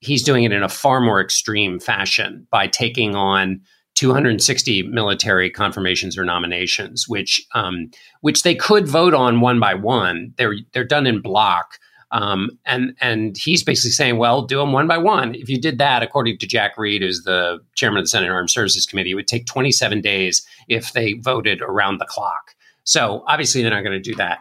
he's 0.00 0.22
doing 0.22 0.44
it 0.44 0.52
in 0.52 0.62
a 0.62 0.68
far 0.68 1.00
more 1.00 1.20
extreme 1.20 1.80
fashion 1.80 2.46
by 2.50 2.66
taking 2.66 3.14
on 3.14 3.62
260 3.94 4.82
military 4.84 5.50
confirmations 5.50 6.16
or 6.16 6.24
nominations, 6.24 7.08
which 7.08 7.44
um, 7.54 7.90
which 8.20 8.42
they 8.42 8.54
could 8.54 8.86
vote 8.86 9.14
on 9.14 9.40
one 9.40 9.58
by 9.58 9.74
one. 9.74 10.34
They're 10.36 10.54
they're 10.72 10.84
done 10.84 11.06
in 11.06 11.20
block 11.20 11.78
um, 12.10 12.50
and 12.64 12.94
and 13.00 13.36
he's 13.36 13.62
basically 13.62 13.90
saying, 13.90 14.16
well, 14.16 14.42
do 14.42 14.58
them 14.58 14.72
one 14.72 14.86
by 14.86 14.98
one. 14.98 15.34
If 15.34 15.48
you 15.48 15.60
did 15.60 15.78
that, 15.78 16.02
according 16.02 16.38
to 16.38 16.46
Jack 16.46 16.78
Reed, 16.78 17.02
who's 17.02 17.22
the 17.24 17.58
chairman 17.74 17.98
of 17.98 18.04
the 18.04 18.08
Senate 18.08 18.30
Armed 18.30 18.50
Services 18.50 18.86
Committee, 18.86 19.10
it 19.10 19.14
would 19.14 19.26
take 19.26 19.46
27 19.46 20.00
days 20.00 20.46
if 20.68 20.92
they 20.92 21.14
voted 21.14 21.60
around 21.60 21.98
the 21.98 22.06
clock. 22.06 22.54
So 22.84 23.24
obviously, 23.26 23.62
they're 23.62 23.70
not 23.70 23.84
going 23.84 24.00
to 24.02 24.10
do 24.10 24.14
that. 24.16 24.38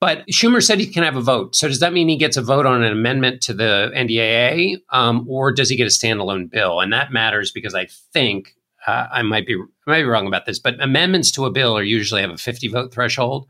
But 0.00 0.26
Schumer 0.28 0.64
said 0.64 0.80
he 0.80 0.86
can 0.86 1.02
have 1.02 1.16
a 1.16 1.20
vote. 1.20 1.54
So 1.54 1.68
does 1.68 1.80
that 1.80 1.92
mean 1.92 2.08
he 2.08 2.16
gets 2.16 2.38
a 2.38 2.42
vote 2.42 2.64
on 2.64 2.82
an 2.82 2.90
amendment 2.90 3.42
to 3.42 3.52
the 3.52 3.92
NDAA, 3.94 4.78
um, 4.88 5.26
or 5.28 5.52
does 5.52 5.68
he 5.68 5.76
get 5.76 5.84
a 5.84 5.90
standalone 5.90 6.50
bill? 6.50 6.80
And 6.80 6.90
that 6.94 7.12
matters 7.12 7.52
because 7.52 7.74
I 7.74 7.86
think 8.14 8.54
uh, 8.86 9.08
I 9.12 9.20
might 9.20 9.46
be 9.46 9.54
I 9.54 9.90
might 9.90 10.02
be 10.02 10.04
wrong 10.04 10.26
about 10.26 10.46
this, 10.46 10.58
but 10.58 10.82
amendments 10.82 11.30
to 11.32 11.44
a 11.44 11.50
bill 11.50 11.76
are 11.76 11.82
usually 11.82 12.22
have 12.22 12.30
a 12.30 12.38
50 12.38 12.68
vote 12.68 12.94
threshold. 12.94 13.46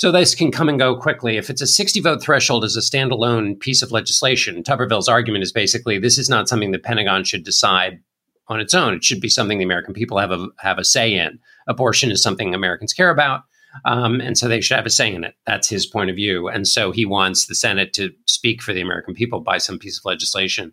So 0.00 0.10
this 0.10 0.34
can 0.34 0.50
come 0.50 0.70
and 0.70 0.78
go 0.78 0.96
quickly. 0.96 1.36
If 1.36 1.50
it's 1.50 1.60
a 1.60 1.66
60 1.66 2.00
vote 2.00 2.22
threshold 2.22 2.64
as 2.64 2.74
a 2.74 2.80
standalone 2.80 3.60
piece 3.60 3.82
of 3.82 3.92
legislation, 3.92 4.62
Tuberville's 4.62 5.10
argument 5.10 5.42
is 5.42 5.52
basically 5.52 5.98
this 5.98 6.16
is 6.16 6.26
not 6.26 6.48
something 6.48 6.70
the 6.70 6.78
Pentagon 6.78 7.22
should 7.22 7.44
decide 7.44 8.00
on 8.48 8.60
its 8.60 8.72
own. 8.72 8.94
It 8.94 9.04
should 9.04 9.20
be 9.20 9.28
something 9.28 9.58
the 9.58 9.64
American 9.64 9.92
people 9.92 10.16
have 10.16 10.30
a 10.30 10.48
have 10.60 10.78
a 10.78 10.86
say 10.86 11.12
in. 11.12 11.38
Abortion 11.68 12.10
is 12.10 12.22
something 12.22 12.54
Americans 12.54 12.94
care 12.94 13.10
about, 13.10 13.42
um, 13.84 14.22
and 14.22 14.38
so 14.38 14.48
they 14.48 14.62
should 14.62 14.78
have 14.78 14.86
a 14.86 14.90
say 14.90 15.14
in 15.14 15.22
it. 15.22 15.34
That's 15.44 15.68
his 15.68 15.84
point 15.84 16.08
of 16.08 16.16
view, 16.16 16.48
and 16.48 16.66
so 16.66 16.92
he 16.92 17.04
wants 17.04 17.44
the 17.44 17.54
Senate 17.54 17.92
to 17.92 18.10
speak 18.24 18.62
for 18.62 18.72
the 18.72 18.80
American 18.80 19.12
people 19.12 19.40
by 19.40 19.58
some 19.58 19.78
piece 19.78 19.98
of 19.98 20.06
legislation. 20.06 20.72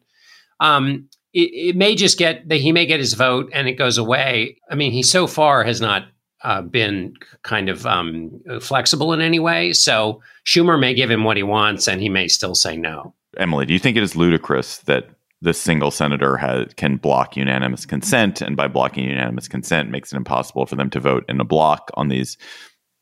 Um, 0.62 1.10
it, 1.34 1.52
it, 1.52 1.76
may 1.76 1.96
just 1.96 2.18
get 2.18 2.48
that 2.48 2.62
he 2.62 2.72
may 2.72 2.86
get 2.86 3.02
his 3.02 3.14
vote 3.14 3.50
and 3.54 3.68
it 3.68 3.74
goes 3.74 3.98
away. 3.98 4.58
I 4.72 4.76
mean, 4.76 4.94
he 4.94 5.04
so 5.04 5.28
far 5.28 5.66
has 5.66 5.82
not 5.82 6.06
uh, 6.44 6.62
been 6.62 7.14
kind 7.44 7.70
of 7.70 7.86
um, 7.86 8.40
flexible 8.62 9.14
in 9.14 9.22
any 9.22 9.40
way. 9.40 9.74
So 9.74 10.22
Schumer 10.46 10.80
may 10.80 10.94
give 10.94 11.10
him 11.10 11.24
what 11.24 11.38
he 11.38 11.44
wants, 11.44 11.88
and 11.88 12.02
he 12.02 12.10
may 12.10 12.28
still 12.28 12.56
say 12.56 12.78
no. 12.78 13.14
Emily, 13.38 13.66
do 13.66 13.74
you 13.74 13.80
think 13.80 13.98
it 13.98 14.04
is 14.04 14.16
ludicrous 14.16 14.78
that 14.80 15.10
the 15.42 15.54
single 15.54 15.92
senator 15.92 16.38
has, 16.38 16.74
can 16.76 16.98
block 16.98 17.38
unanimous 17.38 17.86
consent, 17.86 18.42
and 18.42 18.56
by 18.56 18.68
blocking 18.68 19.06
unanimous 19.06 19.48
consent, 19.48 19.92
makes 19.92 20.12
it 20.12 20.18
impossible 20.18 20.66
for 20.66 20.76
them 20.76 20.90
to 20.90 21.00
vote 21.00 21.26
in 21.30 21.40
a 21.40 21.46
block 21.46 21.92
on 21.94 22.08
these 22.08 22.38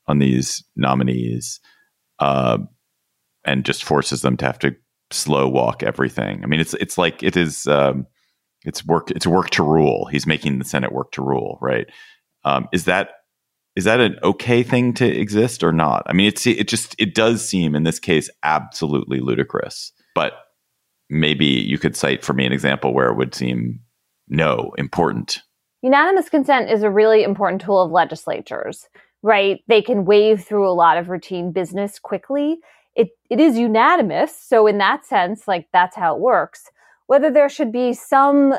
on 0.08 0.20
these 0.20 0.64
nominees, 0.76 1.60
uh, 2.20 2.58
and 3.44 3.66
just 3.66 3.84
forces 3.84 4.22
them 4.22 4.38
to 4.38 4.46
have 4.46 4.60
to 4.60 4.76
slow 5.12 5.48
walk 5.48 5.82
everything. 5.84 6.44
I 6.44 6.48
mean, 6.48 6.60
it's 6.60 6.74
it's 6.76 6.98
like 6.98 7.24
it 7.24 7.38
is. 7.38 7.68
Um, 7.68 8.08
it's 8.66 8.84
work. 8.84 9.12
It's 9.12 9.28
work 9.28 9.52
to 9.52 9.64
rule. 9.64 10.06
He's 10.06 10.26
making 10.26 10.60
the 10.60 10.66
Senate 10.66 10.92
work 10.92 11.12
to 11.14 11.22
rule, 11.22 11.60
right? 11.62 11.88
Um, 12.44 12.68
is 12.74 12.86
that 12.86 13.10
is 13.76 13.84
that 13.84 13.99
an 13.99 14.17
okay 14.23 14.63
thing 14.63 14.93
to 14.95 15.05
exist 15.05 15.63
or 15.63 15.71
not? 15.71 16.03
I 16.07 16.13
mean, 16.13 16.28
it's 16.28 16.47
it 16.47 16.67
just 16.67 16.95
it 16.97 17.13
does 17.13 17.47
seem 17.47 17.76
in 17.76 17.84
this 17.84 17.99
case 17.99 18.30
absolutely 18.43 19.19
ludicrous. 19.19 19.91
But 20.13 20.34
maybe 21.09 21.45
you 21.45 21.78
could 21.78 21.95
cite 21.95 22.23
for 22.23 22.34
me 22.34 22.45
an 22.45 22.53
example 22.53 22.93
where 22.93 23.09
it 23.09 23.17
would 23.17 23.36
seem 23.36 23.82
no 24.28 24.71
important. 24.78 25.41
Unanimous 25.82 26.30
consent 26.30 26.71
is 26.71 26.84
a 26.84 26.89
really 26.89 27.23
important 27.23 27.61
tool 27.61 27.82
of 27.82 27.91
legislatures, 27.91 28.88
right? 29.21 29.59
They 29.67 29.82
can 29.82 30.05
wave 30.05 30.43
through 30.43 30.67
a 30.67 30.73
lot 30.73 30.97
of 30.97 31.09
routine 31.09 31.51
business 31.51 31.99
quickly. 31.99 32.57
It 32.95 33.09
it 33.30 33.41
is 33.41 33.57
unanimous, 33.57 34.36
so 34.39 34.67
in 34.67 34.78
that 34.78 35.05
sense, 35.05 35.47
like 35.49 35.67
that's 35.73 35.97
how 35.97 36.15
it 36.15 36.21
works. 36.21 36.71
Whether 37.07 37.30
there 37.30 37.49
should 37.49 37.71
be 37.71 37.93
some 37.93 38.55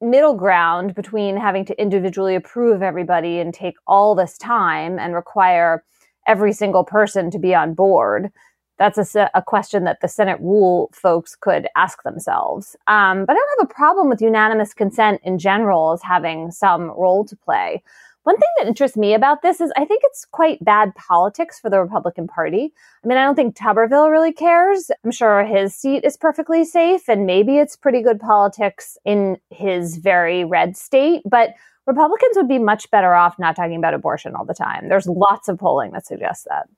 middle 0.00 0.34
ground 0.34 0.94
between 0.94 1.36
having 1.36 1.64
to 1.64 1.80
individually 1.80 2.34
approve 2.34 2.82
everybody 2.82 3.40
and 3.40 3.52
take 3.52 3.76
all 3.86 4.14
this 4.14 4.38
time 4.38 4.98
and 4.98 5.14
require 5.14 5.84
every 6.26 6.52
single 6.52 6.84
person 6.84 7.30
to 7.30 7.38
be 7.38 7.54
on 7.54 7.74
board 7.74 8.30
that's 8.78 9.16
a, 9.16 9.28
a 9.34 9.42
question 9.42 9.84
that 9.84 10.00
the 10.00 10.08
senate 10.08 10.40
rule 10.40 10.90
folks 10.92 11.34
could 11.34 11.66
ask 11.76 12.02
themselves. 12.04 12.76
Um, 12.86 13.24
but 13.24 13.32
i 13.32 13.34
don't 13.34 13.58
have 13.58 13.70
a 13.70 13.74
problem 13.74 14.08
with 14.08 14.22
unanimous 14.22 14.72
consent 14.72 15.20
in 15.24 15.38
general 15.38 15.92
as 15.92 16.02
having 16.02 16.50
some 16.50 16.90
role 16.90 17.24
to 17.24 17.36
play 17.36 17.82
one 18.28 18.36
thing 18.36 18.48
that 18.58 18.66
interests 18.66 18.94
me 18.94 19.14
about 19.14 19.40
this 19.40 19.58
is 19.58 19.72
I 19.74 19.86
think 19.86 20.02
it's 20.04 20.26
quite 20.26 20.62
bad 20.62 20.94
politics 20.96 21.58
for 21.58 21.70
the 21.70 21.80
Republican 21.80 22.28
Party. 22.28 22.74
I 23.02 23.08
mean, 23.08 23.16
I 23.16 23.24
don't 23.24 23.34
think 23.34 23.56
Tuberville 23.56 24.10
really 24.10 24.34
cares. 24.34 24.90
I'm 25.02 25.12
sure 25.12 25.46
his 25.46 25.74
seat 25.74 26.04
is 26.04 26.18
perfectly 26.18 26.66
safe, 26.66 27.08
and 27.08 27.24
maybe 27.24 27.56
it's 27.56 27.74
pretty 27.74 28.02
good 28.02 28.20
politics 28.20 28.98
in 29.06 29.38
his 29.48 29.96
very 29.96 30.44
red 30.44 30.76
state, 30.76 31.22
but 31.24 31.54
Republicans 31.86 32.36
would 32.36 32.48
be 32.48 32.58
much 32.58 32.90
better 32.90 33.14
off 33.14 33.38
not 33.38 33.56
talking 33.56 33.78
about 33.78 33.94
abortion 33.94 34.34
all 34.34 34.44
the 34.44 34.52
time. 34.52 34.90
There's 34.90 35.06
lots 35.06 35.48
of 35.48 35.58
polling 35.58 35.92
that 35.92 36.04
suggests 36.04 36.46
that. 36.50 36.68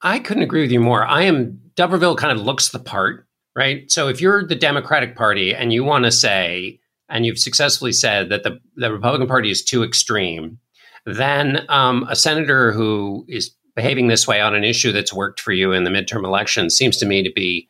I 0.00 0.20
couldn't 0.20 0.42
agree 0.42 0.62
with 0.62 0.72
you 0.72 0.80
more. 0.80 1.06
I 1.06 1.24
am, 1.24 1.60
Tuberville 1.76 2.16
kind 2.16 2.32
of 2.32 2.42
looks 2.42 2.70
the 2.70 2.78
part, 2.78 3.26
right? 3.54 3.92
So 3.92 4.08
if 4.08 4.22
you're 4.22 4.42
the 4.42 4.54
Democratic 4.54 5.16
Party 5.16 5.54
and 5.54 5.70
you 5.70 5.84
want 5.84 6.06
to 6.06 6.10
say, 6.10 6.80
and 7.10 7.26
you've 7.26 7.38
successfully 7.38 7.92
said 7.92 8.30
that 8.30 8.42
the, 8.42 8.58
the 8.76 8.90
Republican 8.90 9.28
Party 9.28 9.50
is 9.50 9.62
too 9.62 9.82
extreme, 9.82 10.58
then 11.04 11.64
um, 11.68 12.06
a 12.08 12.16
senator 12.16 12.72
who 12.72 13.24
is 13.28 13.54
behaving 13.74 14.08
this 14.08 14.26
way 14.26 14.40
on 14.40 14.54
an 14.54 14.64
issue 14.64 14.90
that's 14.90 15.12
worked 15.12 15.40
for 15.40 15.52
you 15.52 15.72
in 15.72 15.84
the 15.84 15.90
midterm 15.90 16.24
election 16.24 16.68
seems 16.68 16.96
to 16.96 17.06
me 17.06 17.22
to 17.22 17.32
be 17.32 17.68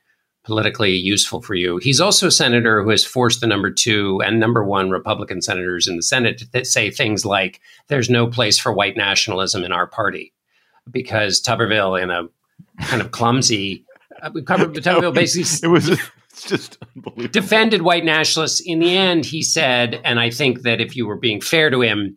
politically 0.48 0.92
useful 0.92 1.42
for 1.42 1.54
you. 1.54 1.76
He's 1.76 2.00
also 2.00 2.28
a 2.28 2.30
senator 2.30 2.82
who 2.82 2.88
has 2.88 3.04
forced 3.04 3.42
the 3.42 3.46
number 3.46 3.70
two 3.70 4.22
and 4.24 4.40
number 4.40 4.64
one 4.64 4.88
Republican 4.88 5.42
senators 5.42 5.86
in 5.86 5.96
the 5.96 6.02
Senate 6.02 6.38
to 6.38 6.50
th- 6.50 6.66
say 6.66 6.90
things 6.90 7.26
like, 7.26 7.60
there's 7.88 8.08
no 8.08 8.26
place 8.26 8.58
for 8.58 8.72
white 8.72 8.96
nationalism 8.96 9.62
in 9.62 9.72
our 9.72 9.86
party. 9.86 10.32
Because 10.90 11.42
Tuberville, 11.42 12.02
in 12.02 12.10
a 12.10 12.28
kind 12.86 13.02
of 13.02 13.10
clumsy, 13.10 13.84
uh, 14.22 14.30
Tuberville 14.34 15.12
basically. 15.12 15.68
It 15.68 15.70
was. 15.70 16.00
Just 16.46 16.78
unbelievable. 16.96 17.28
Defended 17.32 17.82
white 17.82 18.04
nationalists. 18.04 18.60
In 18.60 18.78
the 18.78 18.96
end, 18.96 19.26
he 19.26 19.42
said, 19.42 20.00
and 20.04 20.18
I 20.18 20.30
think 20.30 20.62
that 20.62 20.80
if 20.80 20.96
you 20.96 21.06
were 21.06 21.16
being 21.16 21.40
fair 21.40 21.68
to 21.68 21.82
him, 21.82 22.16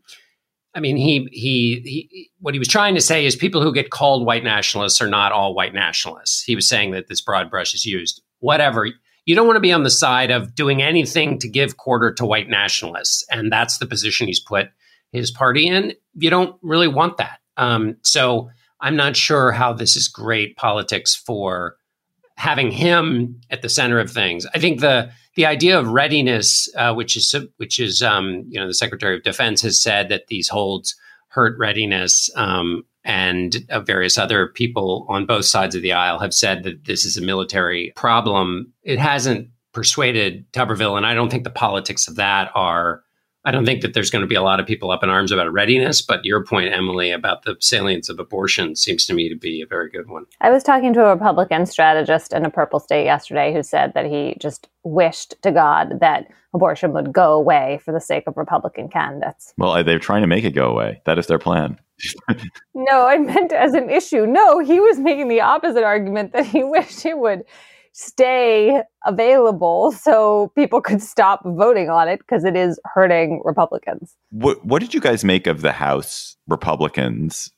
I 0.74 0.80
mean, 0.80 0.95
he, 0.95 1.28
he, 1.32 1.82
he, 1.84 2.32
what 2.39 2.53
he 2.53 2.59
was 2.59 2.67
trying 2.67 2.95
to 2.95 3.01
say 3.01 3.26
is 3.26 3.36
people 3.36 3.61
who 3.61 3.74
get 3.74 3.89
called 3.89 4.26
white 4.26 4.43
nationalists 4.43 5.01
are 5.01 5.09
not 5.09 5.32
all 5.32 5.53
white 5.53 5.74
nationalists. 5.74 6.43
He 6.43 6.55
was 6.55 6.67
saying 6.67 6.91
that 6.91 7.07
this 7.07 7.22
broad 7.22 7.49
brush 7.49 7.74
is 7.74 7.86
used. 7.86 8.22
Whatever. 8.39 8.88
You 9.26 9.36
don't 9.36 9.47
want 9.47 9.57
to 9.57 9.61
be 9.61 9.74
on 9.74 9.84
the 9.84 9.89
side 9.89 10.32
of 10.32 10.55
doing 10.55 10.82
anything 10.82 11.38
to 11.39 11.49
give 11.49 11.78
quarter 11.78 12.13
to 12.13 12.26
white 12.26 12.49
nationalists. 12.49 13.26
And 13.30 13.51
that's 13.51 13.78
the 13.78 13.86
position 13.86 14.28
he's 14.28 14.39
put 14.39 14.69
his 15.11 15.30
party 15.30 15.67
in. 15.67 15.93
You 16.15 16.30
don't 16.30 16.55
really 16.61 16.88
want 16.88 17.17
that. 17.17 17.39
Um, 17.57 17.97
so 18.01 18.49
I'm 18.80 18.95
not 18.95 19.15
sure 19.15 19.51
how 19.51 19.74
this 19.74 19.95
is 19.95 20.07
great 20.07 20.55
politics 20.55 21.13
for 21.13 21.76
having 22.38 22.71
him 22.71 23.39
at 23.49 23.61
the 23.61 23.69
center 23.69 23.99
of 23.99 24.11
things. 24.11 24.45
I 24.53 24.59
think 24.59 24.79
the 24.79 25.11
the 25.36 25.45
idea 25.45 25.79
of 25.79 25.88
readiness, 25.88 26.69
uh, 26.75 26.93
which 26.93 27.15
is 27.15 27.34
which 27.57 27.79
is 27.79 28.01
um, 28.01 28.43
you 28.47 28.59
know 28.59 28.67
the 28.67 28.73
Secretary 28.73 29.15
of 29.15 29.23
Defense 29.23 29.61
has 29.61 29.82
said 29.82 30.09
that 30.09 30.27
these 30.27 30.49
holds 30.49 30.95
hurt 31.29 31.57
readiness, 31.57 32.29
um, 32.36 32.84
and 33.03 33.65
uh, 33.69 33.79
various 33.79 34.17
other 34.17 34.47
people 34.47 35.05
on 35.09 35.25
both 35.25 35.45
sides 35.45 35.75
of 35.75 35.82
the 35.82 35.93
aisle 35.93 36.19
have 36.19 36.34
said 36.34 36.63
that 36.63 36.86
this 36.86 37.05
is 37.05 37.17
a 37.17 37.21
military 37.21 37.93
problem. 37.95 38.73
It 38.84 38.99
hasn't 38.99 39.49
persuaded 39.73 40.51
Tuberville, 40.51 40.97
and 40.97 41.05
I 41.05 41.13
don't 41.13 41.29
think 41.29 41.45
the 41.45 41.49
politics 41.49 42.07
of 42.07 42.15
that 42.15 42.51
are 42.53 43.03
I 43.43 43.51
don't 43.51 43.65
think 43.65 43.81
that 43.81 43.95
there's 43.95 44.11
going 44.11 44.21
to 44.21 44.27
be 44.27 44.35
a 44.35 44.41
lot 44.43 44.59
of 44.59 44.67
people 44.67 44.91
up 44.91 45.03
in 45.03 45.09
arms 45.09 45.31
about 45.31 45.51
readiness, 45.51 46.01
but 46.01 46.23
your 46.23 46.43
point, 46.43 46.73
Emily, 46.73 47.11
about 47.11 47.43
the 47.43 47.57
salience 47.59 48.07
of 48.07 48.19
abortion 48.19 48.75
seems 48.75 49.05
to 49.07 49.13
me 49.13 49.29
to 49.29 49.35
be 49.35 49.61
a 49.61 49.65
very 49.65 49.89
good 49.89 50.09
one. 50.09 50.25
I 50.41 50.51
was 50.51 50.63
talking 50.63 50.93
to 50.93 51.05
a 51.05 51.09
Republican 51.09 51.65
strategist 51.65 52.33
in 52.33 52.45
a 52.45 52.51
purple 52.51 52.79
state 52.79 53.05
yesterday 53.05 53.51
who 53.51 53.63
said 53.63 53.93
that 53.95 54.05
he 54.05 54.35
just 54.39 54.67
wished 54.83 55.41
to 55.41 55.51
God 55.51 55.99
that 56.01 56.27
abortion 56.53 56.93
would 56.93 57.11
go 57.11 57.33
away 57.33 57.79
for 57.83 57.91
the 57.91 57.99
sake 57.99 58.25
of 58.27 58.37
Republican 58.37 58.89
candidates. 58.89 59.53
Well, 59.57 59.83
they're 59.83 59.97
trying 59.97 60.21
to 60.21 60.27
make 60.27 60.43
it 60.43 60.51
go 60.51 60.69
away. 60.69 61.01
That 61.05 61.17
is 61.17 61.25
their 61.25 61.39
plan. 61.39 61.79
no, 62.75 63.07
I 63.07 63.17
meant 63.17 63.53
as 63.53 63.73
an 63.73 63.89
issue. 63.89 64.25
No, 64.27 64.59
he 64.59 64.79
was 64.79 64.99
making 64.99 65.29
the 65.29 65.41
opposite 65.41 65.83
argument 65.83 66.33
that 66.33 66.45
he 66.45 66.63
wished 66.63 67.05
it 67.05 67.17
would 67.17 67.43
stay 67.93 68.81
available 69.05 69.91
so 70.03 70.51
people 70.55 70.81
could 70.81 71.01
stop 71.01 71.41
voting 71.45 71.89
on 71.89 72.07
it 72.07 72.19
because 72.19 72.43
it 72.43 72.55
is 72.55 72.79
hurting 72.85 73.41
Republicans. 73.43 74.15
What, 74.31 74.65
what 74.65 74.79
did 74.79 74.93
you 74.93 75.01
guys 75.01 75.23
make 75.23 75.47
of 75.47 75.61
the 75.61 75.71
House 75.71 76.35
Republicans 76.47 77.51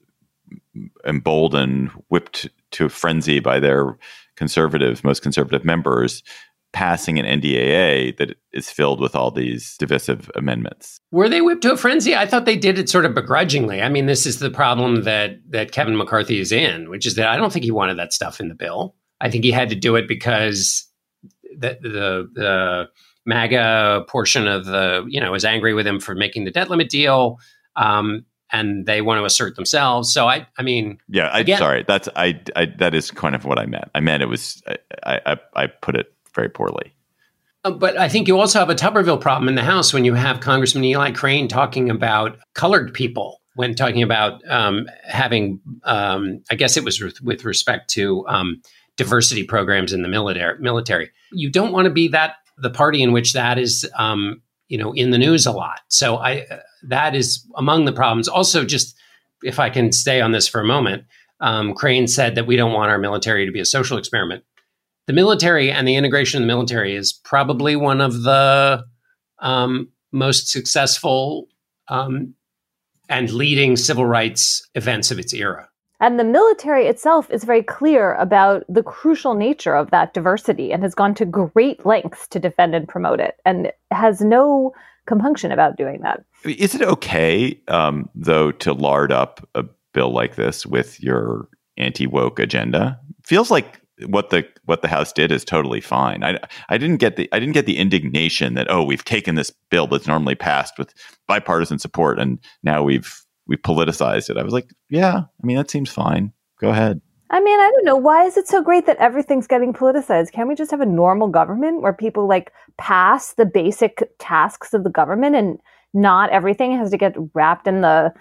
emboldened, 1.05 1.89
whipped 2.09 2.49
to 2.71 2.89
frenzy 2.89 3.39
by 3.39 3.59
their 3.59 3.97
conservative, 4.35 5.03
most 5.03 5.21
conservative 5.21 5.65
members? 5.65 6.23
Passing 6.71 7.19
an 7.19 7.39
NDAA 7.39 8.17
that 8.17 8.35
is 8.51 8.71
filled 8.71 8.99
with 8.99 9.15
all 9.15 9.29
these 9.29 9.77
divisive 9.77 10.31
amendments. 10.33 10.97
Were 11.11 11.29
they 11.29 11.39
whipped 11.39 11.61
to 11.61 11.73
a 11.73 11.77
frenzy? 11.77 12.15
I 12.15 12.25
thought 12.25 12.45
they 12.45 12.57
did 12.57 12.79
it 12.79 12.89
sort 12.89 13.05
of 13.05 13.13
begrudgingly. 13.13 13.83
I 13.83 13.89
mean, 13.89 14.07
this 14.07 14.25
is 14.25 14.39
the 14.39 14.49
problem 14.49 15.03
that 15.03 15.35
that 15.49 15.71
Kevin 15.71 15.95
McCarthy 15.95 16.39
is 16.39 16.51
in, 16.51 16.89
which 16.89 17.05
is 17.05 17.13
that 17.13 17.27
I 17.27 17.37
don't 17.37 17.53
think 17.53 17.63
he 17.63 17.69
wanted 17.69 17.99
that 17.99 18.11
stuff 18.11 18.39
in 18.39 18.47
the 18.47 18.55
bill. 18.55 18.95
I 19.23 19.29
think 19.29 19.43
he 19.43 19.51
had 19.51 19.69
to 19.69 19.75
do 19.75 19.95
it 19.95 20.07
because 20.07 20.87
the 21.57 21.79
the, 21.81 22.29
the 22.33 22.89
MAGA 23.25 24.05
portion 24.07 24.47
of 24.47 24.65
the 24.65 25.05
you 25.07 25.19
know 25.19 25.31
was 25.31 25.45
angry 25.45 25.73
with 25.73 25.87
him 25.87 25.99
for 25.99 26.13
making 26.13 26.43
the 26.43 26.51
debt 26.51 26.69
limit 26.69 26.89
deal. 26.89 27.39
Um, 27.75 28.25
and 28.51 28.85
they 28.85 29.01
want 29.01 29.19
to 29.19 29.25
assert 29.25 29.55
themselves. 29.55 30.13
So 30.13 30.27
I, 30.27 30.45
I 30.59 30.61
mean, 30.61 30.99
yeah, 31.09 31.29
I 31.29 31.39
again, 31.39 31.57
sorry, 31.57 31.83
that's 31.87 32.07
I, 32.15 32.39
I, 32.55 32.65
that 32.77 32.93
is 32.93 33.09
kind 33.09 33.33
of 33.33 33.45
what 33.45 33.57
I 33.57 33.65
meant. 33.65 33.89
I 33.95 33.99
meant 33.99 34.21
it 34.21 34.27
was 34.27 34.61
I, 35.03 35.19
I, 35.25 35.37
I 35.55 35.65
put 35.65 35.95
it 35.95 36.13
very 36.35 36.49
poorly. 36.49 36.93
Uh, 37.63 37.71
but 37.71 37.97
I 37.97 38.07
think 38.09 38.27
you 38.27 38.39
also 38.39 38.59
have 38.59 38.69
a 38.69 38.75
Tuberville 38.75 39.19
problem 39.19 39.49
in 39.49 39.55
the 39.55 39.63
House 39.63 39.91
when 39.91 40.05
you 40.05 40.13
have 40.13 40.39
Congressman 40.39 40.83
Eli 40.83 41.11
Crane 41.11 41.47
talking 41.47 41.89
about 41.89 42.37
colored 42.53 42.93
people 42.93 43.41
when 43.55 43.75
talking 43.75 44.01
about 44.01 44.41
um, 44.49 44.87
having, 45.03 45.59
um, 45.83 46.43
I 46.49 46.55
guess 46.55 46.77
it 46.77 46.83
was 46.83 46.99
with, 46.99 47.21
with 47.21 47.45
respect 47.45 47.89
to 47.91 48.25
um, 48.27 48.61
diversity 48.97 49.43
programs 49.43 49.93
in 49.93 50.01
the 50.01 50.07
military. 50.07 50.59
Military, 50.59 51.09
you 51.31 51.49
don't 51.49 51.71
want 51.71 51.85
to 51.85 51.91
be 51.91 52.07
that 52.09 52.35
the 52.57 52.69
party 52.69 53.01
in 53.01 53.11
which 53.11 53.33
that 53.33 53.57
is, 53.57 53.89
um, 53.97 54.41
you 54.67 54.77
know, 54.77 54.93
in 54.93 55.11
the 55.11 55.17
news 55.17 55.45
a 55.45 55.51
lot. 55.51 55.79
So 55.87 56.17
I 56.17 56.41
uh, 56.49 56.59
that 56.83 57.15
is 57.15 57.45
among 57.55 57.85
the 57.85 57.93
problems. 57.93 58.27
Also, 58.27 58.65
just 58.65 58.95
if 59.41 59.59
I 59.59 59.69
can 59.69 59.91
stay 59.91 60.21
on 60.21 60.31
this 60.31 60.47
for 60.47 60.61
a 60.61 60.65
moment, 60.65 61.03
um, 61.39 61.73
Crane 61.73 62.07
said 62.07 62.35
that 62.35 62.47
we 62.47 62.55
don't 62.55 62.73
want 62.73 62.91
our 62.91 62.97
military 62.97 63.45
to 63.45 63.51
be 63.51 63.59
a 63.59 63.65
social 63.65 63.97
experiment. 63.97 64.43
The 65.07 65.13
military 65.13 65.69
and 65.69 65.87
the 65.87 65.95
integration 65.95 66.37
of 66.37 66.43
the 66.43 66.53
military 66.53 66.95
is 66.95 67.11
probably 67.11 67.75
one 67.75 67.99
of 67.99 68.23
the 68.23 68.85
um, 69.39 69.89
most 70.13 70.47
successful 70.47 71.47
um, 71.89 72.35
and 73.09 73.29
leading 73.31 73.75
civil 73.75 74.05
rights 74.05 74.65
events 74.75 75.11
of 75.11 75.19
its 75.19 75.33
era. 75.33 75.67
And 76.03 76.19
the 76.19 76.25
military 76.25 76.87
itself 76.87 77.31
is 77.31 77.45
very 77.45 77.63
clear 77.63 78.15
about 78.15 78.65
the 78.67 78.83
crucial 78.83 79.35
nature 79.35 79.73
of 79.73 79.89
that 79.91 80.13
diversity 80.13 80.73
and 80.73 80.83
has 80.83 80.93
gone 80.93 81.15
to 81.15 81.25
great 81.25 81.85
lengths 81.85 82.27
to 82.27 82.41
defend 82.41 82.75
and 82.75 82.85
promote 82.89 83.21
it 83.21 83.39
and 83.45 83.71
has 83.89 84.19
no 84.19 84.73
compunction 85.05 85.53
about 85.53 85.77
doing 85.77 86.01
that. 86.01 86.25
Is 86.43 86.75
it 86.75 86.81
okay, 86.81 87.57
um, 87.69 88.09
though, 88.15 88.51
to 88.51 88.73
lard 88.73 89.13
up 89.13 89.47
a 89.55 89.63
bill 89.93 90.11
like 90.11 90.35
this 90.35 90.65
with 90.65 91.01
your 91.01 91.47
anti 91.77 92.05
woke 92.05 92.37
agenda? 92.37 92.99
Feels 93.23 93.49
like 93.49 93.79
what 94.05 94.29
the 94.29 94.45
what 94.65 94.81
the 94.81 94.89
House 94.89 95.13
did 95.13 95.31
is 95.31 95.45
totally 95.45 95.79
fine. 95.79 96.21
I 96.21 96.37
I 96.67 96.77
didn't 96.77 96.97
get 96.97 97.15
the 97.15 97.29
I 97.31 97.39
didn't 97.39 97.53
get 97.53 97.65
the 97.65 97.77
indignation 97.77 98.55
that 98.55 98.69
oh 98.69 98.83
we've 98.83 99.05
taken 99.05 99.35
this 99.35 99.51
bill 99.69 99.87
that's 99.87 100.07
normally 100.07 100.35
passed 100.35 100.77
with 100.77 100.93
bipartisan 101.29 101.79
support 101.79 102.19
and 102.19 102.39
now 102.61 102.83
we've 102.83 103.22
we 103.47 103.57
politicized 103.57 104.29
it. 104.29 104.37
I 104.37 104.43
was 104.43 104.53
like, 104.53 104.69
yeah, 104.89 105.17
I 105.17 105.45
mean, 105.45 105.57
that 105.57 105.69
seems 105.69 105.89
fine. 105.89 106.33
Go 106.59 106.69
ahead. 106.69 107.01
I 107.29 107.41
mean, 107.41 107.59
I 107.59 107.71
don't 107.71 107.85
know. 107.85 107.95
Why 107.95 108.25
is 108.25 108.37
it 108.37 108.47
so 108.47 108.61
great 108.61 108.85
that 108.85 108.97
everything's 108.97 109.47
getting 109.47 109.73
politicized? 109.73 110.31
Can't 110.31 110.47
we 110.47 110.55
just 110.55 110.71
have 110.71 110.81
a 110.81 110.85
normal 110.85 111.29
government 111.29 111.81
where 111.81 111.93
people 111.93 112.27
like 112.27 112.51
pass 112.77 113.33
the 113.33 113.45
basic 113.45 114.03
tasks 114.19 114.73
of 114.73 114.83
the 114.83 114.89
government 114.89 115.35
and 115.35 115.59
not 115.93 116.29
everything 116.29 116.77
has 116.77 116.91
to 116.91 116.97
get 116.97 117.15
wrapped 117.33 117.67
in 117.67 117.81
the 117.81 118.13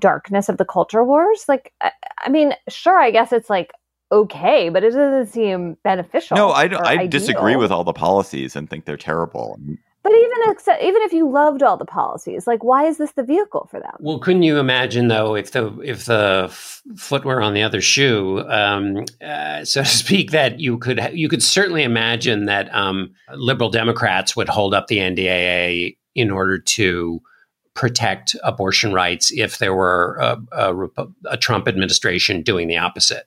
darkness 0.00 0.48
of 0.48 0.56
the 0.56 0.64
culture 0.64 1.04
wars? 1.04 1.44
Like, 1.48 1.72
I, 1.80 1.92
I 2.18 2.28
mean, 2.28 2.54
sure, 2.68 2.98
I 2.98 3.12
guess 3.12 3.32
it's 3.32 3.50
like 3.50 3.70
okay, 4.12 4.68
but 4.68 4.82
it 4.82 4.92
doesn't 4.92 5.32
seem 5.32 5.76
beneficial. 5.84 6.36
No, 6.36 6.50
I, 6.50 6.68
I 6.84 7.06
disagree 7.06 7.56
with 7.56 7.70
all 7.70 7.84
the 7.84 7.92
policies 7.92 8.56
and 8.56 8.68
think 8.68 8.84
they're 8.84 8.96
terrible. 8.96 9.58
But 10.02 10.12
even 10.12 10.30
even 10.82 11.02
if 11.02 11.12
you 11.12 11.30
loved 11.30 11.62
all 11.62 11.76
the 11.76 11.84
policies, 11.84 12.46
like 12.46 12.64
why 12.64 12.86
is 12.86 12.96
this 12.96 13.12
the 13.12 13.22
vehicle 13.22 13.68
for 13.70 13.80
them? 13.80 13.92
Well, 14.00 14.18
couldn't 14.18 14.44
you 14.44 14.58
imagine 14.58 15.08
though 15.08 15.34
if 15.34 15.52
the 15.52 15.78
if 15.80 16.06
the 16.06 16.46
f- 16.48 16.82
foot 16.96 17.24
were 17.24 17.42
on 17.42 17.52
the 17.52 17.62
other 17.62 17.82
shoe, 17.82 18.40
um, 18.48 19.04
uh, 19.22 19.64
so 19.64 19.82
to 19.84 19.88
speak, 19.88 20.30
that 20.30 20.58
you 20.58 20.78
could 20.78 21.10
you 21.12 21.28
could 21.28 21.42
certainly 21.42 21.82
imagine 21.82 22.46
that 22.46 22.74
um, 22.74 23.12
liberal 23.34 23.68
Democrats 23.68 24.34
would 24.34 24.48
hold 24.48 24.72
up 24.72 24.86
the 24.86 24.98
NDAA 24.98 25.96
in 26.14 26.30
order 26.30 26.58
to 26.58 27.20
protect 27.74 28.34
abortion 28.42 28.92
rights 28.92 29.30
if 29.32 29.58
there 29.58 29.74
were 29.74 30.16
a, 30.20 30.38
a, 30.52 30.88
a 31.26 31.36
Trump 31.36 31.68
administration 31.68 32.42
doing 32.42 32.68
the 32.68 32.76
opposite. 32.76 33.26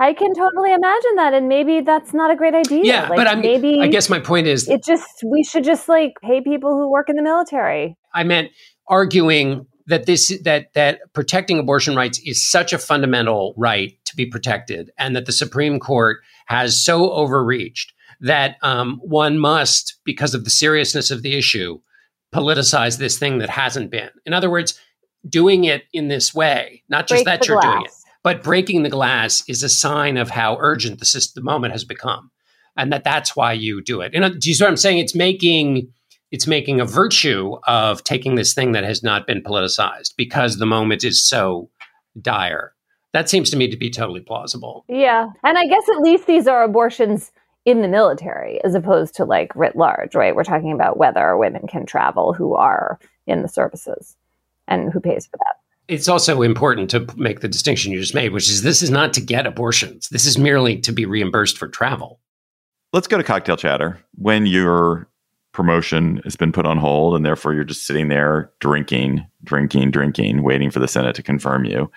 I 0.00 0.12
can 0.12 0.32
totally 0.32 0.72
imagine 0.72 1.16
that, 1.16 1.34
and 1.34 1.48
maybe 1.48 1.80
that's 1.80 2.14
not 2.14 2.30
a 2.30 2.36
great 2.36 2.54
idea. 2.54 2.82
Yeah, 2.84 3.08
like, 3.08 3.16
but 3.16 3.26
I'm, 3.26 3.40
maybe 3.40 3.80
I 3.80 3.88
guess 3.88 4.08
my 4.08 4.20
point 4.20 4.46
is, 4.46 4.68
it 4.68 4.84
just 4.84 5.24
we 5.24 5.42
should 5.42 5.64
just 5.64 5.88
like 5.88 6.14
pay 6.22 6.40
people 6.40 6.70
who 6.72 6.90
work 6.90 7.08
in 7.08 7.16
the 7.16 7.22
military. 7.22 7.96
I 8.14 8.22
meant 8.22 8.50
arguing 8.86 9.66
that 9.86 10.06
this 10.06 10.32
that 10.44 10.72
that 10.74 11.00
protecting 11.14 11.58
abortion 11.58 11.96
rights 11.96 12.20
is 12.24 12.48
such 12.48 12.72
a 12.72 12.78
fundamental 12.78 13.54
right 13.56 13.92
to 14.04 14.14
be 14.14 14.24
protected, 14.24 14.92
and 14.98 15.16
that 15.16 15.26
the 15.26 15.32
Supreme 15.32 15.80
Court 15.80 16.18
has 16.46 16.82
so 16.82 17.10
overreached 17.10 17.92
that 18.20 18.56
um, 18.62 19.00
one 19.02 19.38
must, 19.38 19.96
because 20.04 20.34
of 20.34 20.44
the 20.44 20.50
seriousness 20.50 21.10
of 21.10 21.22
the 21.22 21.36
issue, 21.36 21.80
politicize 22.34 22.98
this 22.98 23.18
thing 23.18 23.38
that 23.38 23.50
hasn't 23.50 23.90
been. 23.90 24.10
In 24.26 24.32
other 24.32 24.50
words, 24.50 24.78
doing 25.28 25.64
it 25.64 25.84
in 25.92 26.08
this 26.08 26.34
way, 26.34 26.82
not 26.88 27.06
just 27.06 27.24
Break 27.24 27.40
that 27.40 27.48
you're 27.48 27.60
glass. 27.60 27.74
doing 27.74 27.84
it 27.84 27.92
but 28.28 28.42
breaking 28.42 28.82
the 28.82 28.90
glass 28.90 29.42
is 29.48 29.62
a 29.62 29.70
sign 29.70 30.18
of 30.18 30.28
how 30.28 30.58
urgent 30.60 30.98
the, 30.98 31.06
system, 31.06 31.40
the 31.40 31.50
moment 31.50 31.72
has 31.72 31.82
become, 31.82 32.30
and 32.76 32.92
that 32.92 33.02
that's 33.02 33.34
why 33.34 33.54
you 33.54 33.82
do 33.82 34.02
it. 34.02 34.12
And 34.14 34.22
uh, 34.22 34.28
do 34.28 34.50
you 34.50 34.54
see 34.54 34.62
what 34.62 34.68
I'm 34.68 34.76
saying? 34.76 34.98
It's 34.98 35.14
making 35.14 35.90
it's 36.30 36.46
making 36.46 36.78
a 36.78 36.84
virtue 36.84 37.56
of 37.66 38.04
taking 38.04 38.34
this 38.34 38.52
thing 38.52 38.72
that 38.72 38.84
has 38.84 39.02
not 39.02 39.26
been 39.26 39.40
politicized 39.40 40.12
because 40.18 40.58
the 40.58 40.66
moment 40.66 41.04
is 41.04 41.26
so 41.26 41.70
dire. 42.20 42.74
That 43.14 43.30
seems 43.30 43.48
to 43.48 43.56
me 43.56 43.66
to 43.70 43.78
be 43.78 43.88
totally 43.88 44.20
plausible. 44.20 44.84
Yeah, 44.90 45.28
and 45.42 45.56
I 45.56 45.64
guess 45.64 45.88
at 45.88 46.02
least 46.02 46.26
these 46.26 46.46
are 46.46 46.62
abortions 46.62 47.32
in 47.64 47.80
the 47.80 47.88
military 47.88 48.62
as 48.62 48.74
opposed 48.74 49.14
to 49.14 49.24
like 49.24 49.56
writ 49.56 49.74
large, 49.74 50.14
right? 50.14 50.36
We're 50.36 50.44
talking 50.44 50.72
about 50.72 50.98
whether 50.98 51.34
women 51.38 51.66
can 51.66 51.86
travel 51.86 52.34
who 52.34 52.56
are 52.56 52.98
in 53.26 53.40
the 53.40 53.48
services 53.48 54.18
and 54.66 54.92
who 54.92 55.00
pays 55.00 55.26
for 55.26 55.38
that 55.38 55.56
it's 55.88 56.08
also 56.08 56.42
important 56.42 56.90
to 56.90 57.06
make 57.16 57.40
the 57.40 57.48
distinction 57.48 57.92
you 57.92 58.00
just 58.00 58.14
made, 58.14 58.32
which 58.32 58.48
is 58.48 58.62
this 58.62 58.82
is 58.82 58.90
not 58.90 59.14
to 59.14 59.20
get 59.20 59.46
abortions. 59.46 60.08
This 60.10 60.26
is 60.26 60.38
merely 60.38 60.78
to 60.80 60.92
be 60.92 61.06
reimbursed 61.06 61.56
for 61.56 61.66
travel. 61.66 62.20
Let's 62.92 63.08
go 63.08 63.16
to 63.16 63.24
cocktail 63.24 63.56
chatter. 63.56 63.98
When 64.14 64.46
your 64.46 65.08
promotion 65.52 66.20
has 66.24 66.36
been 66.36 66.52
put 66.52 66.66
on 66.66 66.76
hold, 66.76 67.16
and 67.16 67.24
therefore 67.24 67.54
you're 67.54 67.64
just 67.64 67.86
sitting 67.86 68.08
there 68.08 68.52
drinking, 68.60 69.26
drinking, 69.44 69.90
drinking, 69.90 70.42
waiting 70.42 70.70
for 70.70 70.78
the 70.78 70.88
Senate 70.88 71.16
to 71.16 71.22
confirm 71.22 71.64
you 71.64 71.90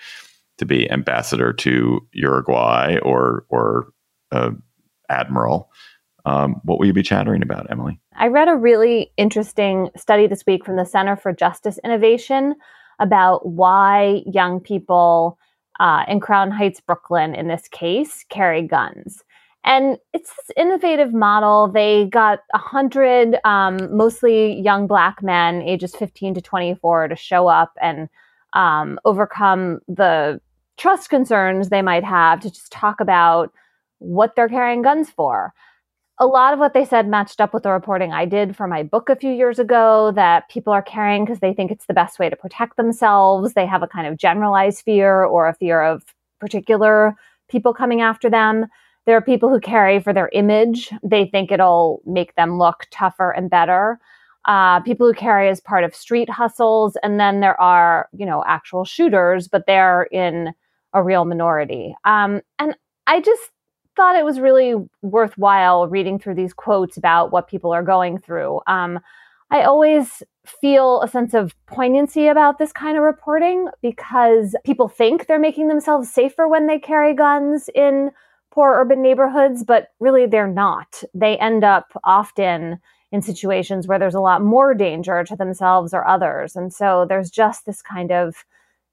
to 0.58 0.64
be 0.64 0.90
ambassador 0.90 1.52
to 1.52 2.00
Uruguay 2.12 2.96
or 3.02 3.44
or 3.50 3.88
uh, 4.32 4.50
admiral. 5.08 5.70
Um, 6.24 6.60
what 6.64 6.78
will 6.78 6.86
you 6.86 6.92
be 6.92 7.02
chattering 7.02 7.42
about, 7.42 7.70
Emily? 7.70 8.00
I 8.16 8.28
read 8.28 8.48
a 8.48 8.54
really 8.54 9.12
interesting 9.16 9.90
study 9.96 10.28
this 10.28 10.44
week 10.46 10.64
from 10.64 10.76
the 10.76 10.84
Center 10.84 11.16
for 11.16 11.32
Justice 11.32 11.78
Innovation 11.84 12.54
about 13.02 13.44
why 13.46 14.22
young 14.26 14.60
people 14.60 15.38
uh, 15.80 16.04
in 16.06 16.20
Crown 16.20 16.50
Heights, 16.50 16.80
Brooklyn, 16.80 17.34
in 17.34 17.48
this 17.48 17.66
case, 17.68 18.24
carry 18.28 18.62
guns. 18.62 19.22
And 19.64 19.98
it's 20.12 20.30
this 20.30 20.56
innovative 20.56 21.12
model. 21.12 21.68
They 21.68 22.06
got 22.06 22.40
100 22.52 23.38
um, 23.44 23.96
mostly 23.96 24.60
young 24.60 24.86
black 24.86 25.22
men, 25.22 25.62
ages 25.62 25.94
15 25.96 26.34
to 26.34 26.40
24, 26.40 27.08
to 27.08 27.16
show 27.16 27.48
up 27.48 27.72
and 27.80 28.08
um, 28.54 28.98
overcome 29.04 29.80
the 29.88 30.40
trust 30.76 31.10
concerns 31.10 31.68
they 31.68 31.82
might 31.82 32.04
have 32.04 32.40
to 32.40 32.50
just 32.50 32.72
talk 32.72 33.00
about 33.00 33.52
what 33.98 34.34
they're 34.34 34.48
carrying 34.48 34.82
guns 34.82 35.10
for 35.10 35.52
a 36.22 36.26
lot 36.26 36.52
of 36.52 36.60
what 36.60 36.72
they 36.72 36.84
said 36.84 37.08
matched 37.08 37.40
up 37.40 37.52
with 37.52 37.64
the 37.64 37.70
reporting 37.72 38.12
I 38.12 38.26
did 38.26 38.54
for 38.54 38.68
my 38.68 38.84
book 38.84 39.08
a 39.08 39.16
few 39.16 39.32
years 39.32 39.58
ago 39.58 40.12
that 40.14 40.48
people 40.48 40.72
are 40.72 40.80
carrying 40.80 41.24
because 41.24 41.40
they 41.40 41.52
think 41.52 41.72
it's 41.72 41.86
the 41.86 41.94
best 41.94 42.20
way 42.20 42.30
to 42.30 42.36
protect 42.36 42.76
themselves. 42.76 43.54
They 43.54 43.66
have 43.66 43.82
a 43.82 43.88
kind 43.88 44.06
of 44.06 44.18
generalized 44.18 44.84
fear 44.84 45.24
or 45.24 45.48
a 45.48 45.54
fear 45.54 45.82
of 45.82 46.04
particular 46.38 47.16
people 47.48 47.74
coming 47.74 48.02
after 48.02 48.30
them. 48.30 48.66
There 49.04 49.16
are 49.16 49.20
people 49.20 49.48
who 49.48 49.58
carry 49.58 49.98
for 49.98 50.12
their 50.12 50.30
image. 50.32 50.92
They 51.02 51.26
think 51.26 51.50
it'll 51.50 52.00
make 52.06 52.36
them 52.36 52.56
look 52.56 52.86
tougher 52.92 53.32
and 53.32 53.50
better. 53.50 53.98
Uh, 54.44 54.78
people 54.78 55.08
who 55.08 55.14
carry 55.14 55.48
as 55.48 55.60
part 55.60 55.82
of 55.82 55.92
street 55.92 56.30
hustles. 56.30 56.96
And 57.02 57.18
then 57.18 57.40
there 57.40 57.60
are, 57.60 58.08
you 58.12 58.26
know, 58.26 58.44
actual 58.46 58.84
shooters, 58.84 59.48
but 59.48 59.66
they're 59.66 60.04
in 60.12 60.52
a 60.92 61.02
real 61.02 61.24
minority. 61.24 61.96
Um, 62.04 62.42
and 62.60 62.76
I 63.08 63.20
just 63.20 63.51
thought 63.96 64.16
it 64.16 64.24
was 64.24 64.40
really 64.40 64.74
worthwhile 65.02 65.86
reading 65.88 66.18
through 66.18 66.34
these 66.34 66.54
quotes 66.54 66.96
about 66.96 67.32
what 67.32 67.48
people 67.48 67.72
are 67.72 67.82
going 67.82 68.18
through. 68.18 68.60
Um, 68.66 69.00
I 69.50 69.62
always 69.62 70.22
feel 70.46 71.02
a 71.02 71.08
sense 71.08 71.34
of 71.34 71.54
poignancy 71.66 72.26
about 72.26 72.58
this 72.58 72.72
kind 72.72 72.96
of 72.96 73.02
reporting 73.02 73.68
because 73.82 74.56
people 74.64 74.88
think 74.88 75.26
they're 75.26 75.38
making 75.38 75.68
themselves 75.68 76.10
safer 76.10 76.48
when 76.48 76.66
they 76.66 76.78
carry 76.78 77.14
guns 77.14 77.68
in 77.74 78.10
poor 78.50 78.74
urban 78.74 79.02
neighborhoods, 79.02 79.64
but 79.64 79.88
really 80.00 80.26
they're 80.26 80.48
not. 80.48 81.02
They 81.14 81.38
end 81.38 81.64
up 81.64 81.92
often 82.04 82.78
in 83.12 83.22
situations 83.22 83.86
where 83.86 83.98
there's 83.98 84.14
a 84.14 84.20
lot 84.20 84.42
more 84.42 84.74
danger 84.74 85.22
to 85.24 85.36
themselves 85.36 85.92
or 85.92 86.06
others. 86.08 86.56
And 86.56 86.72
so 86.72 87.06
there's 87.06 87.30
just 87.30 87.66
this 87.66 87.82
kind 87.82 88.10
of 88.10 88.44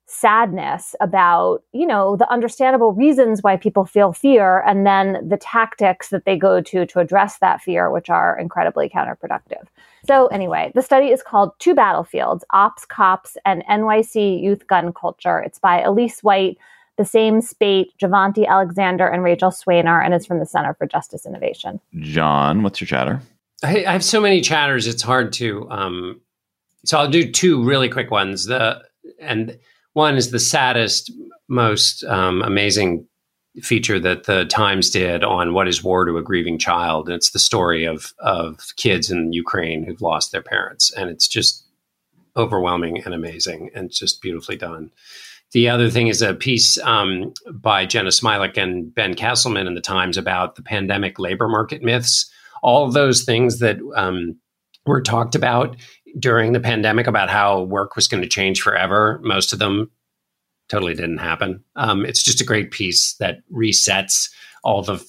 sadness 0.10 0.95
about, 1.01 1.64
you 1.72 1.86
know, 1.86 2.16
the 2.16 2.30
understandable 2.32 2.93
reasons 2.93 3.43
why 3.43 3.55
people 3.55 3.86
feel 3.86 4.12
fear 4.12 4.62
and 4.62 4.86
then 4.86 5.28
the 5.28 5.38
tactics 5.38 6.10
that 6.10 6.26
they 6.26 6.36
go 6.36 6.62
to 6.62 6.86
to 6.88 6.99
address 6.99 7.38
that 7.38 7.62
fear, 7.62 7.91
which 7.91 8.10
are 8.10 8.38
incredibly 8.39 8.89
counterproductive. 8.89 9.68
So, 10.07 10.26
anyway, 10.28 10.72
the 10.74 10.82
study 10.82 11.07
is 11.07 11.22
called 11.22 11.51
Two 11.60 11.76
Battlefields 11.76 12.43
Opps, 12.51 12.88
Cops, 12.88 13.38
and 13.45 13.64
NYC 13.70 14.41
Youth 14.41 14.66
Gun 14.66 14.91
Culture. 14.93 15.39
It's 15.39 15.60
by 15.60 15.82
Elise 15.82 16.24
White, 16.24 16.57
Basaime 16.97 17.43
Spate, 17.43 17.91
Javonte 18.01 18.47
Alexander, 18.47 19.07
and 19.07 19.24
Rachel 19.24 19.51
Swaner, 19.51 20.03
and 20.03 20.16
it's 20.16 20.26
from 20.26 20.39
the 20.39 20.45
Center 20.45 20.74
for 20.74 20.88
Justice 20.88 21.26
Innovation. 21.26 21.80
John, 21.99 22.64
what's 22.64 22.82
your 22.82 22.88
chatter? 22.88 23.22
I, 23.64 23.86
I 23.86 23.91
have 23.91 24.03
so 24.03 24.20
many 24.20 24.41
chatters, 24.41 24.88
it's 24.88 25.03
hard 25.03 25.34
to. 25.34 25.70
Um, 25.70 26.22
so 26.84 26.97
I'll 26.97 27.10
do 27.10 27.32
two 27.32 27.64
really 27.64 27.89
quick 27.89 28.10
ones. 28.10 28.45
The 28.45 28.82
and 29.20 29.60
one 29.94 30.18
is 30.18 30.32
the 30.32 30.40
saddest, 30.40 31.12
most 31.48 32.04
um, 32.04 32.42
amazing 32.42 33.08
feature 33.62 34.00
that 34.00 34.26
the 34.26 34.46
Times 34.46 34.90
did 34.90 35.24
on 35.24 35.54
what 35.54 35.68
is 35.68 35.84
war 35.84 36.06
to 36.06 36.18
a 36.18 36.24
grieving 36.24 36.58
child. 36.60 37.08
And 37.08 37.16
it's 37.16 37.32
the 37.32 37.40
story 37.40 37.86
of 37.86 38.14
of 38.20 38.60
kids 38.78 39.10
in 39.12 39.34
Ukraine 39.34 39.84
who've 39.84 40.02
lost 40.02 40.32
their 40.32 40.42
parents, 40.42 40.92
and 40.94 41.10
it's 41.10 41.28
just 41.28 41.66
overwhelming 42.38 43.04
and 43.04 43.14
amazing, 43.14 43.70
and 43.74 43.92
just 43.92 44.22
beautifully 44.22 44.56
done. 44.56 44.92
The 45.52 45.68
other 45.68 45.90
thing 45.90 46.08
is 46.08 46.22
a 46.22 46.36
piece 46.36 46.78
um, 46.80 47.34
by 47.52 47.88
Jeanna 47.88 48.10
Smialek 48.10 48.56
and 48.56 48.94
Ben 48.94 49.16
Casselman 49.16 49.66
in 49.66 49.74
the 49.74 49.82
Times 49.82 50.16
about 50.16 50.56
the 50.56 50.62
pandemic 50.62 51.18
labor 51.18 51.48
market 51.48 51.82
myths. 51.82 52.32
All 52.62 52.92
those 52.92 53.24
things 53.24 53.60
that 53.60 53.80
um, 53.96 54.38
were 54.86 55.02
talked 55.02 55.34
about 55.34 55.76
during 56.18 56.53
the 56.53 56.60
pandemic 56.60 57.07
about 57.07 57.30
how 57.30 57.62
work 57.64 57.95
was 57.95 58.07
going 58.07 58.22
to 58.22 58.30
change 58.30 58.62
forever. 58.62 59.20
Most 59.24 59.53
of 59.53 59.60
them 59.60 59.91
totally 60.70 60.93
didn't 60.93 61.18
happen. 61.18 61.64
Um, 61.76 62.05
it's 62.05 62.24
just 62.24 62.41
a 62.41 62.45
great 62.45 62.72
piece 62.72 63.14
that 63.16 63.39
resets 63.51 64.30
all 64.64 64.82
the 64.82 65.03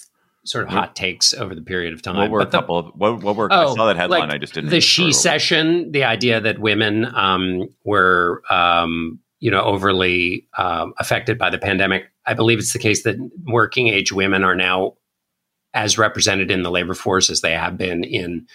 sort 0.45 0.65
of 0.65 0.71
hot 0.71 0.97
takes 0.97 1.35
over 1.35 1.55
the 1.55 1.63
period 1.63 1.93
of 1.93 2.03
time. 2.03 2.17
What 2.17 2.31
were 2.31 2.39
but 2.41 2.49
a 2.49 2.51
the, 2.51 2.59
couple 2.59 2.79
of 2.79 2.87
what, 2.95 3.23
what 3.23 3.37
were 3.37 3.49
oh, 3.53 3.73
I 3.73 3.75
saw 3.75 3.87
that 3.87 3.97
headline? 3.97 4.23
Like 4.23 4.31
I 4.33 4.39
just 4.39 4.55
didn't. 4.55 4.71
The 4.71 4.81
she 4.81 5.13
session, 5.13 5.93
the 5.93 6.05
idea 6.05 6.41
that 6.41 6.59
women 6.59 7.05
um, 7.15 7.69
were 7.85 8.43
um, 8.51 9.21
you 9.39 9.51
know 9.51 9.63
overly 9.63 10.47
um, 10.57 10.95
affected 10.99 11.39
by 11.39 11.51
the 11.51 11.59
pandemic. 11.59 12.11
I 12.27 12.35
believe 12.35 12.59
it's 12.59 12.73
the 12.73 12.79
case 12.79 13.03
that 13.05 13.17
working 13.47 13.89
age 13.89 14.13
women 14.13 14.45
are 14.45 14.55
now 14.55 14.95
as 15.73 15.99
represented 15.99 16.51
in 16.51 16.63
the 16.63 16.71
labor 16.71 16.95
force 16.95 17.31
as 17.31 17.43
they 17.43 17.53
have 17.53 17.77
been 17.77 18.03
in 18.05 18.47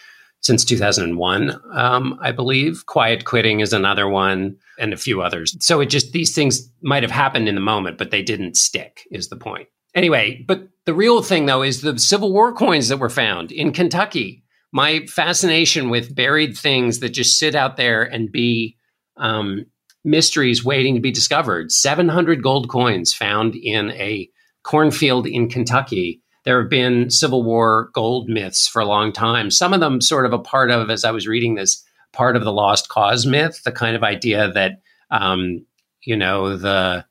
since 0.46 0.64
2001, 0.64 1.60
um, 1.74 2.20
I 2.22 2.32
believe. 2.32 2.86
Quiet 2.86 3.26
quitting 3.26 3.62
is 3.62 3.74
another 3.74 4.08
one, 4.08 4.56
and 4.78 4.94
a 4.94 4.98
few 4.98 5.24
others. 5.24 5.58
So 5.60 5.82
it 5.82 5.88
just, 5.88 6.12
these 6.12 6.36
things 6.36 6.70
might 6.84 7.02
have 7.02 7.12
happened 7.12 7.50
in 7.50 7.56
the 7.56 7.62
moment, 7.62 7.98
but 7.98 8.12
they 8.12 8.22
didn't 8.22 8.56
stick, 8.56 9.08
is 9.10 9.30
the 9.30 9.38
point. 9.38 9.68
Anyway, 9.96 10.46
but 10.48 10.68
the 10.86 10.94
real 10.94 11.24
thing, 11.24 11.48
though, 11.48 11.64
is 11.64 11.82
the 11.82 11.98
Civil 11.98 12.32
War 12.32 12.54
coins 12.54 12.90
that 12.90 13.00
were 13.00 13.10
found 13.10 13.52
in 13.52 13.74
Kentucky. 13.74 14.44
My 14.72 15.08
fascination 15.08 15.90
with 15.90 16.14
buried 16.14 16.56
things 16.56 17.00
that 17.00 17.10
just 17.10 17.40
sit 17.40 17.56
out 17.56 17.76
there 17.76 18.04
and 18.04 18.32
be 18.32 18.78
um, 19.18 19.66
mysteries 20.04 20.64
waiting 20.64 20.94
to 20.94 21.02
be 21.02 21.12
discovered. 21.12 21.72
700 21.72 22.44
gold 22.44 22.70
coins 22.70 23.16
found 23.16 23.56
in 23.56 23.90
a 23.92 24.30
cornfield 24.64 25.26
in 25.26 25.50
Kentucky 25.50 26.22
there 26.46 26.62
have 26.62 26.70
been 26.70 27.10
Civil 27.10 27.44
War 27.44 27.90
gold 27.94 28.30
myths 28.30 28.68
for 28.68 28.82
a 28.82 28.86
long 28.86 29.12
time. 29.12 29.50
Some 29.52 29.74
of 29.74 29.80
them 29.80 30.00
sort 30.00 30.26
of 30.26 30.34
a 30.34 30.40
part 30.40 30.72
of, 30.72 30.90
as 30.90 31.04
I 31.04 31.12
was 31.12 31.28
reading 31.28 31.56
this, 31.56 31.84
part 32.14 32.36
of 32.36 32.44
the 32.44 32.54
lost 32.54 32.88
cause 32.88 33.26
myth, 33.26 33.64
the 33.64 33.72
kind 33.72 33.96
of 33.96 34.04
idea 34.04 34.52
that, 34.52 34.82
um, 35.12 35.66
you 36.04 36.16
know, 36.16 36.56
the 36.56 37.06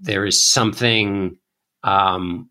there 0.00 0.26
is 0.26 0.44
something 0.44 1.38
um, 1.82 2.50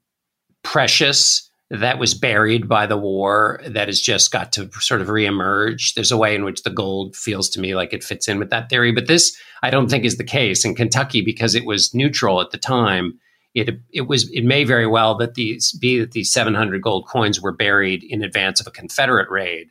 precious 0.63 1.49
that 1.69 1.99
was 1.99 2.13
buried 2.13 2.67
by 2.67 2.85
the 2.85 2.97
war 2.97 3.61
that 3.67 3.87
has 3.87 3.99
just 3.99 4.31
got 4.31 4.51
to 4.53 4.69
sort 4.79 5.01
of 5.01 5.07
reemerge. 5.07 5.93
There's 5.93 6.11
a 6.11 6.17
way 6.17 6.35
in 6.35 6.43
which 6.43 6.63
the 6.63 6.69
gold 6.69 7.15
feels 7.15 7.49
to 7.51 7.59
me 7.59 7.75
like 7.75 7.93
it 7.93 8.03
fits 8.03 8.27
in 8.27 8.39
with 8.39 8.49
that 8.49 8.69
theory, 8.69 8.91
but 8.91 9.07
this 9.07 9.35
I 9.61 9.69
don't 9.69 9.89
think 9.89 10.05
is 10.05 10.17
the 10.17 10.23
case 10.23 10.65
in 10.65 10.75
Kentucky 10.75 11.21
because 11.21 11.55
it 11.55 11.65
was 11.65 11.93
neutral 11.93 12.41
at 12.41 12.51
the 12.51 12.57
time 12.57 13.19
it 13.53 13.79
it 13.91 14.01
was 14.01 14.29
it 14.31 14.43
may 14.43 14.63
very 14.63 14.87
well 14.87 15.15
that 15.15 15.35
these 15.35 15.71
be 15.73 15.99
that 15.99 16.11
these 16.11 16.31
700 16.31 16.81
gold 16.81 17.07
coins 17.07 17.41
were 17.41 17.51
buried 17.51 18.03
in 18.03 18.23
advance 18.23 18.59
of 18.59 18.67
a 18.67 18.71
Confederate 18.71 19.29
raid, 19.29 19.67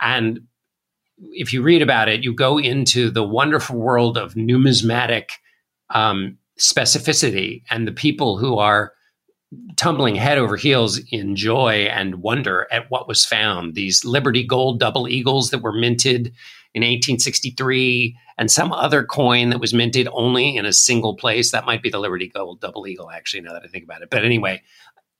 and 0.00 0.40
if 1.18 1.52
you 1.52 1.62
read 1.62 1.82
about 1.82 2.08
it, 2.08 2.22
you 2.22 2.34
go 2.34 2.58
into 2.58 3.10
the 3.10 3.22
wonderful 3.22 3.76
world 3.76 4.18
of 4.18 4.36
numismatic 4.36 5.32
um, 5.90 6.36
specificity 6.58 7.62
and 7.70 7.86
the 7.86 7.92
people 7.92 8.38
who 8.38 8.58
are 8.58 8.92
tumbling 9.76 10.16
head 10.16 10.38
over 10.38 10.56
heels 10.56 11.00
in 11.10 11.36
joy 11.36 11.86
and 11.90 12.16
wonder 12.16 12.66
at 12.70 12.90
what 12.90 13.08
was 13.08 13.24
found. 13.24 13.74
These 13.74 14.04
Liberty 14.04 14.44
Gold 14.44 14.80
double 14.80 15.08
eagles 15.08 15.50
that 15.50 15.62
were 15.62 15.72
minted 15.72 16.32
in 16.74 16.82
1863 16.82 18.16
and 18.38 18.50
some 18.50 18.72
other 18.72 19.02
coin 19.04 19.50
that 19.50 19.60
was 19.60 19.72
minted 19.72 20.08
only 20.12 20.56
in 20.56 20.66
a 20.66 20.72
single 20.72 21.16
place. 21.16 21.52
That 21.52 21.66
might 21.66 21.82
be 21.82 21.90
the 21.90 21.98
Liberty 21.98 22.28
Gold 22.28 22.60
Double 22.60 22.86
Eagle, 22.86 23.10
actually, 23.10 23.42
now 23.42 23.52
that 23.52 23.62
I 23.64 23.68
think 23.68 23.84
about 23.84 24.02
it. 24.02 24.10
But 24.10 24.24
anyway, 24.24 24.62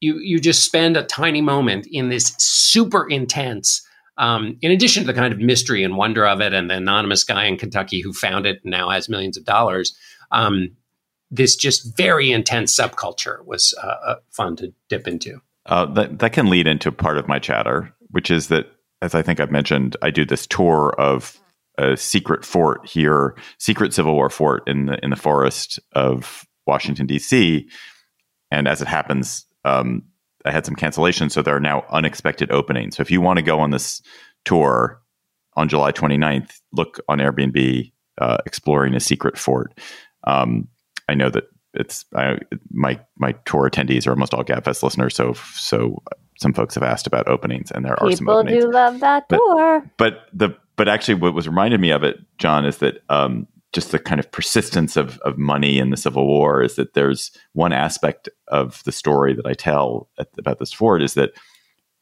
you 0.00 0.18
you 0.18 0.38
just 0.40 0.64
spend 0.64 0.96
a 0.96 1.02
tiny 1.02 1.40
moment 1.40 1.86
in 1.90 2.08
this 2.08 2.34
super 2.38 3.08
intense. 3.08 3.86
Um, 4.18 4.56
in 4.62 4.70
addition 4.70 5.02
to 5.02 5.06
the 5.06 5.18
kind 5.18 5.32
of 5.32 5.40
mystery 5.40 5.82
and 5.84 5.96
wonder 5.96 6.26
of 6.26 6.40
it, 6.40 6.52
and 6.52 6.70
the 6.70 6.76
anonymous 6.76 7.24
guy 7.24 7.44
in 7.44 7.58
Kentucky 7.58 8.00
who 8.00 8.12
found 8.12 8.46
it 8.46 8.60
and 8.62 8.70
now 8.70 8.90
has 8.90 9.08
millions 9.08 9.36
of 9.36 9.44
dollars, 9.44 9.94
um, 10.30 10.76
this 11.30 11.56
just 11.56 11.96
very 11.96 12.32
intense 12.32 12.74
subculture 12.74 13.44
was 13.44 13.74
uh, 13.82 13.86
uh, 13.86 14.14
fun 14.30 14.56
to 14.56 14.72
dip 14.88 15.08
into. 15.08 15.40
Uh, 15.66 15.86
that 15.86 16.18
that 16.18 16.32
can 16.32 16.48
lead 16.48 16.66
into 16.66 16.92
part 16.92 17.18
of 17.18 17.28
my 17.28 17.38
chatter, 17.38 17.92
which 18.10 18.30
is 18.30 18.48
that, 18.48 18.66
as 19.02 19.14
I 19.14 19.22
think 19.22 19.40
I've 19.40 19.50
mentioned, 19.50 19.96
I 20.02 20.10
do 20.10 20.24
this 20.24 20.46
tour 20.46 20.94
of 20.98 21.38
a 21.79 21.97
secret 21.97 22.45
fort 22.45 22.87
here, 22.87 23.37
secret 23.59 23.93
Civil 23.95 24.14
War 24.14 24.31
fort 24.31 24.62
in 24.66 24.87
the 24.87 24.99
in 25.05 25.11
the 25.11 25.16
forest 25.16 25.79
of 25.93 26.45
Washington 26.66 27.07
D.C. 27.07 27.68
And 28.51 28.68
as 28.68 28.81
it 28.81 28.89
happens, 28.89 29.45
um, 29.64 30.03
I 30.45 30.53
had 30.53 30.64
some 30.64 30.77
cancellations, 30.77 31.33
so 31.33 31.43
there 31.43 31.57
are 31.57 31.61
now 31.61 31.85
unexpected 31.91 32.51
openings. 32.51 32.97
So 32.97 33.01
if 33.01 33.11
you 33.11 33.20
want 33.20 33.39
to 33.39 33.43
go 33.43 33.59
on 33.61 33.70
this 33.70 34.01
tour 34.45 35.01
on 35.55 35.68
July 35.68 35.91
29th, 35.93 36.53
look 36.72 37.01
on 37.09 37.18
Airbnb 37.18 37.93
uh, 38.18 38.39
exploring 38.47 38.95
a 38.95 39.01
secret 39.01 39.37
fort. 39.37 39.79
Um, 40.24 40.68
I 41.09 41.14
know 41.14 41.31
that 41.31 41.45
it's 41.74 42.05
I, 42.14 42.39
my 42.70 42.99
my 43.18 43.33
tour 43.45 43.68
attendees 43.68 44.07
are 44.07 44.11
almost 44.11 44.33
all 44.33 44.45
Gabfest 44.45 44.83
listeners, 44.83 45.14
so 45.14 45.35
so 45.55 46.03
some 46.39 46.53
folks 46.53 46.74
have 46.74 46.83
asked 46.85 47.07
about 47.07 47.29
openings, 47.29 47.70
and 47.70 47.85
there 47.85 47.95
People 47.97 48.09
are 48.09 48.16
some 48.16 48.29
openings. 48.29 48.64
do 48.64 48.70
love 48.70 49.01
that 49.01 49.29
But- 49.29 49.37
tour. 49.39 49.91
But 49.99 50.27
the 50.33 50.51
but 50.77 50.89
actually, 50.89 51.14
what 51.14 51.35
was 51.35 51.49
reminded 51.49 51.81
me 51.81 51.91
of 51.91 52.03
it, 52.03 52.18
John, 52.39 52.64
is 52.64 52.79
that 52.79 53.03
um, 53.09 53.47
just 53.72 53.93
the 53.93 53.99
kind 53.99 54.18
of 54.18 54.31
persistence 54.31 54.97
of 54.97 55.18
of 55.18 55.39
money 55.39 55.79
in 55.79 55.91
the 55.91 55.97
Civil 55.97 56.27
War 56.27 56.62
is 56.62 56.77
that 56.77 56.95
there's 56.95 57.31
one 57.53 57.72
aspect 57.72 58.29
of 58.49 58.83
the 58.85 58.93
story 58.93 59.35
that 59.35 59.47
I 59.47 59.55
tell 59.55 60.09
at, 60.18 60.29
about 60.39 60.59
this 60.59 60.72
fort 60.72 61.03
is 61.03 61.14
that 61.14 61.33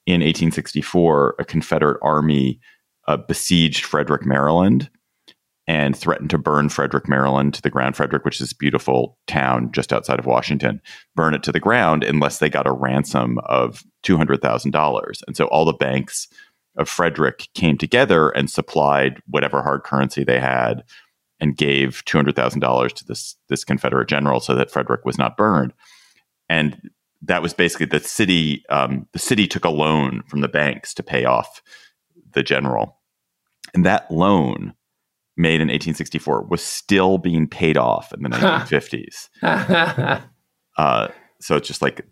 in 0.06 0.20
1864, 0.20 1.36
a 1.38 1.44
Confederate 1.44 1.98
army 2.02 2.60
uh, 3.08 3.16
besieged 3.16 3.84
Frederick, 3.84 4.26
Maryland, 4.26 4.90
and 5.66 5.96
threatened 5.96 6.30
to 6.30 6.38
burn 6.38 6.68
Frederick, 6.68 7.08
Maryland 7.08 7.54
to 7.54 7.62
the 7.62 7.70
ground. 7.70 7.96
Frederick, 7.96 8.24
which 8.24 8.36
is 8.36 8.48
this 8.48 8.52
beautiful 8.52 9.18
town 9.26 9.72
just 9.72 9.92
outside 9.92 10.18
of 10.18 10.26
Washington, 10.26 10.80
burn 11.16 11.32
it 11.32 11.42
to 11.42 11.52
the 11.52 11.60
ground 11.60 12.04
unless 12.04 12.38
they 12.38 12.50
got 12.50 12.66
a 12.66 12.72
ransom 12.72 13.38
of 13.46 13.82
two 14.02 14.16
hundred 14.16 14.42
thousand 14.42 14.72
dollars. 14.72 15.22
And 15.26 15.36
so 15.36 15.46
all 15.46 15.64
the 15.64 15.72
banks 15.72 16.28
of 16.76 16.88
Frederick 16.88 17.48
came 17.54 17.78
together 17.78 18.30
and 18.30 18.50
supplied 18.50 19.20
whatever 19.26 19.62
hard 19.62 19.84
currency 19.84 20.24
they 20.24 20.40
had 20.40 20.82
and 21.40 21.56
gave 21.56 22.04
two 22.04 22.18
hundred 22.18 22.36
thousand 22.36 22.60
dollars 22.60 22.92
to 22.94 23.04
this 23.04 23.36
this 23.48 23.64
Confederate 23.64 24.08
general 24.08 24.40
so 24.40 24.54
that 24.54 24.70
Frederick 24.70 25.04
was 25.04 25.18
not 25.18 25.36
burned. 25.36 25.72
And 26.48 26.90
that 27.22 27.42
was 27.42 27.54
basically 27.54 27.86
the 27.86 28.00
city. 28.00 28.64
Um, 28.68 29.06
the 29.12 29.18
city 29.18 29.46
took 29.46 29.64
a 29.64 29.70
loan 29.70 30.22
from 30.28 30.40
the 30.40 30.48
banks 30.48 30.94
to 30.94 31.02
pay 31.02 31.24
off 31.24 31.62
the 32.32 32.42
general, 32.42 32.98
and 33.72 33.84
that 33.84 34.10
loan 34.10 34.74
made 35.36 35.60
in 35.60 35.68
1864 35.68 36.42
was 36.44 36.62
still 36.62 37.18
being 37.18 37.48
paid 37.48 37.76
off 37.76 38.12
in 38.12 38.22
the 38.22 38.28
1950s. 38.30 40.22
Uh, 40.76 41.06
so 41.40 41.54
it's 41.54 41.68
just 41.68 41.82
like 41.82 42.04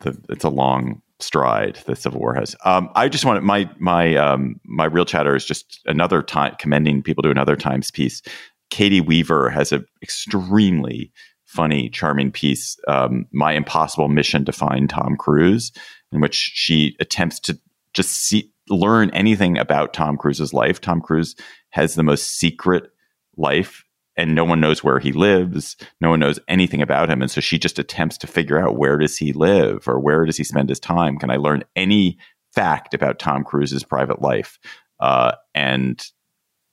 the, 0.00 0.16
it's 0.28 0.44
a 0.44 0.48
long 0.48 1.02
stride 1.20 1.78
the 1.86 1.96
Civil 1.96 2.20
War 2.20 2.34
has. 2.34 2.54
Um, 2.64 2.90
I 2.94 3.08
just 3.08 3.24
wanted 3.24 3.42
my 3.42 3.68
my 3.78 4.14
um, 4.16 4.60
my 4.64 4.84
real 4.84 5.04
chatter 5.04 5.34
is 5.34 5.44
just 5.44 5.80
another 5.86 6.22
time 6.22 6.54
commending 6.58 7.02
people 7.02 7.22
to 7.22 7.30
another 7.30 7.56
Times 7.56 7.90
piece. 7.90 8.22
Caity 8.70 9.04
Weaver 9.04 9.50
has 9.50 9.72
an 9.72 9.86
extremely 10.02 11.12
funny, 11.46 11.88
charming 11.88 12.30
piece. 12.30 12.76
Um, 12.86 13.26
my 13.32 13.52
impossible 13.52 14.08
mission 14.08 14.44
to 14.44 14.52
find 14.52 14.88
Tom 14.88 15.16
Cruise, 15.16 15.72
in 16.12 16.20
which 16.20 16.34
she 16.34 16.94
attempts 17.00 17.40
to 17.40 17.58
just 17.94 18.10
see 18.10 18.52
learn 18.68 19.10
anything 19.10 19.56
about 19.56 19.94
Tom 19.94 20.16
Cruise's 20.16 20.52
life. 20.52 20.80
Tom 20.80 21.00
Cruise 21.00 21.34
has 21.70 21.94
the 21.94 22.02
most 22.02 22.38
secret 22.38 22.90
life 23.36 23.84
and 24.18 24.34
no 24.34 24.44
one 24.44 24.60
knows 24.60 24.82
where 24.82 24.98
he 24.98 25.12
lives. 25.12 25.76
No 26.00 26.10
one 26.10 26.18
knows 26.20 26.40
anything 26.48 26.82
about 26.82 27.08
him. 27.08 27.22
And 27.22 27.30
so 27.30 27.40
she 27.40 27.56
just 27.58 27.78
attempts 27.78 28.18
to 28.18 28.26
figure 28.26 28.60
out 28.60 28.76
where 28.76 28.98
does 28.98 29.16
he 29.16 29.32
live 29.32 29.86
or 29.86 30.00
where 30.00 30.26
does 30.26 30.36
he 30.36 30.44
spend 30.44 30.68
his 30.68 30.80
time? 30.80 31.18
Can 31.18 31.30
i 31.30 31.36
learn 31.36 31.62
any 31.76 32.18
fact 32.52 32.92
about 32.94 33.20
tom 33.20 33.44
cruise's 33.44 33.84
private 33.84 34.20
life? 34.20 34.58
Uh, 34.98 35.32
and 35.54 36.04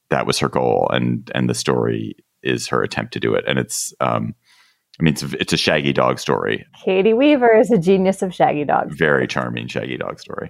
that 0.09 0.25
was 0.25 0.39
her 0.39 0.49
goal. 0.49 0.89
And 0.91 1.31
and 1.35 1.47
the 1.47 1.53
story 1.53 2.15
is 2.41 2.67
her 2.67 2.81
attempt 2.81 3.13
to 3.13 3.19
do 3.19 3.35
it. 3.35 3.45
And 3.47 3.59
it's 3.59 3.93
um, 4.01 4.33
i 4.99 5.03
mean 5.03 5.13
it's 5.13 5.23
a, 5.23 5.39
it's 5.39 5.53
a 5.53 5.57
shaggy 5.57 5.93
dog 5.93 6.19
story. 6.19 6.65
Caity 6.83 7.15
Weaver 7.15 7.55
is 7.55 7.69
a 7.69 7.77
genius 7.77 8.23
of 8.23 8.33
Shaggy 8.33 8.65
Dog. 8.65 8.91
very 8.91 9.27
charming 9.27 9.67
shaggy 9.67 9.97
dog 9.97 10.19
story 10.19 10.49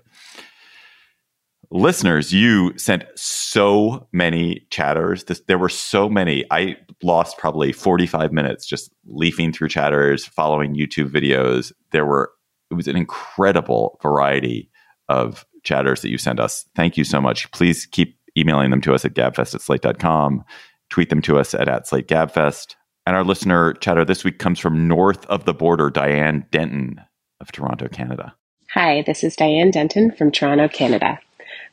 listeners 1.75 2.33
you 2.33 2.73
sent 2.77 3.03
so 3.15 4.07
many 4.11 4.65
chatters. 4.69 5.25
This, 5.25 5.41
there 5.47 5.57
were 5.57 5.69
so 5.69 6.09
many. 6.09 6.45
I 6.51 6.77
lost 7.03 7.37
probably 7.37 7.71
45 7.71 8.31
minutes 8.31 8.65
just 8.65 8.91
leafing 9.05 9.51
through 9.51 9.69
chatters 9.69 10.25
following 10.25 10.75
youtube 10.75 11.09
videos. 11.09 11.71
There 11.91 12.05
were 12.05 12.31
it 12.71 12.75
was 12.75 12.87
an 12.87 12.95
incredible 12.95 13.99
variety 14.01 14.71
of 15.09 15.45
chatters 15.63 16.01
that 16.01 16.09
you 16.09 16.17
sent 16.17 16.39
us. 16.39 16.65
Thank 16.75 16.97
you 16.97 17.03
so 17.03 17.21
much. 17.21 17.51
Please 17.51 17.85
keep 17.85 18.17
emailing 18.37 18.71
them 18.71 18.81
to 18.81 18.93
us 18.93 19.05
at 19.05 19.13
gabfest 19.13 19.53
at 19.53 19.61
slate.com 19.61 20.43
tweet 20.89 21.09
them 21.09 21.21
to 21.21 21.37
us 21.37 21.53
at, 21.53 21.67
at 21.67 21.87
slate 21.87 22.07
gabfest. 22.07 22.75
And 23.05 23.15
our 23.15 23.23
listener 23.23 23.73
chatter 23.73 24.05
this 24.05 24.23
week 24.23 24.39
comes 24.39 24.59
from 24.59 24.87
north 24.87 25.25
of 25.27 25.45
the 25.45 25.53
border 25.53 25.89
diane 25.89 26.45
denton 26.51 27.01
of 27.39 27.51
toronto 27.51 27.87
canada. 27.87 28.35
Hi, 28.73 29.03
this 29.05 29.23
is 29.23 29.35
Diane 29.35 29.71
Denton 29.71 30.11
from 30.11 30.31
Toronto, 30.31 30.67
Canada. 30.67 31.19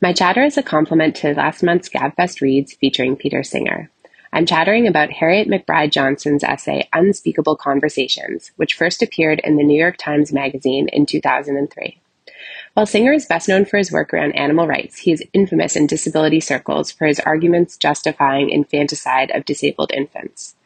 My 0.03 0.13
chatter 0.13 0.43
is 0.43 0.59
a 0.59 0.65
compliment 0.65 1.15
to 1.17 1.33
last 1.33 1.63
month's 1.63 1.89
GabFest 1.89 2.41
Reads 2.41 2.73
featuring 2.73 3.15
Peter 3.15 3.45
Singer. 3.45 3.89
I'm 4.33 4.45
chattering 4.45 4.89
about 4.89 5.13
Harriet 5.13 5.47
McBryde 5.47 5.93
Johnson's 5.93 6.43
essay 6.43 6.89
Unspeakable 6.93 7.55
Conversations, 7.55 8.51
which 8.57 8.75
first 8.75 9.01
appeared 9.01 9.41
in 9.45 9.57
the 9.57 9.63
New 9.63 9.79
York 9.79 9.97
Times 9.99 10.33
Magazine 10.33 10.89
in 10.89 11.07
2003. 11.07 12.01
While 12.75 12.85
Singer 12.85 13.13
is 13.13 13.27
best 13.27 13.49
known 13.49 13.65
for 13.65 13.79
his 13.79 13.93
work 13.93 14.13
around 14.13 14.33
animal 14.33 14.67
rights, 14.67 14.99
he 14.99 15.13
is 15.13 15.23
infamous 15.33 15.77
in 15.77 15.87
disability 15.87 16.41
circles 16.41 16.91
for 16.91 17.07
his 17.07 17.21
arguments 17.21 17.77
justifying 17.77 18.51
infanticide 18.51 19.31
of 19.31 19.45
disabled 19.45 19.93
infants. 19.95 20.57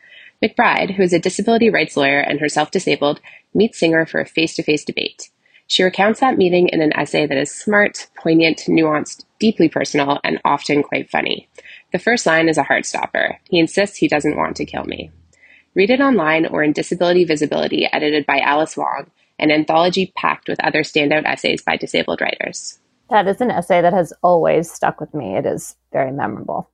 McBride, 0.42 0.94
who 0.94 1.02
is 1.02 1.12
a 1.12 1.18
disability 1.18 1.68
rights 1.68 1.94
lawyer 1.94 2.20
and 2.20 2.40
herself 2.40 2.70
disabled, 2.70 3.20
meets 3.52 3.78
Singer 3.78 4.06
for 4.06 4.18
a 4.18 4.24
face 4.24 4.56
to 4.56 4.62
face 4.62 4.82
debate. 4.82 5.28
She 5.66 5.82
recounts 5.82 6.20
that 6.20 6.38
meeting 6.38 6.68
in 6.68 6.80
an 6.80 6.96
essay 6.96 7.26
that 7.26 7.36
is 7.36 7.50
smart, 7.50 8.06
poignant, 8.16 8.58
nuanced, 8.68 9.25
deeply 9.38 9.68
personal, 9.68 10.20
and 10.24 10.40
often 10.44 10.82
quite 10.82 11.10
funny. 11.10 11.48
The 11.92 11.98
first 11.98 12.26
line 12.26 12.48
is 12.48 12.58
a 12.58 12.62
heart 12.62 12.86
stopper. 12.86 13.38
He 13.48 13.58
insists 13.58 13.96
he 13.96 14.08
doesn't 14.08 14.36
want 14.36 14.56
to 14.56 14.64
kill 14.64 14.84
me. 14.84 15.10
Read 15.74 15.90
it 15.90 16.00
online 16.00 16.46
or 16.46 16.62
in 16.62 16.72
Disability 16.72 17.24
Visibility, 17.24 17.86
edited 17.92 18.24
by 18.26 18.38
Alice 18.38 18.76
Wong, 18.76 19.10
an 19.38 19.50
anthology 19.50 20.12
packed 20.16 20.48
with 20.48 20.64
other 20.64 20.80
standout 20.80 21.26
essays 21.26 21.62
by 21.62 21.76
disabled 21.76 22.20
writers. 22.20 22.78
That 23.10 23.28
is 23.28 23.40
an 23.40 23.50
essay 23.50 23.82
that 23.82 23.92
has 23.92 24.12
always 24.22 24.70
stuck 24.70 25.00
with 25.00 25.14
me. 25.14 25.36
It 25.36 25.46
is 25.46 25.76
very 25.92 26.12
memorable. 26.12 26.70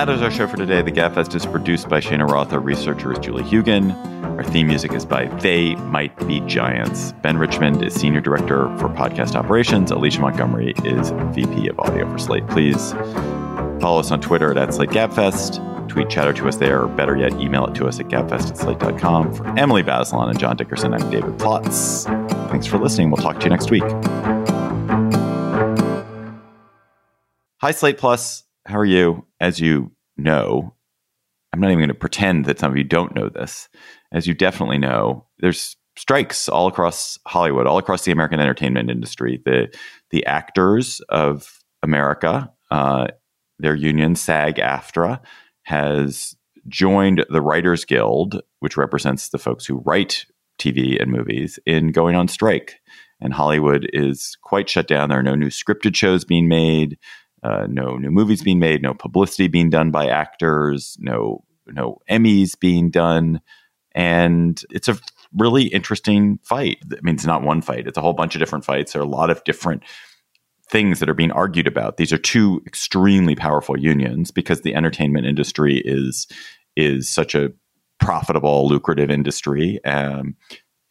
That 0.00 0.08
is 0.08 0.22
our 0.22 0.30
show 0.30 0.46
for 0.46 0.56
today. 0.56 0.80
The 0.80 0.90
Gabfest 0.90 1.34
is 1.34 1.44
produced 1.44 1.90
by 1.90 2.00
Shayna 2.00 2.26
Roth. 2.26 2.54
Our 2.54 2.58
researcher 2.58 3.12
is 3.12 3.18
Julie 3.18 3.42
Huygen. 3.42 3.94
Our 4.38 4.42
theme 4.42 4.68
music 4.68 4.94
is 4.94 5.04
by 5.04 5.26
They 5.26 5.74
Might 5.74 6.16
Be 6.26 6.40
Giants. 6.40 7.12
Ben 7.20 7.36
Richmond 7.36 7.84
is 7.84 7.92
Senior 7.92 8.22
Director 8.22 8.74
for 8.78 8.88
Podcast 8.88 9.34
Operations. 9.34 9.90
Alicia 9.90 10.22
Montgomery 10.22 10.72
is 10.86 11.10
VP 11.34 11.68
of 11.68 11.78
Audio 11.80 12.10
for 12.10 12.16
Slate. 12.16 12.48
Please 12.48 12.92
follow 13.82 14.00
us 14.00 14.10
on 14.10 14.22
Twitter 14.22 14.58
at 14.58 14.72
Slate 14.72 14.88
Gabfest. 14.88 15.86
Tweet 15.86 16.08
chatter 16.08 16.32
to 16.32 16.48
us 16.48 16.56
there, 16.56 16.84
or 16.84 16.88
better 16.88 17.14
yet, 17.14 17.34
email 17.34 17.66
it 17.66 17.74
to 17.74 17.86
us 17.86 18.00
at 18.00 18.06
gabfest 18.06 18.48
at 18.48 18.56
slate.com. 18.56 19.34
For 19.34 19.46
Emily 19.58 19.82
Bazelon 19.82 20.30
and 20.30 20.38
John 20.38 20.56
Dickerson, 20.56 20.94
I'm 20.94 21.10
David 21.10 21.36
Plotz. 21.36 22.06
Thanks 22.48 22.64
for 22.64 22.78
listening. 22.78 23.10
We'll 23.10 23.22
talk 23.22 23.38
to 23.40 23.44
you 23.44 23.50
next 23.50 23.70
week. 23.70 23.82
Hi, 27.58 27.72
Slate 27.72 27.98
Plus. 27.98 28.44
How 28.64 28.78
are 28.78 28.86
you? 28.86 29.26
As 29.40 29.60
you 29.60 29.92
know, 30.16 30.74
I'm 31.52 31.60
not 31.60 31.68
even 31.68 31.78
going 31.78 31.88
to 31.88 31.94
pretend 31.94 32.44
that 32.44 32.58
some 32.58 32.70
of 32.70 32.78
you 32.78 32.84
don't 32.84 33.14
know 33.14 33.28
this. 33.28 33.68
As 34.12 34.26
you 34.26 34.34
definitely 34.34 34.78
know, 34.78 35.26
there's 35.40 35.76
strikes 35.96 36.48
all 36.48 36.66
across 36.66 37.18
Hollywood, 37.26 37.66
all 37.66 37.78
across 37.78 38.04
the 38.04 38.12
American 38.12 38.40
entertainment 38.40 38.90
industry. 38.90 39.40
The 39.44 39.74
the 40.10 40.24
actors 40.26 41.00
of 41.08 41.60
America, 41.82 42.50
uh, 42.70 43.08
their 43.58 43.74
union 43.74 44.14
SAG-AFTRA, 44.14 45.20
has 45.62 46.36
joined 46.68 47.24
the 47.30 47.42
Writers 47.42 47.84
Guild, 47.84 48.40
which 48.60 48.76
represents 48.76 49.28
the 49.28 49.38
folks 49.38 49.66
who 49.66 49.82
write 49.84 50.26
TV 50.58 51.00
and 51.00 51.10
movies, 51.10 51.58
in 51.66 51.90
going 51.90 52.14
on 52.14 52.28
strike. 52.28 52.80
And 53.20 53.34
Hollywood 53.34 53.88
is 53.92 54.36
quite 54.42 54.68
shut 54.68 54.88
down. 54.88 55.08
There 55.08 55.18
are 55.18 55.22
no 55.22 55.34
new 55.34 55.48
scripted 55.48 55.94
shows 55.94 56.24
being 56.24 56.48
made 56.48 56.98
uh, 57.42 57.66
no 57.68 57.96
new 57.96 58.10
movies 58.10 58.42
being 58.42 58.58
made, 58.58 58.82
no 58.82 58.94
publicity 58.94 59.48
being 59.48 59.70
done 59.70 59.90
by 59.90 60.08
actors, 60.08 60.96
no 61.00 61.44
no 61.66 61.98
Emmys 62.10 62.58
being 62.58 62.90
done, 62.90 63.40
and 63.92 64.62
it's 64.70 64.88
a 64.88 64.98
really 65.36 65.64
interesting 65.64 66.38
fight. 66.42 66.78
I 66.92 67.00
mean, 67.02 67.14
it's 67.14 67.26
not 67.26 67.42
one 67.42 67.62
fight; 67.62 67.86
it's 67.86 67.98
a 67.98 68.02
whole 68.02 68.12
bunch 68.12 68.34
of 68.34 68.40
different 68.40 68.64
fights. 68.64 68.92
There 68.92 69.02
are 69.02 69.04
a 69.04 69.08
lot 69.08 69.30
of 69.30 69.44
different 69.44 69.82
things 70.68 71.00
that 71.00 71.08
are 71.08 71.14
being 71.14 71.32
argued 71.32 71.66
about. 71.66 71.96
These 71.96 72.12
are 72.12 72.18
two 72.18 72.62
extremely 72.66 73.34
powerful 73.34 73.78
unions 73.78 74.30
because 74.30 74.60
the 74.60 74.74
entertainment 74.74 75.26
industry 75.26 75.78
is 75.84 76.26
is 76.76 77.10
such 77.10 77.34
a 77.34 77.52
profitable, 77.98 78.66
lucrative 78.68 79.10
industry, 79.10 79.82
um, 79.84 80.36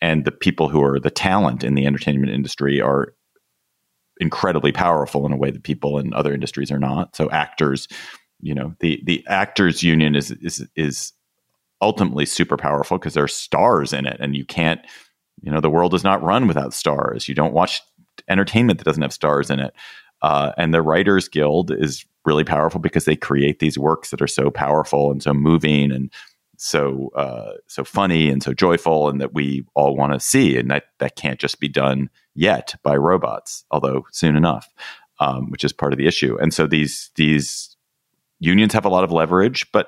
and 0.02 0.26
the 0.26 0.32
people 0.32 0.70
who 0.70 0.84
are 0.84 1.00
the 1.00 1.10
talent 1.10 1.64
in 1.64 1.76
the 1.76 1.86
entertainment 1.86 2.32
industry 2.32 2.82
are 2.82 3.14
incredibly 4.20 4.72
powerful 4.72 5.26
in 5.26 5.32
a 5.32 5.38
way 5.38 5.52
that 5.52 5.64
people 5.64 5.98
in 5.98 6.14
other 6.14 6.34
industries 6.34 6.72
are 6.72 6.80
not. 6.80 7.16
So 7.16 7.30
actors, 7.32 7.88
you 8.42 8.54
know, 8.54 8.76
the 8.80 9.02
the 9.06 9.26
actors 9.28 9.84
union 9.84 10.16
is 10.16 10.32
is 10.32 10.68
is 10.76 11.14
ultimately 11.82 12.26
super 12.26 12.58
powerful 12.58 12.98
because 12.98 13.14
there 13.14 13.24
are 13.24 13.30
stars 13.30 13.94
in 13.94 14.06
it, 14.06 14.18
and 14.20 14.36
you 14.36 14.46
can't, 14.46 14.82
you 15.42 15.52
know, 15.52 15.62
the 15.62 15.70
world 15.70 15.92
does 15.92 16.04
not 16.04 16.24
run 16.24 16.48
without 16.48 16.74
stars. 16.74 17.28
You 17.28 17.36
don't 17.36 17.54
watch 17.54 17.82
entertainment 18.28 18.80
that 18.80 18.86
doesn't 18.86 19.02
have 19.02 19.14
stars 19.14 19.50
in 19.50 19.60
it. 19.60 19.74
Uh, 20.22 20.52
and 20.58 20.74
the 20.74 20.82
Writers 20.82 21.30
Guild 21.30 21.72
is 21.72 22.06
really 22.26 22.44
powerful 22.44 22.82
because 22.82 23.06
they 23.06 23.16
create 23.16 23.60
these 23.60 23.80
works 23.80 24.10
that 24.10 24.22
are 24.22 24.28
so 24.28 24.52
powerful 24.52 25.12
and 25.12 25.24
so 25.24 25.34
moving 25.34 25.92
and 25.92 26.12
so 26.58 27.10
uh, 27.16 27.54
so 27.68 27.86
funny 27.86 28.30
and 28.30 28.44
so 28.44 28.54
joyful, 28.54 29.08
and 29.08 29.22
that 29.22 29.34
we 29.34 29.66
all 29.76 29.96
want 29.96 30.12
to 30.12 30.20
see. 30.20 30.58
And 30.58 30.70
that 30.70 30.88
that 31.00 31.16
can't 31.16 31.40
just 31.40 31.62
be 31.62 31.70
done 31.70 32.10
yet 32.40 32.74
by 32.84 32.96
robots, 32.96 33.66
although 33.70 34.06
soon 34.12 34.38
enough, 34.38 34.68
um, 35.20 35.52
which 35.52 35.66
is 35.66 35.74
part 35.74 35.92
of 35.92 36.00
the 36.00 36.08
issue. 36.08 36.38
And 36.40 36.54
so 36.54 36.66
these 36.66 37.12
these 37.16 37.76
unions 38.40 38.74
have 38.74 38.86
a 38.86 38.90
lot 38.90 39.04
of 39.04 39.12
leverage, 39.12 39.70
but 39.74 39.88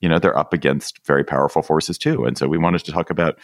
you 0.00 0.08
know 0.08 0.18
they're 0.18 0.36
up 0.36 0.52
against 0.52 1.04
very 1.06 1.24
powerful 1.24 1.62
forces 1.62 1.96
too. 1.96 2.24
And 2.24 2.36
so 2.36 2.48
we 2.48 2.58
wanted 2.58 2.84
to 2.84 2.92
talk 2.92 3.10
about 3.10 3.38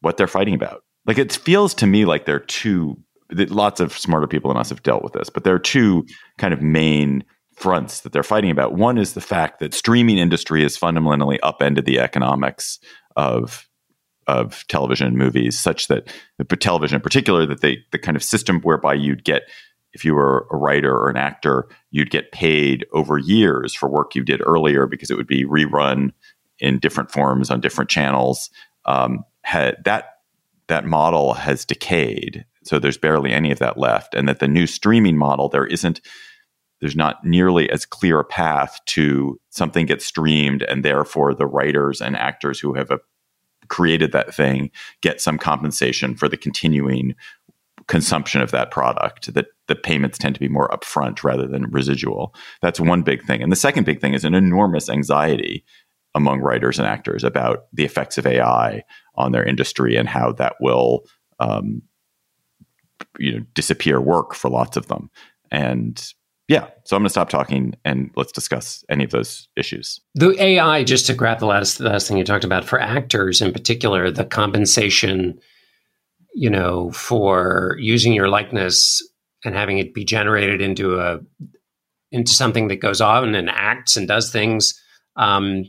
what 0.00 0.16
they're 0.16 0.26
fighting 0.26 0.54
about. 0.54 0.84
Like 1.06 1.18
it 1.18 1.32
feels 1.32 1.74
to 1.74 1.86
me 1.86 2.04
like 2.04 2.24
there 2.24 2.36
are 2.36 2.40
two. 2.40 2.96
Lots 3.32 3.80
of 3.80 3.98
smarter 3.98 4.28
people 4.28 4.52
than 4.52 4.60
us 4.60 4.68
have 4.68 4.84
dealt 4.84 5.02
with 5.02 5.12
this, 5.12 5.28
but 5.28 5.42
there 5.42 5.52
are 5.52 5.58
two 5.58 6.06
kind 6.38 6.54
of 6.54 6.62
main 6.62 7.24
fronts 7.56 8.02
that 8.02 8.12
they're 8.12 8.22
fighting 8.22 8.52
about. 8.52 8.74
One 8.74 8.98
is 8.98 9.14
the 9.14 9.20
fact 9.20 9.58
that 9.58 9.74
streaming 9.74 10.16
industry 10.16 10.62
has 10.62 10.76
fundamentally 10.76 11.40
upended 11.40 11.86
the 11.86 11.98
economics 11.98 12.78
of 13.16 13.65
of 14.26 14.66
television 14.68 15.06
and 15.06 15.16
movies, 15.16 15.58
such 15.58 15.88
that 15.88 16.12
but 16.38 16.60
television 16.60 16.96
in 16.96 17.02
particular, 17.02 17.46
that 17.46 17.60
they 17.60 17.78
the 17.92 17.98
kind 17.98 18.16
of 18.16 18.22
system 18.22 18.60
whereby 18.60 18.94
you'd 18.94 19.24
get 19.24 19.42
if 19.92 20.04
you 20.04 20.14
were 20.14 20.46
a 20.50 20.56
writer 20.56 20.94
or 20.94 21.08
an 21.08 21.16
actor, 21.16 21.68
you'd 21.90 22.10
get 22.10 22.32
paid 22.32 22.84
over 22.92 23.16
years 23.16 23.72
for 23.74 23.88
work 23.88 24.14
you 24.14 24.22
did 24.22 24.42
earlier 24.44 24.86
because 24.86 25.10
it 25.10 25.16
would 25.16 25.26
be 25.26 25.44
rerun 25.46 26.12
in 26.58 26.78
different 26.78 27.10
forms 27.10 27.50
on 27.50 27.60
different 27.60 27.90
channels. 27.90 28.50
Um, 28.84 29.24
had 29.42 29.82
that 29.84 30.16
that 30.68 30.84
model 30.84 31.34
has 31.34 31.64
decayed, 31.64 32.44
so 32.64 32.78
there's 32.78 32.98
barely 32.98 33.32
any 33.32 33.52
of 33.52 33.60
that 33.60 33.78
left, 33.78 34.14
and 34.14 34.28
that 34.28 34.40
the 34.40 34.48
new 34.48 34.66
streaming 34.66 35.16
model 35.16 35.48
there 35.48 35.66
isn't 35.66 36.00
there's 36.80 36.96
not 36.96 37.24
nearly 37.24 37.70
as 37.70 37.86
clear 37.86 38.20
a 38.20 38.24
path 38.24 38.80
to 38.86 39.40
something 39.50 39.86
gets 39.86 40.04
streamed 40.04 40.62
and 40.62 40.84
therefore 40.84 41.34
the 41.34 41.46
writers 41.46 42.00
and 42.02 42.16
actors 42.16 42.60
who 42.60 42.74
have 42.74 42.90
a, 42.90 42.98
created 43.68 44.12
that 44.12 44.34
thing 44.34 44.70
get 45.02 45.20
some 45.20 45.38
compensation 45.38 46.14
for 46.14 46.28
the 46.28 46.36
continuing 46.36 47.14
consumption 47.88 48.40
of 48.40 48.50
that 48.50 48.70
product 48.70 49.32
that 49.34 49.46
the 49.68 49.76
payments 49.76 50.18
tend 50.18 50.34
to 50.34 50.40
be 50.40 50.48
more 50.48 50.68
upfront 50.68 51.22
rather 51.22 51.46
than 51.46 51.70
residual. 51.70 52.34
That's 52.62 52.80
one 52.80 53.02
big 53.02 53.22
thing. 53.24 53.42
And 53.42 53.52
the 53.52 53.56
second 53.56 53.84
big 53.84 54.00
thing 54.00 54.14
is 54.14 54.24
an 54.24 54.34
enormous 54.34 54.88
anxiety 54.88 55.64
among 56.14 56.40
writers 56.40 56.78
and 56.78 56.88
actors 56.88 57.22
about 57.22 57.66
the 57.72 57.84
effects 57.84 58.16
of 58.16 58.26
ai 58.26 58.82
on 59.16 59.32
their 59.32 59.44
industry 59.44 59.96
and 59.96 60.08
how 60.08 60.32
that 60.32 60.54
will 60.60 61.04
um, 61.38 61.82
you 63.18 63.32
know 63.32 63.44
disappear 63.54 64.00
work 64.00 64.34
for 64.34 64.50
lots 64.50 64.76
of 64.76 64.88
them. 64.88 65.10
And 65.50 66.02
yeah, 66.48 66.68
so 66.84 66.96
I'm 66.96 67.02
going 67.02 67.06
to 67.06 67.10
stop 67.10 67.28
talking 67.28 67.74
and 67.84 68.10
let's 68.14 68.30
discuss 68.30 68.84
any 68.88 69.02
of 69.02 69.10
those 69.10 69.48
issues. 69.56 70.00
The 70.14 70.40
AI, 70.40 70.84
just 70.84 71.06
to 71.06 71.14
grab 71.14 71.40
the 71.40 71.46
last, 71.46 71.78
the 71.78 71.88
last 71.88 72.06
thing 72.06 72.18
you 72.18 72.24
talked 72.24 72.44
about 72.44 72.64
for 72.64 72.80
actors 72.80 73.42
in 73.42 73.52
particular, 73.52 74.12
the 74.12 74.24
compensation, 74.24 75.40
you 76.34 76.48
know, 76.48 76.92
for 76.92 77.76
using 77.80 78.12
your 78.12 78.28
likeness 78.28 79.02
and 79.44 79.56
having 79.56 79.78
it 79.78 79.92
be 79.92 80.04
generated 80.04 80.60
into 80.60 81.00
a 81.00 81.18
into 82.12 82.32
something 82.32 82.68
that 82.68 82.76
goes 82.76 83.00
on 83.00 83.34
and 83.34 83.50
acts 83.50 83.96
and 83.96 84.06
does 84.06 84.30
things, 84.30 84.80
um, 85.16 85.64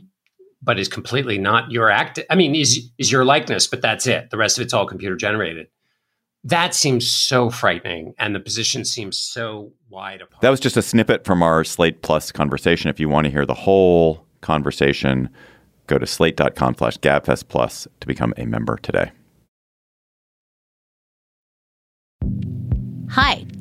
but 0.62 0.78
is 0.78 0.88
completely 0.88 1.36
not 1.36 1.72
your 1.72 1.90
act. 1.90 2.20
I 2.30 2.36
mean, 2.36 2.54
is 2.54 2.88
is 2.98 3.10
your 3.10 3.24
likeness, 3.24 3.66
but 3.66 3.82
that's 3.82 4.06
it. 4.06 4.30
The 4.30 4.36
rest 4.36 4.58
of 4.58 4.62
it's 4.62 4.72
all 4.72 4.86
computer 4.86 5.16
generated 5.16 5.66
that 6.44 6.74
seems 6.74 7.10
so 7.10 7.50
frightening 7.50 8.14
and 8.18 8.34
the 8.34 8.40
position 8.40 8.84
seems 8.84 9.18
so 9.18 9.72
wide 9.90 10.20
apart. 10.20 10.40
That 10.40 10.50
was 10.50 10.60
just 10.60 10.76
a 10.76 10.82
snippet 10.82 11.24
from 11.24 11.42
our 11.42 11.64
Slate 11.64 12.02
Plus 12.02 12.32
conversation. 12.32 12.90
If 12.90 13.00
you 13.00 13.08
want 13.08 13.24
to 13.24 13.30
hear 13.30 13.44
the 13.44 13.54
whole 13.54 14.24
conversation, 14.40 15.28
go 15.88 15.98
to 15.98 16.06
slate.com 16.06 16.76
slash 16.76 16.98
gabfest 16.98 17.48
plus 17.48 17.88
to 18.00 18.06
become 18.06 18.32
a 18.36 18.46
member 18.46 18.76
today. 18.76 19.10
Hi, 23.10 23.46